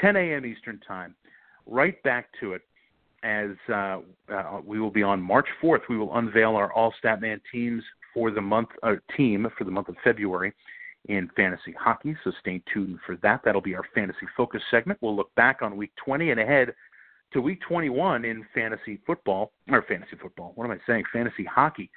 10 0.00 0.16
a.m. 0.16 0.44
Eastern 0.46 0.80
Time. 0.80 1.14
Right 1.66 2.02
back 2.02 2.28
to 2.40 2.52
it 2.52 2.62
as 3.22 3.50
uh, 3.70 4.00
uh, 4.32 4.60
we 4.64 4.80
will 4.80 4.90
be 4.90 5.02
on 5.02 5.20
March 5.20 5.46
4th. 5.62 5.80
We 5.88 5.96
will 5.96 6.16
unveil 6.16 6.56
our 6.56 6.72
All 6.72 6.92
Statman 7.02 7.40
teams 7.50 7.82
for 8.12 8.30
the 8.30 8.40
month 8.40 8.68
uh, 8.82 8.94
team 9.16 9.46
for 9.56 9.64
the 9.64 9.70
month 9.70 9.88
of 9.88 9.96
February 10.04 10.52
in 11.08 11.28
fantasy 11.36 11.74
hockey. 11.78 12.16
So 12.22 12.32
stay 12.40 12.62
tuned 12.72 12.98
for 13.04 13.16
that. 13.22 13.40
That'll 13.44 13.60
be 13.60 13.74
our 13.74 13.84
fantasy 13.94 14.26
focus 14.36 14.62
segment. 14.70 14.98
We'll 15.02 15.16
look 15.16 15.34
back 15.34 15.62
on 15.62 15.76
week 15.76 15.92
20 16.04 16.30
and 16.30 16.40
ahead 16.40 16.74
to 17.32 17.40
week 17.40 17.60
21 17.66 18.24
in 18.24 18.44
fantasy 18.54 19.00
football 19.06 19.52
or 19.70 19.82
fantasy 19.82 20.16
football. 20.20 20.52
What 20.54 20.64
am 20.64 20.70
I 20.70 20.78
saying? 20.86 21.04
Fantasy 21.12 21.44
hockey. 21.44 21.90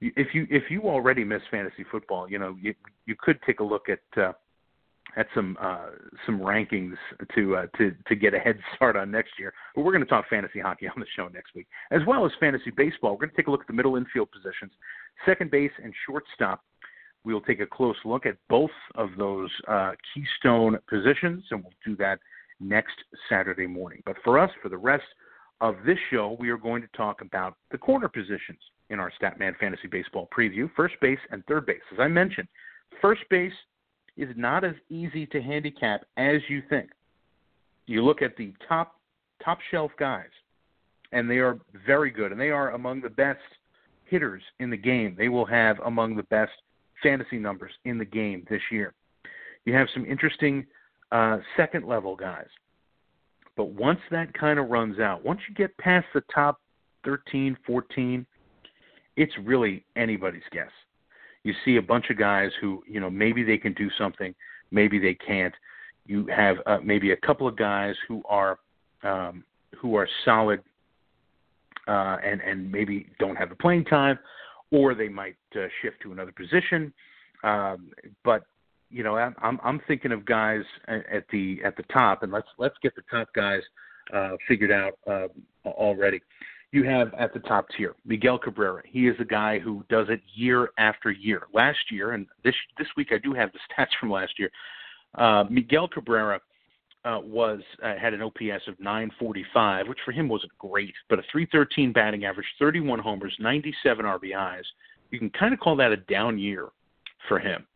If 0.00 0.34
you 0.34 0.46
if 0.50 0.64
you 0.70 0.82
already 0.82 1.24
miss 1.24 1.40
fantasy 1.50 1.84
football, 1.90 2.28
you 2.30 2.38
know 2.38 2.54
you 2.60 2.74
you 3.06 3.16
could 3.18 3.40
take 3.46 3.60
a 3.60 3.64
look 3.64 3.86
at 3.88 4.22
uh, 4.22 4.32
at 5.16 5.26
some 5.34 5.56
uh, 5.60 5.88
some 6.24 6.38
rankings 6.38 6.94
to 7.34 7.56
uh, 7.56 7.66
to 7.78 7.94
to 8.06 8.14
get 8.14 8.34
a 8.34 8.38
head 8.38 8.58
start 8.74 8.96
on 8.96 9.10
next 9.10 9.32
year. 9.38 9.52
But 9.74 9.82
we're 9.82 9.92
going 9.92 10.04
to 10.04 10.08
talk 10.08 10.28
fantasy 10.28 10.60
hockey 10.60 10.88
on 10.88 11.00
the 11.00 11.06
show 11.16 11.28
next 11.28 11.54
week, 11.54 11.66
as 11.90 12.00
well 12.06 12.24
as 12.26 12.32
fantasy 12.38 12.70
baseball. 12.70 13.12
We're 13.12 13.26
going 13.26 13.30
to 13.30 13.36
take 13.36 13.48
a 13.48 13.50
look 13.50 13.62
at 13.62 13.66
the 13.66 13.72
middle 13.72 13.96
infield 13.96 14.30
positions, 14.30 14.72
second 15.24 15.50
base 15.50 15.72
and 15.82 15.92
shortstop. 16.06 16.62
We 17.24 17.34
will 17.34 17.40
take 17.40 17.60
a 17.60 17.66
close 17.66 17.96
look 18.04 18.24
at 18.24 18.36
both 18.48 18.70
of 18.94 19.10
those 19.18 19.50
uh, 19.66 19.92
keystone 20.14 20.78
positions, 20.88 21.44
and 21.50 21.62
we'll 21.62 21.72
do 21.84 21.96
that 21.96 22.20
next 22.60 22.94
Saturday 23.28 23.66
morning. 23.66 24.02
But 24.06 24.16
for 24.22 24.38
us, 24.38 24.50
for 24.62 24.68
the 24.68 24.76
rest 24.76 25.04
of 25.60 25.76
this 25.84 25.98
show, 26.10 26.36
we 26.38 26.50
are 26.50 26.56
going 26.56 26.82
to 26.82 26.88
talk 26.96 27.22
about 27.22 27.56
the 27.72 27.78
corner 27.78 28.08
positions 28.08 28.60
in 28.90 29.00
our 29.00 29.10
Statman 29.20 29.56
Fantasy 29.58 29.88
Baseball 29.88 30.28
preview 30.36 30.70
first 30.76 30.94
base 31.00 31.18
and 31.30 31.44
third 31.46 31.66
base. 31.66 31.80
As 31.92 31.98
I 31.98 32.06
mentioned, 32.06 32.46
first 33.02 33.22
base 33.28 33.52
is 34.16 34.30
not 34.36 34.64
as 34.64 34.74
easy 34.88 35.26
to 35.26 35.42
handicap 35.42 36.04
as 36.16 36.40
you 36.48 36.62
think. 36.68 36.90
You 37.86 38.04
look 38.04 38.22
at 38.22 38.36
the 38.36 38.52
top 38.68 38.96
top 39.44 39.58
shelf 39.70 39.92
guys, 39.98 40.30
and 41.12 41.30
they 41.30 41.38
are 41.38 41.58
very 41.86 42.10
good, 42.10 42.32
and 42.32 42.40
they 42.40 42.50
are 42.50 42.72
among 42.72 43.00
the 43.00 43.10
best 43.10 43.40
hitters 44.04 44.42
in 44.60 44.70
the 44.70 44.76
game. 44.76 45.14
They 45.16 45.28
will 45.28 45.46
have 45.46 45.78
among 45.84 46.16
the 46.16 46.22
best 46.24 46.52
fantasy 47.02 47.38
numbers 47.38 47.72
in 47.84 47.98
the 47.98 48.04
game 48.04 48.46
this 48.48 48.62
year. 48.70 48.94
You 49.64 49.74
have 49.74 49.88
some 49.92 50.06
interesting 50.06 50.66
uh, 51.12 51.38
second 51.56 51.86
level 51.86 52.16
guys. 52.16 52.46
But 53.56 53.70
once 53.70 54.00
that 54.10 54.32
kind 54.34 54.58
of 54.58 54.68
runs 54.68 54.98
out, 54.98 55.24
once 55.24 55.40
you 55.48 55.54
get 55.54 55.76
past 55.78 56.06
the 56.14 56.22
top 56.32 56.60
13, 57.04 57.56
14, 57.66 58.26
it's 59.16 59.32
really 59.44 59.84
anybody's 59.96 60.42
guess. 60.52 60.70
You 61.46 61.54
see 61.64 61.76
a 61.76 61.82
bunch 61.82 62.10
of 62.10 62.18
guys 62.18 62.50
who, 62.60 62.82
you 62.88 62.98
know, 62.98 63.08
maybe 63.08 63.44
they 63.44 63.56
can 63.56 63.72
do 63.74 63.88
something, 63.96 64.34
maybe 64.72 64.98
they 64.98 65.14
can't. 65.14 65.54
You 66.04 66.26
have 66.26 66.56
uh, 66.66 66.78
maybe 66.82 67.12
a 67.12 67.16
couple 67.16 67.46
of 67.46 67.56
guys 67.56 67.94
who 68.08 68.20
are 68.28 68.58
um, 69.04 69.44
who 69.78 69.94
are 69.94 70.08
solid 70.24 70.60
uh, 71.86 72.16
and 72.24 72.40
and 72.40 72.70
maybe 72.72 73.06
don't 73.20 73.36
have 73.36 73.48
the 73.48 73.54
playing 73.54 73.84
time, 73.84 74.18
or 74.72 74.96
they 74.96 75.08
might 75.08 75.36
uh, 75.54 75.68
shift 75.82 76.00
to 76.02 76.10
another 76.10 76.32
position. 76.32 76.92
Um, 77.44 77.90
but 78.24 78.42
you 78.90 79.04
know, 79.04 79.16
I'm 79.16 79.60
I'm 79.62 79.80
thinking 79.86 80.10
of 80.10 80.26
guys 80.26 80.62
at 80.88 81.26
the 81.30 81.60
at 81.64 81.76
the 81.76 81.84
top, 81.92 82.24
and 82.24 82.32
let's 82.32 82.48
let's 82.58 82.76
get 82.82 82.96
the 82.96 83.02
top 83.08 83.28
guys 83.36 83.62
uh, 84.12 84.32
figured 84.48 84.72
out 84.72 84.98
uh, 85.06 85.28
already. 85.64 86.20
You 86.76 86.82
have 86.82 87.14
at 87.14 87.32
the 87.32 87.40
top 87.40 87.68
tier 87.74 87.94
Miguel 88.04 88.38
Cabrera. 88.38 88.82
He 88.84 89.08
is 89.08 89.16
a 89.18 89.24
guy 89.24 89.58
who 89.58 89.82
does 89.88 90.08
it 90.10 90.20
year 90.34 90.72
after 90.76 91.10
year. 91.10 91.44
Last 91.54 91.78
year, 91.90 92.12
and 92.12 92.26
this 92.44 92.54
this 92.76 92.86
week 92.98 93.12
I 93.12 93.16
do 93.16 93.32
have 93.32 93.50
the 93.52 93.58
stats 93.82 93.88
from 93.98 94.10
last 94.10 94.38
year. 94.38 94.50
Uh, 95.14 95.44
Miguel 95.48 95.88
Cabrera 95.88 96.38
uh, 97.06 97.20
was 97.24 97.60
uh, 97.82 97.94
had 97.98 98.12
an 98.12 98.20
OPS 98.20 98.68
of 98.68 98.78
945, 98.78 99.88
which 99.88 99.96
for 100.04 100.12
him 100.12 100.28
wasn't 100.28 100.52
great, 100.58 100.92
but 101.08 101.18
a 101.18 101.22
313 101.32 101.94
batting 101.94 102.26
average, 102.26 102.44
31 102.58 102.98
homers, 102.98 103.34
97 103.40 104.04
RBIs. 104.04 104.64
You 105.10 105.18
can 105.18 105.30
kind 105.30 105.54
of 105.54 105.60
call 105.60 105.76
that 105.76 105.92
a 105.92 105.96
down 105.96 106.38
year 106.38 106.68
for 107.26 107.38
him, 107.38 107.66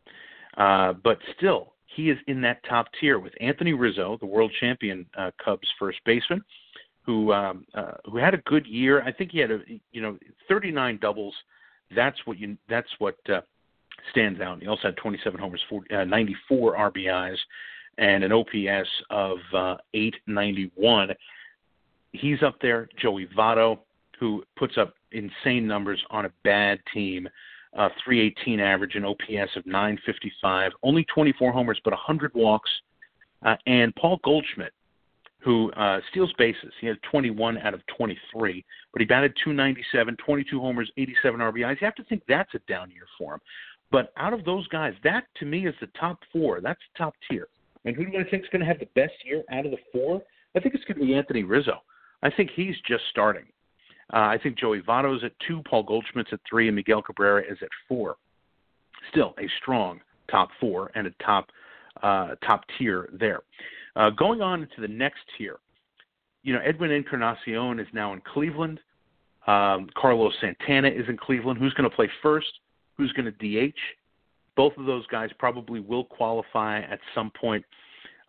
uh, 0.58 0.92
but 0.92 1.16
still 1.38 1.72
he 1.86 2.10
is 2.10 2.18
in 2.26 2.42
that 2.42 2.62
top 2.68 2.88
tier 3.00 3.18
with 3.18 3.32
Anthony 3.40 3.72
Rizzo, 3.72 4.18
the 4.20 4.26
world 4.26 4.52
champion 4.60 5.06
uh, 5.16 5.30
Cubs 5.42 5.68
first 5.78 6.00
baseman, 6.04 6.44
who 7.02 7.32
um, 7.32 7.64
uh, 7.74 7.92
who 8.04 8.18
had 8.18 8.34
a 8.34 8.38
good 8.38 8.66
year. 8.66 9.02
I 9.02 9.12
think 9.12 9.32
he 9.32 9.38
had 9.38 9.50
a 9.50 9.60
you 9.92 10.02
know 10.02 10.18
39 10.48 10.98
doubles. 11.00 11.34
That's 11.94 12.18
what 12.24 12.38
you 12.38 12.56
that's 12.68 12.88
what 12.98 13.16
uh, 13.28 13.40
stands 14.10 14.40
out. 14.40 14.60
He 14.60 14.68
also 14.68 14.88
had 14.88 14.96
27 14.96 15.40
homers, 15.40 15.60
40, 15.68 15.94
uh, 15.94 16.04
94 16.04 16.76
RBIs 16.76 17.36
and 17.98 18.24
an 18.24 18.32
OPS 18.32 18.88
of 19.10 19.38
uh, 19.54 19.76
891. 19.94 21.10
He's 22.12 22.42
up 22.42 22.56
there. 22.60 22.88
Joey 23.00 23.28
Votto, 23.36 23.78
who 24.18 24.42
puts 24.56 24.78
up 24.78 24.94
insane 25.12 25.66
numbers 25.66 26.02
on 26.10 26.24
a 26.24 26.30
bad 26.44 26.80
team, 26.92 27.28
uh, 27.76 27.88
318 28.04 28.58
average, 28.58 28.94
an 28.94 29.04
OPS 29.04 29.56
of 29.56 29.66
955, 29.66 30.72
only 30.82 31.04
24 31.04 31.52
homers, 31.52 31.80
but 31.84 31.92
100 31.92 32.32
walks. 32.34 32.70
Uh, 33.44 33.56
and 33.66 33.94
Paul 33.96 34.18
Goldschmidt, 34.24 34.72
who 35.42 35.72
uh, 35.72 36.00
steals 36.10 36.32
bases. 36.38 36.72
He 36.80 36.86
had 36.86 36.98
21 37.10 37.58
out 37.58 37.74
of 37.74 37.80
23, 37.96 38.64
but 38.92 39.00
he 39.00 39.06
batted 39.06 39.34
297, 39.42 40.16
22 40.16 40.60
homers, 40.60 40.90
87 40.96 41.40
RBIs. 41.40 41.80
You 41.80 41.84
have 41.86 41.94
to 41.94 42.04
think 42.04 42.22
that's 42.28 42.54
a 42.54 42.58
down 42.68 42.90
year 42.90 43.06
for 43.18 43.34
him. 43.34 43.40
But 43.90 44.12
out 44.16 44.32
of 44.32 44.44
those 44.44 44.66
guys, 44.68 44.94
that 45.02 45.24
to 45.38 45.46
me 45.46 45.66
is 45.66 45.74
the 45.80 45.88
top 45.98 46.18
four. 46.32 46.60
That's 46.60 46.80
the 46.92 46.98
top 47.04 47.14
tier. 47.28 47.48
And 47.84 47.96
who 47.96 48.04
do 48.04 48.18
I 48.18 48.24
think 48.24 48.44
is 48.44 48.48
going 48.50 48.60
to 48.60 48.66
have 48.66 48.78
the 48.78 48.88
best 48.94 49.14
year 49.24 49.42
out 49.50 49.64
of 49.64 49.72
the 49.72 49.78
four? 49.92 50.22
I 50.54 50.60
think 50.60 50.74
it's 50.74 50.84
going 50.84 50.98
to 50.98 51.04
be 51.04 51.14
Anthony 51.14 51.42
Rizzo. 51.42 51.80
I 52.22 52.30
think 52.30 52.50
he's 52.54 52.76
just 52.86 53.04
starting. 53.10 53.46
Uh, 54.12 54.18
I 54.18 54.38
think 54.42 54.58
Joey 54.58 54.82
Votto's 54.82 55.24
at 55.24 55.32
two, 55.46 55.62
Paul 55.68 55.84
Goldschmidt's 55.84 56.30
at 56.32 56.40
three, 56.48 56.66
and 56.68 56.76
Miguel 56.76 57.00
Cabrera 57.00 57.42
is 57.42 57.58
at 57.62 57.68
four. 57.88 58.16
Still 59.10 59.34
a 59.38 59.48
strong 59.62 60.00
top 60.30 60.50
four 60.60 60.90
and 60.94 61.06
a 61.06 61.10
top 61.24 61.48
uh, 62.02 62.34
top 62.46 62.64
tier 62.76 63.08
there. 63.12 63.40
Uh, 63.96 64.10
going 64.10 64.40
on 64.40 64.68
to 64.74 64.80
the 64.80 64.88
next 64.88 65.20
tier, 65.36 65.58
you 66.42 66.52
know 66.52 66.60
Edwin 66.64 66.90
Encarnacion 66.90 67.78
is 67.78 67.88
now 67.92 68.12
in 68.12 68.20
Cleveland. 68.20 68.80
Um, 69.46 69.88
Carlos 69.96 70.32
Santana 70.40 70.88
is 70.88 71.08
in 71.08 71.16
Cleveland. 71.16 71.58
Who's 71.58 71.74
going 71.74 71.88
to 71.88 71.94
play 71.94 72.08
first? 72.22 72.48
Who's 72.96 73.12
going 73.12 73.32
to 73.32 73.70
DH? 73.70 73.76
both 74.56 74.76
of 74.76 74.84
those 74.84 75.06
guys 75.06 75.30
probably 75.38 75.80
will 75.80 76.04
qualify 76.04 76.80
at 76.80 76.98
some 77.14 77.30
point 77.40 77.64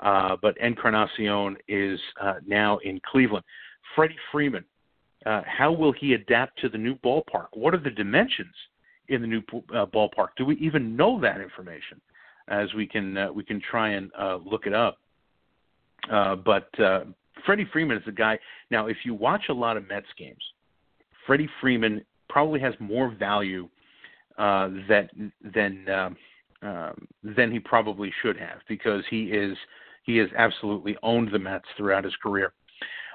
uh, 0.01 0.36
but 0.41 0.57
Encarnacion 0.57 1.57
is 1.68 1.99
uh, 2.20 2.36
now 2.45 2.80
in 2.80 2.99
Cleveland. 3.05 3.45
Freddie 3.95 4.16
Freeman, 4.32 4.66
uh, 5.26 5.41
how 5.45 5.72
will 5.72 5.91
he 5.91 6.14
adapt 6.14 6.59
to 6.59 6.70
the 6.70 6.78
new 6.78 6.95
ballpark? 6.95 7.47
What 7.53 7.74
are 7.74 7.80
the 7.80 7.91
dimensions 7.91 8.55
in 9.09 9.22
the 9.22 9.28
new 9.28 9.41
uh, 9.76 9.86
ballpark? 9.86 10.30
Do 10.38 10.45
we 10.45 10.55
even 10.57 10.95
know 10.95 11.20
that 11.22 11.39
information? 11.39 12.01
As 12.47 12.74
we 12.74 12.88
can 12.88 13.18
uh, 13.18 13.32
we 13.32 13.43
can 13.43 13.62
try 13.62 13.89
and 13.89 14.12
uh, 14.20 14.39
look 14.43 14.66
it 14.66 14.74
up. 14.74 14.97
Uh, 16.10 16.36
but 16.36 16.68
uh, 16.80 17.02
Freddie 17.45 17.68
Freeman 17.72 17.97
is 17.97 18.04
a 18.08 18.12
guy. 18.12 18.39
Now, 18.70 18.88
if 18.88 18.97
you 19.04 19.14
watch 19.14 19.43
a 19.49 19.54
lot 19.54 19.78
of 19.78 19.88
Mets 19.88 20.08
games, 20.18 20.41
Freddie 21.26 21.49
Freeman 21.60 22.04
probably 22.30 22.60
has 22.60 22.74
more 22.80 23.10
value 23.10 23.68
uh, 24.38 24.70
that 24.88 25.10
than 25.54 25.88
um, 25.89 26.18
um, 26.64 27.08
than 27.24 27.52
he 27.52 27.60
probably 27.60 28.12
should 28.22 28.38
have 28.38 28.60
because 28.68 29.04
he 29.10 29.26
is 29.26 29.58
he 30.04 30.18
has 30.18 30.30
absolutely 30.38 30.97
owned 31.04 31.32
the 31.32 31.39
Mets 31.39 31.66
throughout 31.78 32.04
his 32.04 32.16
career. 32.22 32.54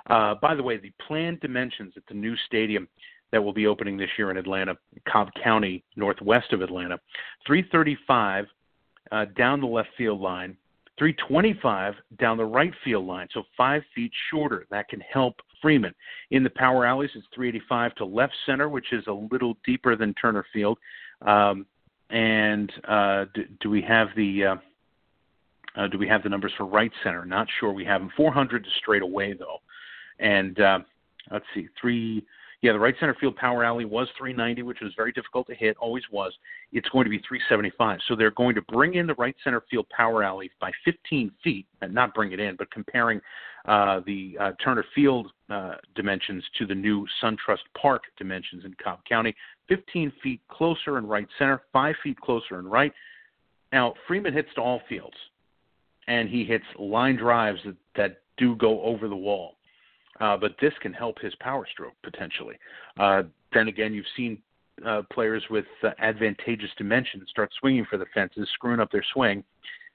Uh, 0.08 0.34
by 0.40 0.54
the 0.54 0.62
way, 0.62 0.76
the 0.76 0.92
planned 1.06 1.40
dimensions 1.40 1.94
at 1.96 2.02
the 2.08 2.14
new 2.14 2.36
stadium 2.46 2.86
that 3.32 3.42
will 3.42 3.52
be 3.52 3.66
opening 3.66 3.96
this 3.96 4.10
year 4.16 4.30
in 4.30 4.36
Atlanta, 4.36 4.76
Cobb 5.08 5.30
County, 5.42 5.82
northwest 5.96 6.52
of 6.52 6.62
Atlanta, 6.62 6.98
335 7.46 8.46
uh, 9.10 9.24
down 9.36 9.60
the 9.60 9.66
left 9.66 9.88
field 9.98 10.20
line, 10.20 10.56
325 10.98 11.94
down 12.18 12.36
the 12.36 12.44
right 12.44 12.72
field 12.84 13.06
line, 13.06 13.28
so 13.32 13.42
five 13.56 13.82
feet 13.94 14.12
shorter. 14.30 14.66
That 14.70 14.88
can 14.88 15.00
help 15.00 15.36
Freeman. 15.60 15.94
In 16.30 16.42
the 16.42 16.50
power 16.50 16.86
alleys, 16.86 17.10
it's 17.14 17.26
385 17.34 17.94
to 17.96 18.04
left 18.04 18.34
center, 18.46 18.68
which 18.68 18.92
is 18.92 19.04
a 19.06 19.12
little 19.12 19.56
deeper 19.64 19.96
than 19.96 20.14
Turner 20.14 20.46
Field. 20.52 20.78
Um, 21.22 21.66
and 22.10 22.72
uh, 22.86 23.26
do, 23.34 23.44
do, 23.60 23.70
we 23.70 23.82
have 23.82 24.08
the 24.16 24.44
uh, 24.44 24.56
uh, 25.76 25.86
do 25.88 25.98
we 25.98 26.06
have 26.08 26.22
the 26.22 26.28
numbers 26.28 26.52
for 26.56 26.64
right 26.64 26.92
center? 27.02 27.24
Not 27.24 27.48
sure. 27.58 27.72
We 27.72 27.84
have 27.84 28.00
them 28.00 28.10
400 28.16 28.64
to 28.64 28.70
straight 28.78 29.02
away 29.02 29.32
though, 29.32 29.58
and 30.18 30.58
uh, 30.60 30.78
let's 31.30 31.46
see, 31.54 31.68
three. 31.80 32.24
Yeah, 32.62 32.72
the 32.72 32.78
right 32.78 32.94
center 32.98 33.14
field 33.20 33.36
power 33.36 33.64
alley 33.64 33.84
was 33.84 34.08
390, 34.18 34.62
which 34.62 34.80
was 34.80 34.92
very 34.96 35.12
difficult 35.12 35.46
to 35.48 35.54
hit, 35.54 35.76
always 35.78 36.04
was. 36.10 36.32
It's 36.72 36.88
going 36.88 37.04
to 37.04 37.10
be 37.10 37.18
375. 37.18 38.00
So 38.08 38.16
they're 38.16 38.30
going 38.30 38.54
to 38.54 38.62
bring 38.62 38.94
in 38.94 39.06
the 39.06 39.14
right 39.14 39.36
center 39.44 39.62
field 39.70 39.86
power 39.90 40.22
alley 40.22 40.50
by 40.60 40.70
15 40.84 41.30
feet, 41.44 41.66
and 41.82 41.92
not 41.92 42.14
bring 42.14 42.32
it 42.32 42.40
in, 42.40 42.56
but 42.56 42.70
comparing 42.70 43.20
uh, 43.66 44.00
the 44.06 44.36
uh, 44.40 44.52
Turner 44.62 44.84
Field 44.94 45.32
uh, 45.50 45.74
dimensions 45.94 46.44
to 46.58 46.66
the 46.66 46.74
new 46.74 47.06
SunTrust 47.22 47.64
Park 47.80 48.02
dimensions 48.16 48.64
in 48.64 48.74
Cobb 48.82 49.00
County. 49.08 49.34
15 49.68 50.12
feet 50.22 50.40
closer 50.48 50.98
in 50.98 51.06
right 51.06 51.26
center, 51.38 51.62
5 51.72 51.94
feet 52.02 52.18
closer 52.20 52.58
in 52.58 52.66
right. 52.66 52.92
Now, 53.72 53.94
Freeman 54.06 54.32
hits 54.32 54.48
to 54.54 54.60
all 54.60 54.80
fields, 54.88 55.16
and 56.06 56.28
he 56.28 56.44
hits 56.44 56.64
line 56.78 57.16
drives 57.16 57.58
that, 57.64 57.76
that 57.96 58.20
do 58.38 58.54
go 58.56 58.80
over 58.82 59.08
the 59.08 59.16
wall. 59.16 59.55
Uh, 60.20 60.36
but 60.36 60.52
this 60.60 60.72
can 60.80 60.92
help 60.92 61.18
his 61.20 61.34
power 61.40 61.66
stroke 61.70 61.94
potentially. 62.02 62.56
Uh, 62.98 63.22
then 63.52 63.68
again, 63.68 63.92
you've 63.92 64.06
seen 64.16 64.38
uh, 64.86 65.02
players 65.12 65.42
with 65.50 65.64
uh, 65.82 65.90
advantageous 65.98 66.70
dimensions 66.76 67.24
start 67.30 67.50
swinging 67.60 67.86
for 67.88 67.96
the 67.96 68.06
fences, 68.14 68.48
screwing 68.54 68.80
up 68.80 68.90
their 68.90 69.04
swing, 69.12 69.44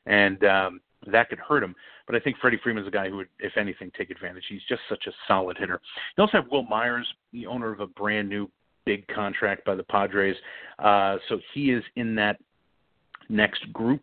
and 0.05 0.43
um, 0.43 0.81
that 1.07 1.29
could 1.29 1.39
hurt 1.39 1.63
him. 1.63 1.75
But 2.07 2.15
I 2.15 2.19
think 2.19 2.37
Freddie 2.37 2.59
Freeman's 2.63 2.87
a 2.87 2.91
guy 2.91 3.09
who 3.09 3.17
would, 3.17 3.29
if 3.39 3.57
anything, 3.57 3.91
take 3.97 4.09
advantage. 4.09 4.43
He's 4.49 4.61
just 4.67 4.81
such 4.89 5.05
a 5.07 5.11
solid 5.27 5.57
hitter. 5.57 5.79
You 6.17 6.23
also 6.23 6.37
have 6.37 6.51
Wil 6.51 6.63
Myers, 6.63 7.07
the 7.31 7.45
owner 7.47 7.71
of 7.71 7.79
a 7.79 7.87
brand 7.87 8.27
new 8.27 8.49
big 8.85 9.07
contract 9.07 9.65
by 9.65 9.75
the 9.75 9.83
Padres. 9.83 10.35
Uh, 10.79 11.17
so 11.29 11.39
he 11.53 11.71
is 11.71 11.83
in 11.95 12.15
that 12.15 12.39
next 13.29 13.71
group. 13.71 14.01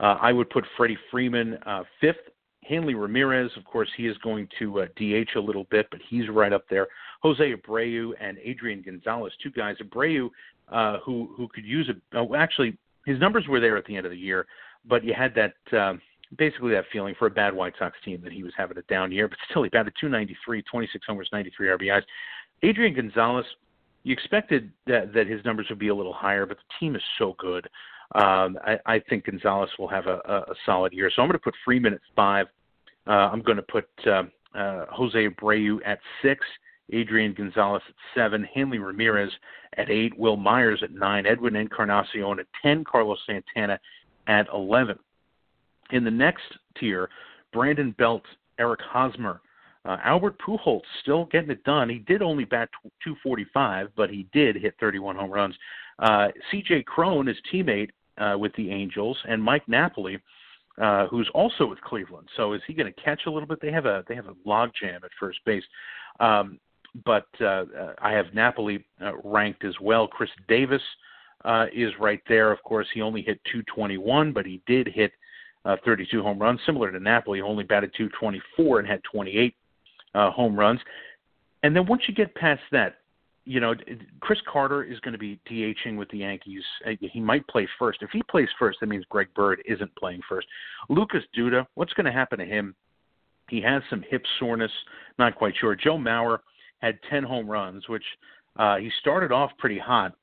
I 0.00 0.32
would 0.32 0.50
put 0.50 0.64
Freddie 0.76 0.98
Freeman 1.12 1.58
fifth. 2.00 2.16
Hanley 2.64 2.94
Ramirez, 2.94 3.50
of 3.56 3.64
course, 3.64 3.88
he 3.96 4.06
is 4.06 4.16
going 4.18 4.48
to 4.58 4.82
uh, 4.82 4.86
DH 4.96 5.36
a 5.36 5.40
little 5.40 5.66
bit, 5.70 5.88
but 5.90 6.00
he's 6.08 6.28
right 6.28 6.52
up 6.52 6.64
there. 6.70 6.86
Jose 7.22 7.42
Abreu 7.54 8.12
and 8.20 8.38
Adrian 8.42 8.82
Gonzalez, 8.82 9.32
two 9.42 9.50
guys. 9.50 9.76
Abreu, 9.82 10.30
uh, 10.70 10.98
who 11.04 11.32
who 11.36 11.48
could 11.48 11.64
use 11.64 11.90
a 11.90 12.18
oh, 12.18 12.34
actually 12.34 12.76
his 13.04 13.18
numbers 13.18 13.46
were 13.48 13.60
there 13.60 13.76
at 13.76 13.84
the 13.86 13.96
end 13.96 14.06
of 14.06 14.12
the 14.12 14.18
year, 14.18 14.46
but 14.84 15.04
you 15.04 15.14
had 15.14 15.34
that. 15.34 15.76
Uh, 15.76 15.94
basically 16.38 16.72
that 16.72 16.84
feeling 16.90 17.14
for 17.18 17.26
a 17.26 17.30
bad 17.30 17.54
White 17.54 17.74
Sox 17.78 17.94
team 18.04 18.20
that 18.24 18.32
he 18.32 18.42
was 18.42 18.54
having 18.56 18.78
a 18.78 18.82
down 18.82 19.12
year, 19.12 19.28
but 19.28 19.36
still 19.50 19.62
he 19.62 19.68
batted 19.68 19.92
293, 20.00 20.62
26 20.62 21.04
homers, 21.06 21.28
93 21.30 21.68
RBIs. 21.68 22.02
Adrian 22.62 22.94
Gonzalez, 22.94 23.44
you 24.04 24.12
expected 24.12 24.72
that 24.86 25.12
that 25.12 25.26
his 25.26 25.44
numbers 25.44 25.66
would 25.68 25.78
be 25.78 25.88
a 25.88 25.94
little 25.94 26.12
higher, 26.12 26.46
but 26.46 26.56
the 26.56 26.74
team 26.80 26.96
is 26.96 27.02
so 27.18 27.34
good. 27.38 27.68
Um, 28.14 28.58
I, 28.64 28.78
I 28.86 28.98
think 29.08 29.24
Gonzalez 29.24 29.70
will 29.78 29.88
have 29.88 30.06
a, 30.06 30.18
a, 30.26 30.54
solid 30.66 30.92
year. 30.92 31.10
So 31.14 31.22
I'm 31.22 31.28
going 31.28 31.38
to 31.38 31.42
put 31.42 31.54
Freeman 31.64 31.94
at 31.94 32.00
five. 32.14 32.46
Uh, 33.06 33.30
I'm 33.32 33.40
going 33.40 33.56
to 33.56 33.62
put 33.62 33.88
uh, 34.06 34.24
uh, 34.54 34.86
Jose 34.90 35.28
Abreu 35.28 35.78
at 35.86 35.98
six. 36.20 36.44
Adrian 36.92 37.32
Gonzalez 37.32 37.80
at 37.88 37.94
seven, 38.14 38.46
Hanley 38.54 38.78
Ramirez 38.78 39.30
at 39.78 39.88
eight, 39.88 40.18
Wil 40.18 40.36
Myers 40.36 40.80
at 40.82 40.92
nine, 40.92 41.24
Edwin 41.26 41.56
Encarnacion 41.56 42.38
at 42.38 42.46
ten, 42.60 42.84
Carlos 42.84 43.18
Santana 43.24 43.80
at 44.26 44.46
eleven. 44.52 44.98
In 45.92 46.04
the 46.04 46.10
next 46.10 46.42
tier, 46.78 47.08
Brandon 47.52 47.94
Belt, 47.96 48.24
Eric 48.58 48.80
Hosmer, 48.82 49.40
uh, 49.84 49.96
Albert 50.04 50.38
Pujols 50.38 50.82
still 51.00 51.24
getting 51.26 51.50
it 51.50 51.64
done. 51.64 51.88
He 51.88 51.98
did 51.98 52.22
only 52.22 52.44
bat 52.44 52.68
245, 53.02 53.88
but 53.96 54.10
he 54.10 54.28
did 54.32 54.56
hit 54.56 54.74
31 54.78 55.16
home 55.16 55.30
runs. 55.30 55.54
Uh, 55.98 56.28
C.J. 56.50 56.84
Cron, 56.84 57.26
his 57.26 57.36
teammate 57.52 57.90
uh, 58.22 58.38
with 58.38 58.52
the 58.56 58.70
Angels, 58.70 59.18
and 59.28 59.42
Mike 59.42 59.66
Napoli, 59.68 60.18
uh, 60.80 61.06
who's 61.08 61.28
also 61.34 61.66
with 61.66 61.80
Cleveland. 61.80 62.28
So 62.36 62.52
is 62.52 62.62
he 62.66 62.74
going 62.74 62.92
to 62.92 63.00
catch 63.00 63.22
a 63.26 63.30
little 63.30 63.48
bit? 63.48 63.60
They 63.60 63.72
have 63.72 63.86
a 63.86 64.04
they 64.08 64.14
have 64.14 64.26
a 64.26 64.34
logjam 64.46 64.96
at 64.96 65.10
first 65.18 65.38
base. 65.44 65.64
Um, 66.20 66.58
but 67.04 67.26
uh, 67.40 67.44
uh, 67.44 67.94
I 68.00 68.12
have 68.12 68.26
Napoli 68.34 68.84
uh, 69.00 69.12
ranked 69.24 69.64
as 69.64 69.74
well. 69.80 70.06
Chris 70.06 70.30
Davis 70.46 70.82
uh, 71.44 71.66
is 71.74 71.90
right 71.98 72.20
there. 72.28 72.52
Of 72.52 72.62
course, 72.62 72.86
he 72.92 73.00
only 73.00 73.22
hit 73.22 73.40
221, 73.44 74.32
but 74.32 74.44
he 74.44 74.60
did 74.66 74.88
hit 74.88 75.12
uh, 75.64 75.76
32 75.84 76.22
home 76.22 76.38
runs. 76.38 76.60
Similar 76.66 76.92
to 76.92 77.00
Napoli, 77.00 77.40
only 77.40 77.64
batted 77.64 77.92
224 77.96 78.80
and 78.80 78.88
had 78.88 79.02
28 79.04 79.54
uh, 80.14 80.30
home 80.30 80.54
runs. 80.54 80.80
And 81.62 81.74
then 81.74 81.86
once 81.86 82.02
you 82.08 82.14
get 82.14 82.34
past 82.34 82.62
that, 82.72 82.96
you 83.44 83.60
know, 83.60 83.74
Chris 84.20 84.38
Carter 84.50 84.84
is 84.84 85.00
going 85.00 85.12
to 85.12 85.18
be 85.18 85.40
DHing 85.50 85.96
with 85.96 86.08
the 86.10 86.18
Yankees. 86.18 86.62
Uh, 86.86 86.92
he 87.00 87.20
might 87.20 87.46
play 87.48 87.68
first. 87.78 88.02
If 88.02 88.10
he 88.10 88.22
plays 88.22 88.48
first, 88.58 88.78
that 88.80 88.86
means 88.86 89.04
Greg 89.08 89.28
Bird 89.34 89.62
isn't 89.66 89.94
playing 89.96 90.20
first. 90.28 90.46
Lucas 90.88 91.22
Duda, 91.36 91.66
what's 91.74 91.92
going 91.94 92.06
to 92.06 92.12
happen 92.12 92.38
to 92.38 92.44
him? 92.44 92.74
He 93.50 93.60
has 93.60 93.82
some 93.90 94.04
hip 94.08 94.22
soreness, 94.38 94.70
not 95.18 95.34
quite 95.34 95.54
sure. 95.60 95.74
Joe 95.74 95.98
Mauer 95.98 96.38
had 96.78 96.98
10 97.10 97.24
home 97.24 97.48
runs, 97.48 97.88
which 97.88 98.04
uh, 98.56 98.76
he 98.76 98.90
started 99.00 99.32
off 99.32 99.50
pretty 99.58 99.78
hot, 99.78 100.14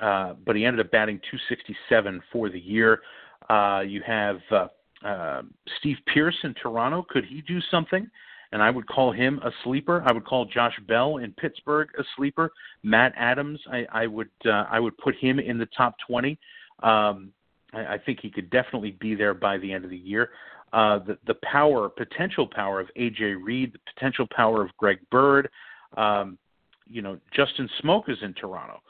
uh, 0.00 0.34
but 0.44 0.54
he 0.54 0.64
ended 0.64 0.84
up 0.84 0.92
batting 0.92 1.18
267 1.30 2.22
for 2.30 2.50
the 2.50 2.60
year. 2.60 3.00
Uh, 3.48 3.80
you 3.80 4.02
have 4.06 4.36
uh, 4.50 4.66
uh, 5.04 5.42
Steve 5.78 5.96
Pearce 6.12 6.36
in 6.44 6.54
Toronto. 6.54 7.04
Could 7.08 7.24
he 7.24 7.40
do 7.42 7.60
something? 7.70 8.08
And 8.52 8.62
I 8.62 8.70
would 8.70 8.86
call 8.86 9.12
him 9.12 9.40
a 9.44 9.50
sleeper. 9.62 10.02
I 10.06 10.12
would 10.12 10.24
call 10.24 10.46
Josh 10.46 10.78
Bell 10.86 11.18
in 11.18 11.32
Pittsburgh 11.32 11.88
a 11.98 12.02
sleeper. 12.16 12.50
Matt 12.82 13.12
Adams, 13.16 13.60
I, 13.70 13.86
I 13.92 14.06
would 14.06 14.30
uh, 14.46 14.64
I 14.70 14.80
would 14.80 14.96
put 14.98 15.14
him 15.16 15.38
in 15.38 15.58
the 15.58 15.68
top 15.76 15.96
20. 16.06 16.38
Um, 16.82 17.32
I, 17.74 17.94
I 17.94 17.98
think 17.98 18.20
he 18.20 18.30
could 18.30 18.48
definitely 18.50 18.92
be 18.92 19.14
there 19.14 19.34
by 19.34 19.58
the 19.58 19.72
end 19.72 19.84
of 19.84 19.90
the 19.90 19.98
year. 19.98 20.30
Uh, 20.72 20.98
the, 20.98 21.18
the 21.26 21.36
power, 21.42 21.88
potential 21.88 22.46
power 22.46 22.80
of 22.80 22.88
AJ 22.98 23.36
Reed, 23.42 23.72
the 23.72 23.78
potential 23.94 24.26
power 24.34 24.62
of 24.62 24.76
Greg 24.76 24.98
Bird, 25.10 25.48
um, 25.96 26.38
you 26.86 27.02
know, 27.02 27.18
Justin 27.34 27.68
Smoak 27.82 28.08
is 28.08 28.18
in 28.22 28.34
Toronto, 28.34 28.80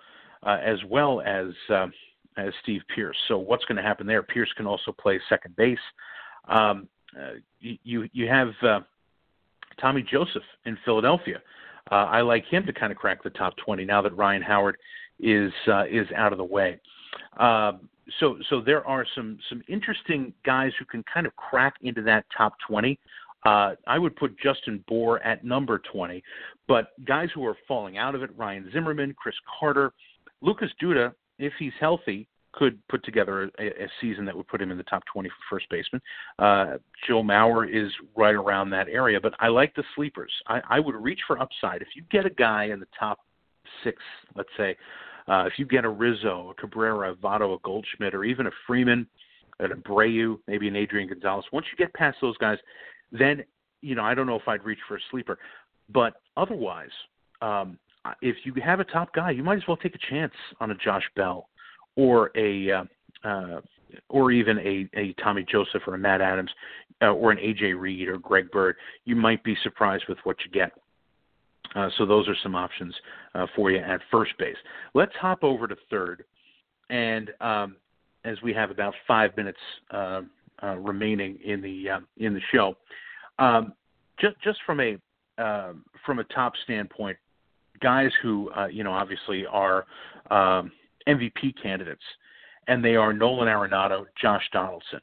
uh, 0.45 0.59
as 0.63 0.79
well 0.89 1.21
as 1.21 1.49
uh, 1.71 1.87
as 2.37 2.53
Steve 2.63 2.83
Pearce. 2.95 3.17
So 3.29 3.39
what's 3.39 3.65
going 3.65 3.77
to 3.77 3.83
happen 3.83 4.07
there? 4.07 4.23
Pearce 4.23 4.53
can 4.57 4.67
also 4.67 4.93
play 4.93 5.21
second 5.29 5.57
base. 5.57 5.79
Um, 6.49 6.89
uh, 7.19 7.35
you 7.61 8.09
you 8.13 8.29
have 8.29 8.51
uh, 8.63 8.81
Tommy 9.81 10.03
Joseph 10.03 10.43
in 10.65 10.77
Philadelphia. 10.85 11.41
Uh, 11.91 11.95
I 11.95 12.21
like 12.21 12.45
him 12.47 12.67
to 12.67 12.73
kind 12.73 12.93
of 12.93 12.99
crack 12.99 13.23
the 13.23 13.31
top 13.31 13.57
20 13.65 13.85
now 13.85 14.03
that 14.03 14.17
Ryan 14.17 14.43
Howard 14.43 14.77
is 15.21 15.53
uh, 15.67 15.85
is 15.85 16.07
out 16.17 16.33
of 16.33 16.39
the 16.39 16.45
way. 16.45 16.81
Uh, 17.39 17.73
so 18.21 18.37
so 18.51 18.61
there 18.61 18.87
are 18.87 19.07
some 19.15 19.39
some 19.49 19.63
interesting 19.69 20.33
guys 20.45 20.73
who 20.79 20.85
can 20.85 21.05
kind 21.13 21.27
of 21.27 21.35
crack 21.37 21.75
into 21.83 22.03
that 22.03 22.25
top 22.37 22.55
20. 22.67 22.99
Uh, 23.47 23.75
I 23.87 23.99
would 23.99 24.17
put 24.17 24.39
Justin 24.39 24.85
Bour 24.89 25.23
at 25.23 25.45
number 25.45 25.81
20, 25.93 26.23
but 26.67 26.89
guys 27.07 27.29
who 27.35 27.47
are 27.47 27.57
falling 27.67 27.97
out 27.97 28.15
of 28.15 28.23
it: 28.23 28.31
Ryan 28.37 28.69
Zimmerman, 28.73 29.15
Chris 29.17 29.37
Carter, 29.59 29.93
Lucas 30.43 30.71
Duda 30.83 31.13
if 31.39 31.53
he's 31.59 31.73
healthy, 31.81 32.27
could 32.59 32.79
put 32.89 33.05
together 33.05 33.51
a, 33.59 33.67
a 33.67 33.89
season 34.01 34.25
that 34.25 34.37
would 34.37 34.49
put 34.49 34.61
him 34.61 34.73
in 34.73 34.77
the 34.77 34.83
top 34.85 35.05
20 35.13 35.29
for 35.29 35.57
first 35.57 35.69
baseman. 35.71 36.03
Uh, 36.39 36.79
Joe 37.07 37.23
Mauer 37.23 37.69
is 37.69 37.93
right 38.17 38.35
around 38.35 38.71
that 38.71 38.89
area, 38.89 39.21
but 39.21 39.33
I 39.39 39.47
like 39.49 39.75
the 39.77 39.85
sleepers. 39.95 40.33
I, 40.49 40.61
I 40.69 40.81
would 40.81 40.97
reach 40.97 41.21
for 41.27 41.41
upside. 41.41 41.83
If 41.83 41.89
you 41.95 42.03
get 42.11 42.27
a 42.27 42.31
guy 42.31 42.65
in 42.65 42.81
the 42.81 42.89
top 42.99 43.21
six, 43.85 44.03
let's 44.35 44.49
say, 44.57 44.77
uh, 45.29 45.45
if 45.45 45.53
you 45.57 45.67
get 45.67 45.85
a 45.85 45.89
Rizzo, 45.89 46.51
a 46.51 46.61
Cabrera, 46.61 47.13
a 47.13 47.15
Votto, 47.15 47.55
a 47.55 47.59
Goldschmidt, 47.63 48.15
or 48.15 48.25
even 48.25 48.47
a 48.49 48.51
Freeman, 48.67 49.07
an 49.61 49.71
Abreu, 49.71 50.39
maybe 50.49 50.67
an 50.67 50.75
Adrian 50.75 51.09
Gonzalez. 51.09 51.45
Once 51.53 51.67
you 51.71 51.77
get 51.77 51.93
past 51.95 52.17
those 52.21 52.37
guys, 52.39 52.59
then 53.13 53.45
you 53.83 53.95
know 53.95 54.03
I 54.03 54.15
don't 54.15 54.27
know 54.27 54.37
if 54.37 54.49
I'd 54.49 54.65
reach 54.65 54.79
for 54.89 54.97
a 54.97 55.01
sleeper, 55.11 55.39
but 55.93 56.15
otherwise, 56.37 56.91
um, 57.43 57.79
if 58.23 58.37
you 58.45 58.55
have 58.65 58.81
a 58.81 58.85
top 58.85 59.13
guy, 59.15 59.31
you 59.31 59.43
might 59.43 59.59
as 59.59 59.63
well 59.69 59.77
take 59.77 59.95
a 59.95 60.11
chance 60.11 60.33
on 60.61 60.71
a 60.71 60.75
Josh 60.75 61.05
Bell 61.15 61.49
or 61.99 62.31
a 62.37 62.71
uh, 62.71 62.85
uh, 63.25 63.61
or 64.09 64.31
even 64.31 64.59
a, 64.59 64.89
a 64.99 65.13
Tommy 65.15 65.45
Joseph 65.51 65.83
or 65.87 65.95
a 65.95 65.99
Matt 65.99 66.21
Adams 66.21 66.51
uh, 67.03 67.07
or 67.07 67.33
an 67.33 67.39
AJ 67.39 67.79
Reed 67.79 68.09
or 68.09 68.19
Greg 68.19 68.51
Bird. 68.51 68.77
You 69.05 69.17
might 69.17 69.43
be 69.43 69.57
surprised 69.63 70.05
with 70.09 70.19
what 70.23 70.37
you 70.45 70.51
get. 70.53 70.71
Uh, 71.75 71.89
so 71.99 72.07
those 72.07 72.29
are 72.29 72.37
some 72.43 72.55
options 72.55 72.95
uh, 73.35 73.47
for 73.55 73.71
you 73.71 73.79
at 73.79 74.01
first 74.11 74.33
base. 74.39 74.57
Let's 74.95 75.13
hop 75.21 75.43
over 75.43 75.67
to 75.67 75.77
third, 75.91 76.25
and 76.89 77.31
um, 77.41 77.77
as 78.25 78.41
we 78.43 78.55
have 78.55 78.71
about 78.71 78.95
five 79.07 79.37
minutes 79.37 79.59
uh, 79.91 80.23
uh 80.63 80.77
remaining 80.77 81.39
in 81.45 81.61
the 81.61 81.91
uh, 81.91 82.01
in 82.17 82.33
the 82.33 82.41
show, 82.53 82.75
um, 83.39 83.75
just 84.19 84.41
just 84.43 84.61
from 84.65 84.81
a 84.81 84.97
um, 85.43 85.85
from 86.07 86.21
a 86.21 86.25
top 86.25 86.55
standpoint, 86.65 87.19
guys 87.81 88.11
who 88.23 88.51
uh, 88.57 88.67
you 88.69 88.83
know 88.83 88.93
obviously 88.93 89.45
are 89.45 89.85
um, 90.31 90.73
MVP 91.09 91.55
candidates, 91.63 92.03
and 92.67 92.85
they 92.85 92.97
are 92.97 93.13
Nolan 93.13 93.49
Arenado, 93.49 94.05
Josh 94.21 94.45
Donaldson. 94.53 95.01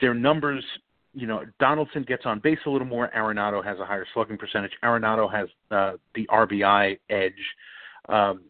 their 0.00 0.14
numbers 0.14 0.64
you 1.12 1.26
know, 1.26 1.44
Donaldson 1.58 2.04
gets 2.04 2.24
on 2.24 2.38
base 2.38 2.58
a 2.66 2.70
little 2.70 2.86
more. 2.86 3.10
Arenado 3.16 3.64
has 3.64 3.78
a 3.80 3.84
higher 3.84 4.06
slugging 4.14 4.38
percentage. 4.38 4.72
Arenado 4.84 5.30
has 5.32 5.48
uh, 5.70 5.92
the 6.14 6.26
RBI 6.28 6.98
edge. 7.10 7.32
Um, 8.08 8.42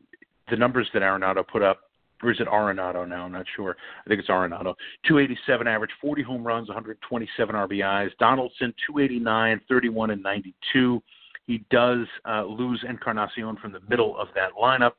the 0.50 0.56
numbers 0.56 0.88
that 0.92 1.02
Arenado 1.02 1.46
put 1.46 1.62
up, 1.62 1.80
or 2.22 2.30
is 2.30 2.40
it 2.40 2.48
Arenado 2.48 3.08
now? 3.08 3.24
I'm 3.24 3.32
not 3.32 3.46
sure. 3.56 3.76
I 4.04 4.08
think 4.08 4.20
it's 4.20 4.28
Arenado. 4.28 4.74
287 5.06 5.66
average, 5.66 5.90
40 6.00 6.22
home 6.22 6.46
runs, 6.46 6.68
127 6.68 7.54
RBIs. 7.54 8.10
Donaldson, 8.18 8.74
289, 8.86 9.60
31 9.68 10.10
and 10.10 10.22
92. 10.22 11.02
He 11.46 11.64
does 11.70 12.06
uh, 12.28 12.44
lose 12.44 12.84
Encarnacion 12.86 13.56
from 13.56 13.72
the 13.72 13.80
middle 13.88 14.18
of 14.18 14.28
that 14.34 14.50
lineup, 14.60 14.92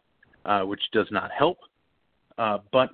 uh, 0.46 0.62
which 0.62 0.82
does 0.92 1.08
not 1.12 1.32
help. 1.32 1.58
Uh, 2.38 2.60
but 2.72 2.90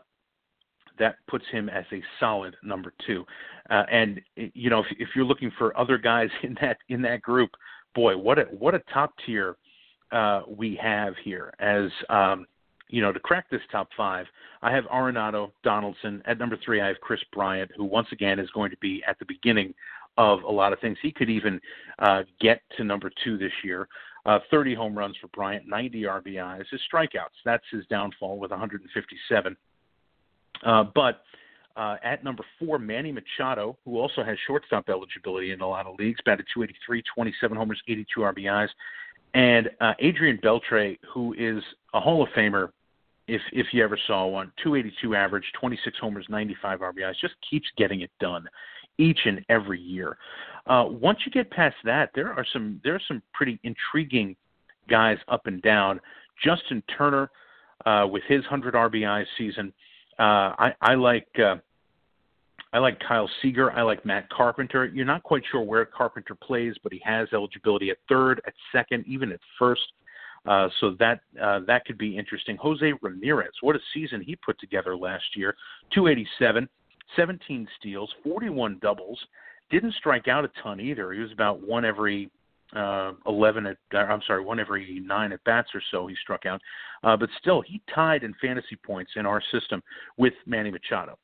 that 1.00 1.16
puts 1.28 1.45
him 1.52 1.70
as 1.70 1.86
a 1.91 2.02
solid 2.20 2.56
number 2.64 2.93
two. 3.06 3.26
Uh, 3.70 3.84
and 3.91 4.22
you 4.36 4.70
know, 4.70 4.80
if, 4.80 4.86
if 5.00 5.10
you're 5.16 5.26
looking 5.26 5.52
for 5.58 5.78
other 5.78 5.98
guys 5.98 6.30
in 6.43 6.58
that 6.62 6.78
in 6.89 7.02
that 7.02 7.22
group, 7.22 7.52
boy, 7.95 8.18
what 8.18 8.39
a 8.39 8.43
what 8.43 8.76
a 8.76 8.80
top 8.93 9.14
tier 9.26 9.58
uh, 10.12 10.41
we 10.48 10.80
have 10.82 11.14
here. 11.24 11.54
As 11.60 11.89
um, 12.10 12.45
you 12.89 13.02
know, 13.02 13.12
to 13.12 13.20
crack 13.20 13.50
this 13.50 13.62
top 13.72 13.89
five, 13.98 14.26
I 14.62 14.72
have 14.72 14.86
Arenado, 14.86 15.52
Donaldson 15.64 16.22
at 16.26 16.39
number 16.39 16.58
three. 16.64 16.82
I 16.82 16.88
have 16.88 17.00
Kris 17.02 17.20
Bryant, 17.34 17.72
who 17.76 17.84
once 17.84 18.08
again 18.12 18.39
is 18.39 18.50
going 18.52 18.72
to 18.72 18.78
be 18.78 19.04
at 19.08 19.20
the 19.20 19.26
beginning 19.26 19.74
of 20.18 20.43
a 20.43 20.52
lot 20.52 20.74
of 20.74 20.80
things. 20.80 20.98
He 21.02 21.12
could 21.12 21.30
even 21.30 21.60
uh, 22.00 22.24
get 22.39 22.62
to 22.78 22.84
number 22.84 23.12
two 23.24 23.38
this 23.38 23.52
year. 23.64 23.88
Uh, 24.28 24.40
30 24.52 24.76
home 24.76 24.98
runs 24.98 25.16
for 25.22 25.28
Bryant, 25.30 25.66
90 25.68 26.04
RBIs. 26.04 26.66
His 26.70 26.82
strikeouts, 26.94 27.38
that's 27.46 27.64
his 27.72 27.86
downfall 27.86 28.38
with 28.38 28.52
157. 28.52 29.58
Uh, 30.66 30.84
but 30.94 31.22
uh, 31.78 31.96
at 32.04 32.26
number 32.26 32.44
four, 32.60 32.78
Manny 32.78 33.14
Machado, 33.14 33.78
who 33.86 33.98
also 33.98 34.24
has 34.24 34.38
shortstop 34.46 34.90
eligibility 34.90 35.54
in 35.54 35.62
a 35.62 35.68
lot 35.68 35.86
of 35.86 35.98
leagues, 35.98 36.20
batted 36.26 36.46
283, 36.54 37.04
27 37.16 37.58
homers, 37.58 37.82
82 37.88 38.20
RBIs. 38.20 38.68
And 39.34 39.70
uh, 39.80 39.94
Adrian 40.00 40.40
Beltre, 40.44 40.98
who 41.14 41.34
is 41.38 41.64
a 41.94 42.00
Hall 42.02 42.22
of 42.22 42.28
Famer, 42.36 42.72
if 43.30 43.42
if 43.54 43.68
you 43.72 43.84
ever 43.84 43.98
saw 44.08 44.26
one, 44.26 44.52
282 44.64 45.16
average, 45.16 45.46
26 45.60 45.98
homers, 46.02 46.26
95 46.30 46.80
RBIs, 46.80 47.16
just 47.22 47.36
keeps 47.50 47.68
getting 47.78 48.02
it 48.02 48.12
done 48.20 48.48
each 48.98 49.20
and 49.26 49.43
every 49.50 49.80
year. 49.80 50.18
Uh, 50.66 50.86
once 50.89 51.20
you 51.26 51.32
get 51.32 51.50
past 51.52 51.76
that, 51.84 52.12
there 52.14 52.34
are 52.34 52.45
some 52.52 52.82
there 52.84 52.95
are 52.95 53.02
some 53.08 53.22
pretty 53.34 53.60
intriguing 53.64 54.36
guys 54.89 55.18
up 55.28 55.48
and 55.48 55.62
down. 55.62 56.00
Justin 56.43 56.84
Turner, 56.98 57.30
uh, 57.86 58.06
with 58.10 58.24
his 58.28 58.41
100 58.41 58.74
RBI 58.74 59.26
season, 59.38 59.74
uh, 60.20 60.54
I, 60.60 60.74
I 60.82 60.95
like 60.95 61.28
uh, 61.39 61.56
I 62.74 62.80
like 62.80 63.00
Kyle 63.00 63.30
Seager. 63.41 63.72
I 63.72 63.82
like 63.82 64.06
Matt 64.06 64.30
Carpenter. 64.30 64.86
You're 64.86 65.06
not 65.06 65.24
quite 65.24 65.43
sure 65.52 65.62
where 65.62 65.86
Carpenter 65.86 66.36
plays, 66.36 66.76
but 66.84 66.91
he 66.91 67.02
has 67.04 67.28
eligibility 67.34 67.89
at 67.91 67.98
third, 68.10 68.41
at 68.45 68.54
second, 68.72 69.06
even 69.08 69.32
at 69.32 69.39
first. 69.58 69.82
Uh, 70.45 70.70
so 70.80 70.95
that 71.00 71.22
uh, 71.41 71.60
that 71.68 71.86
could 71.86 71.98
be 71.98 72.18
interesting. 72.18 72.56
Jose 72.58 72.93
Ramirez, 73.02 73.52
what 73.62 73.76
a 73.76 73.80
season 73.93 74.22
he 74.22 74.36
put 74.36 74.60
together 74.60 74.95
last 74.95 75.26
year. 75.36 75.56
287, 75.93 76.68
17 77.16 77.68
steals, 77.80 78.12
41 78.24 78.80
doubles. 78.82 79.20
Didn't 79.70 79.93
strike 79.95 80.28
out 80.28 80.45
a 80.45 80.51
ton 80.62 80.80
either. 80.80 81.14
He 81.14 81.20
was 81.20 81.32
about 81.32 81.66
one 81.66 81.86
every 81.86 82.30
uh, 82.76 83.14
11 83.26 83.66
at, 83.66 83.78
uh, 83.93 83.97
I'm 83.97 84.22
sorry, 84.28 84.43
one 84.43 84.60
every 84.60 84.99
nine 84.99 85.32
at 85.32 85.43
bats 85.43 85.70
or 85.74 85.82
so 85.91 86.08
he 86.08 86.16
struck 86.22 86.45
out. 86.45 86.62
Uh, 87.03 87.16
but 87.18 87.30
still, 87.39 87.62
he 87.62 87.82
tied 87.93 88.24
in 88.24 88.34
fantasy 88.41 88.76
points 88.76 89.12
in 89.16 89.26
our 89.26 89.41
system 89.51 89.82
with 90.18 90.34
Manny 90.45 90.72
Machado. 90.72 91.18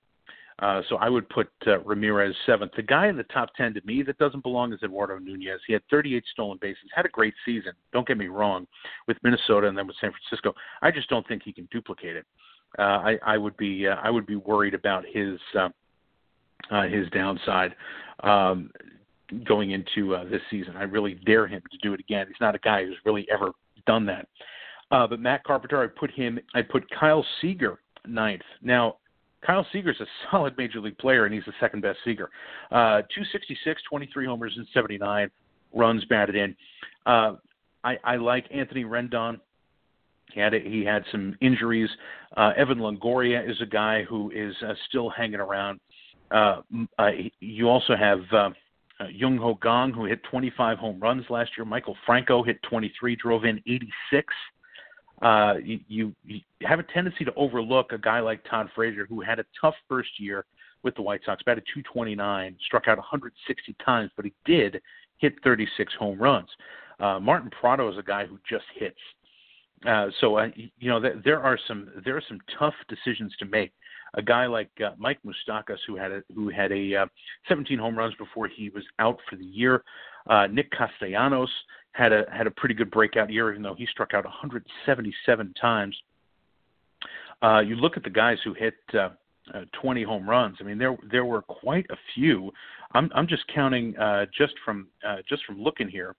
Uh, 0.59 0.81
so 0.87 0.97
I 0.97 1.09
would 1.09 1.27
put 1.29 1.49
uh, 1.67 1.79
Ramirez 1.79 2.35
seventh. 2.45 2.73
The 2.75 2.83
guy 2.83 3.07
in 3.07 3.17
the 3.17 3.23
top 3.23 3.53
10 3.55 3.73
to 3.73 3.81
me 3.85 4.03
that 4.03 4.17
doesn't 4.19 4.43
belong 4.43 4.71
is 4.71 4.79
Eduardo 4.83 5.17
Nunez. 5.17 5.59
He 5.65 5.73
had 5.73 5.81
38 5.89 6.23
stolen 6.31 6.57
bases, 6.61 6.83
had 6.95 7.05
a 7.05 7.09
great 7.09 7.33
season. 7.43 7.73
Don't 7.91 8.07
get 8.07 8.17
me 8.17 8.27
wrong, 8.27 8.67
with 9.07 9.17
Minnesota 9.23 9.67
and 9.67 9.77
then 9.77 9.87
with 9.87 9.95
San 9.99 10.11
Francisco. 10.11 10.53
I 10.81 10.91
just 10.91 11.09
don't 11.09 11.27
think 11.27 11.41
he 11.43 11.53
can 11.53 11.67
duplicate 11.71 12.15
it. 12.15 12.25
Uh, 12.77 12.81
I, 12.81 13.17
I 13.23 13.37
would 13.37 13.55
be 13.57 13.87
uh, 13.87 13.95
I 13.95 14.09
would 14.09 14.25
be 14.25 14.35
worried 14.35 14.73
about 14.73 15.03
his 15.11 15.39
uh, 15.57 15.69
uh, 16.71 16.83
his 16.83 17.09
downside. 17.09 17.75
Um, 18.21 18.71
going 19.45 19.71
into 19.71 20.15
uh, 20.15 20.23
this 20.25 20.41
season. 20.51 20.75
I 20.77 20.83
really 20.83 21.15
dare 21.25 21.47
him 21.47 21.61
to 21.71 21.77
do 21.79 21.93
it 21.93 21.99
again. 21.99 22.27
He's 22.27 22.39
not 22.39 22.55
a 22.55 22.59
guy 22.59 22.85
who's 22.85 22.97
really 23.05 23.25
ever 23.33 23.51
done 23.87 24.05
that. 24.05 24.27
Uh, 24.91 25.07
but 25.07 25.19
Matt 25.19 25.43
Carpenter, 25.43 25.81
I 25.81 25.87
put 25.87 26.11
him. 26.11 26.39
I 26.53 26.61
put 26.61 26.83
Kyle 26.91 27.25
Seager 27.41 27.79
ninth. 28.05 28.43
Now, 28.61 28.97
Kyle 29.45 29.65
Seager's 29.71 29.99
a 29.99 30.05
solid 30.31 30.55
major 30.57 30.79
league 30.79 30.97
player, 30.97 31.25
and 31.25 31.33
he's 31.33 31.45
the 31.45 31.53
second 31.59 31.81
best 31.81 31.99
Seager. 32.05 32.29
Uh, 32.71 33.01
266, 33.13 33.81
23 33.89 34.25
homers, 34.25 34.53
and 34.55 34.67
79 34.73 35.29
runs 35.73 36.05
batted 36.05 36.35
in. 36.35 36.55
Uh, 37.05 37.35
I, 37.83 37.97
I 38.03 38.15
like 38.17 38.45
Anthony 38.53 38.85
Rendon. 38.85 39.39
He 40.33 40.39
had 40.39 40.53
he 40.53 40.83
had 40.83 41.03
some 41.11 41.35
injuries. 41.41 41.89
Uh, 42.35 42.51
Evan 42.57 42.79
Longoria 42.79 43.47
is 43.49 43.61
a 43.61 43.65
guy 43.65 44.03
who 44.03 44.31
is 44.31 44.55
uh, 44.65 44.73
still 44.87 45.09
hanging 45.09 45.39
around. 45.39 45.79
Uh, 46.31 46.61
uh, 46.97 47.09
you 47.39 47.69
also 47.69 47.95
have 47.95 48.19
uh, 48.31 48.49
uh, 48.99 49.07
Jung 49.07 49.37
Ho 49.37 49.55
Kang, 49.55 49.91
who 49.91 50.05
hit 50.05 50.23
25 50.29 50.77
home 50.77 50.99
runs 50.99 51.25
last 51.29 51.51
year. 51.57 51.65
Maikel 51.65 51.95
Franco 52.05 52.43
hit 52.43 52.61
23, 52.63 53.15
drove 53.15 53.45
in 53.45 53.57
86. 53.67 54.33
Uh, 55.21 55.53
you, 55.63 55.79
you, 55.87 56.15
you 56.25 56.39
have 56.63 56.79
a 56.79 56.83
tendency 56.83 57.23
to 57.23 57.33
overlook 57.35 57.91
a 57.91 57.97
guy 57.97 58.19
like 58.19 58.43
Todd 58.49 58.67
Frazier, 58.75 59.05
who 59.07 59.21
had 59.21 59.39
a 59.39 59.45
tough 59.59 59.75
first 59.87 60.09
year 60.19 60.45
with 60.83 60.95
the 60.95 61.01
White 61.01 61.21
Sox, 61.25 61.41
batted 61.43 61.63
229, 61.73 62.57
struck 62.65 62.87
out 62.87 62.97
160 62.97 63.75
times, 63.83 64.11
but 64.15 64.25
he 64.25 64.33
did 64.45 64.81
hit 65.17 65.35
36 65.43 65.93
home 65.97 66.19
runs. 66.19 66.49
Uh, 66.99 67.19
Martin 67.19 67.49
Prado 67.49 67.91
is 67.91 67.97
a 67.97 68.03
guy 68.03 68.25
who 68.25 68.37
just 68.47 68.65
hits. 68.75 68.99
Uh, 69.87 70.07
so 70.21 70.37
uh, 70.37 70.47
you 70.55 70.89
know 70.89 70.99
th- 70.99 71.15
there 71.23 71.41
are 71.41 71.57
some 71.67 71.89
there 72.05 72.15
are 72.15 72.23
some 72.27 72.39
tough 72.57 72.75
decisions 72.87 73.33
to 73.37 73.45
make 73.45 73.71
a 74.15 74.21
guy 74.21 74.45
like 74.45 74.69
uh, 74.83 74.91
Mike 74.97 75.19
Moustakas, 75.25 75.79
who 75.87 75.95
had 75.95 76.11
a, 76.11 76.23
who 76.33 76.49
had 76.49 76.71
a 76.71 76.95
uh, 76.95 77.05
17 77.49 77.79
home 77.79 77.97
runs 77.97 78.13
before 78.15 78.47
he 78.47 78.69
was 78.69 78.83
out 78.99 79.17
for 79.29 79.35
the 79.35 79.45
year. 79.45 79.83
Uh, 80.29 80.47
Nick 80.47 80.71
Castellanos 80.71 81.49
had 81.91 82.13
a 82.13 82.23
had 82.31 82.47
a 82.47 82.51
pretty 82.51 82.75
good 82.75 82.91
breakout 82.91 83.31
year, 83.31 83.51
even 83.51 83.63
though 83.63 83.75
he 83.75 83.85
struck 83.87 84.13
out 84.13 84.23
177 84.23 85.53
times. 85.59 85.95
Uh, 87.41 87.59
you 87.59 87.75
look 87.75 87.97
at 87.97 88.03
the 88.03 88.09
guys 88.09 88.37
who 88.43 88.53
hit 88.53 88.75
uh, 88.93 89.09
uh, 89.53 89.65
20 89.81 90.03
home 90.03 90.29
runs. 90.29 90.57
I 90.61 90.63
mean, 90.63 90.77
there 90.77 90.95
there 91.11 91.25
were 91.25 91.41
quite 91.41 91.85
a 91.89 91.97
few. 92.13 92.51
I'm 92.93 93.09
I'm 93.13 93.27
just 93.27 93.43
counting 93.53 93.97
uh, 93.97 94.25
just 94.37 94.53
from 94.63 94.87
just 95.27 95.43
from 95.45 95.61
looking 95.61 95.89
here, 95.89 96.15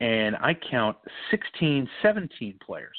and 0.00 0.36
I 0.36 0.54
count 0.54 0.96
16, 1.30 1.88
17 2.02 2.58
players 2.64 2.96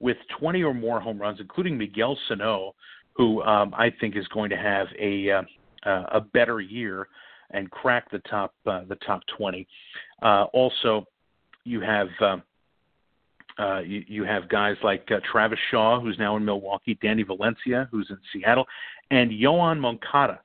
with 0.00 0.16
20 0.38 0.62
or 0.62 0.74
more 0.74 1.00
home 1.00 1.18
runs, 1.18 1.40
including 1.40 1.76
Miguel 1.76 2.16
Sano, 2.28 2.74
who 3.12 3.42
um, 3.42 3.74
I 3.76 3.90
think 4.00 4.16
is 4.16 4.26
going 4.28 4.50
to 4.50 4.56
have 4.56 4.86
a 4.98 5.30
uh, 5.30 5.42
uh, 5.84 6.04
a 6.12 6.20
better 6.20 6.60
year 6.60 7.08
and 7.50 7.70
crack 7.70 8.10
the 8.10 8.18
top 8.20 8.54
uh, 8.66 8.84
the 8.88 8.96
top 8.96 9.22
20. 9.36 9.66
Uh, 10.22 10.44
also, 10.52 11.04
you 11.64 11.80
have 11.80 12.08
uh, 12.20 12.36
uh, 13.58 13.80
you, 13.80 14.04
you 14.06 14.24
have 14.24 14.48
guys 14.48 14.76
like 14.82 15.08
uh, 15.10 15.18
Travis 15.30 15.58
Shaw, 15.70 16.00
who's 16.00 16.16
now 16.18 16.36
in 16.36 16.44
Milwaukee, 16.44 16.96
Danny 17.02 17.24
Valencia, 17.24 17.88
who's 17.90 18.06
in 18.10 18.18
Seattle, 18.32 18.66
and 19.10 19.30
Yoan 19.30 19.80
Moncada. 19.80 20.40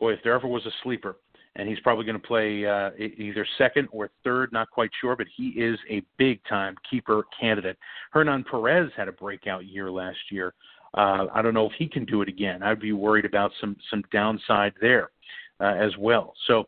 Boy, 0.00 0.14
if 0.14 0.20
there 0.24 0.32
ever 0.32 0.48
was 0.48 0.64
a 0.66 0.70
sleeper, 0.82 1.16
and 1.56 1.68
he's 1.68 1.80
probably 1.80 2.04
going 2.04 2.20
to 2.20 2.26
play 2.26 2.66
uh, 2.66 2.90
either 2.98 3.46
second 3.58 3.88
or 3.92 4.10
third, 4.24 4.52
not 4.52 4.70
quite 4.70 4.90
sure, 5.00 5.14
but 5.16 5.26
he 5.36 5.48
is 5.50 5.78
a 5.88 6.02
big 6.18 6.40
time 6.48 6.74
keeper 6.90 7.24
candidate. 7.38 7.78
Hernan 8.12 8.44
Perez 8.44 8.90
had 8.96 9.08
a 9.08 9.12
breakout 9.12 9.66
year 9.66 9.90
last 9.90 10.18
year. 10.30 10.54
Uh, 10.94 11.26
I 11.34 11.42
don't 11.42 11.54
know 11.54 11.66
if 11.66 11.72
he 11.78 11.88
can 11.88 12.04
do 12.04 12.22
it 12.22 12.28
again. 12.28 12.62
I'd 12.62 12.80
be 12.80 12.92
worried 12.92 13.24
about 13.24 13.52
some 13.60 13.76
some 13.90 14.02
downside 14.12 14.74
there 14.80 15.10
uh, 15.60 15.74
as 15.74 15.96
well. 15.98 16.34
So. 16.46 16.66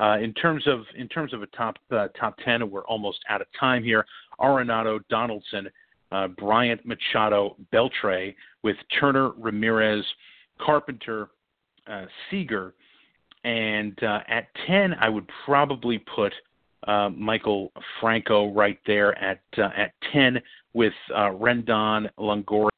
Uh, 0.00 0.16
in 0.22 0.32
terms 0.32 0.66
of 0.66 0.84
in 0.96 1.06
terms 1.06 1.34
of 1.34 1.42
a 1.42 1.46
top 1.48 1.76
uh, 1.90 2.08
top 2.18 2.34
ten, 2.42 2.70
we're 2.70 2.86
almost 2.86 3.18
out 3.28 3.42
of 3.42 3.46
time 3.60 3.84
here. 3.84 4.06
Arenado, 4.40 5.00
Donaldson, 5.10 5.68
uh, 6.12 6.28
Bryant, 6.28 6.80
Machado, 6.86 7.56
Beltre, 7.72 8.34
with 8.62 8.76
Turner, 8.98 9.32
Ramirez, 9.36 10.02
Carpenter, 10.58 11.28
uh, 11.86 12.06
Seager, 12.30 12.74
and 13.44 14.00
uh, 14.02 14.20
at 14.28 14.46
10, 14.66 14.94
I 14.94 15.08
would 15.08 15.28
probably 15.44 15.98
put 15.98 16.32
uh, 16.86 17.08
Maikel 17.10 17.70
Franco 18.00 18.52
right 18.52 18.78
there 18.86 19.16
at 19.18 19.40
uh, 19.58 19.68
at 19.76 19.92
10 20.12 20.40
with 20.74 20.92
uh, 21.14 21.30
Rendon, 21.30 22.08
Longoria, 22.18 22.68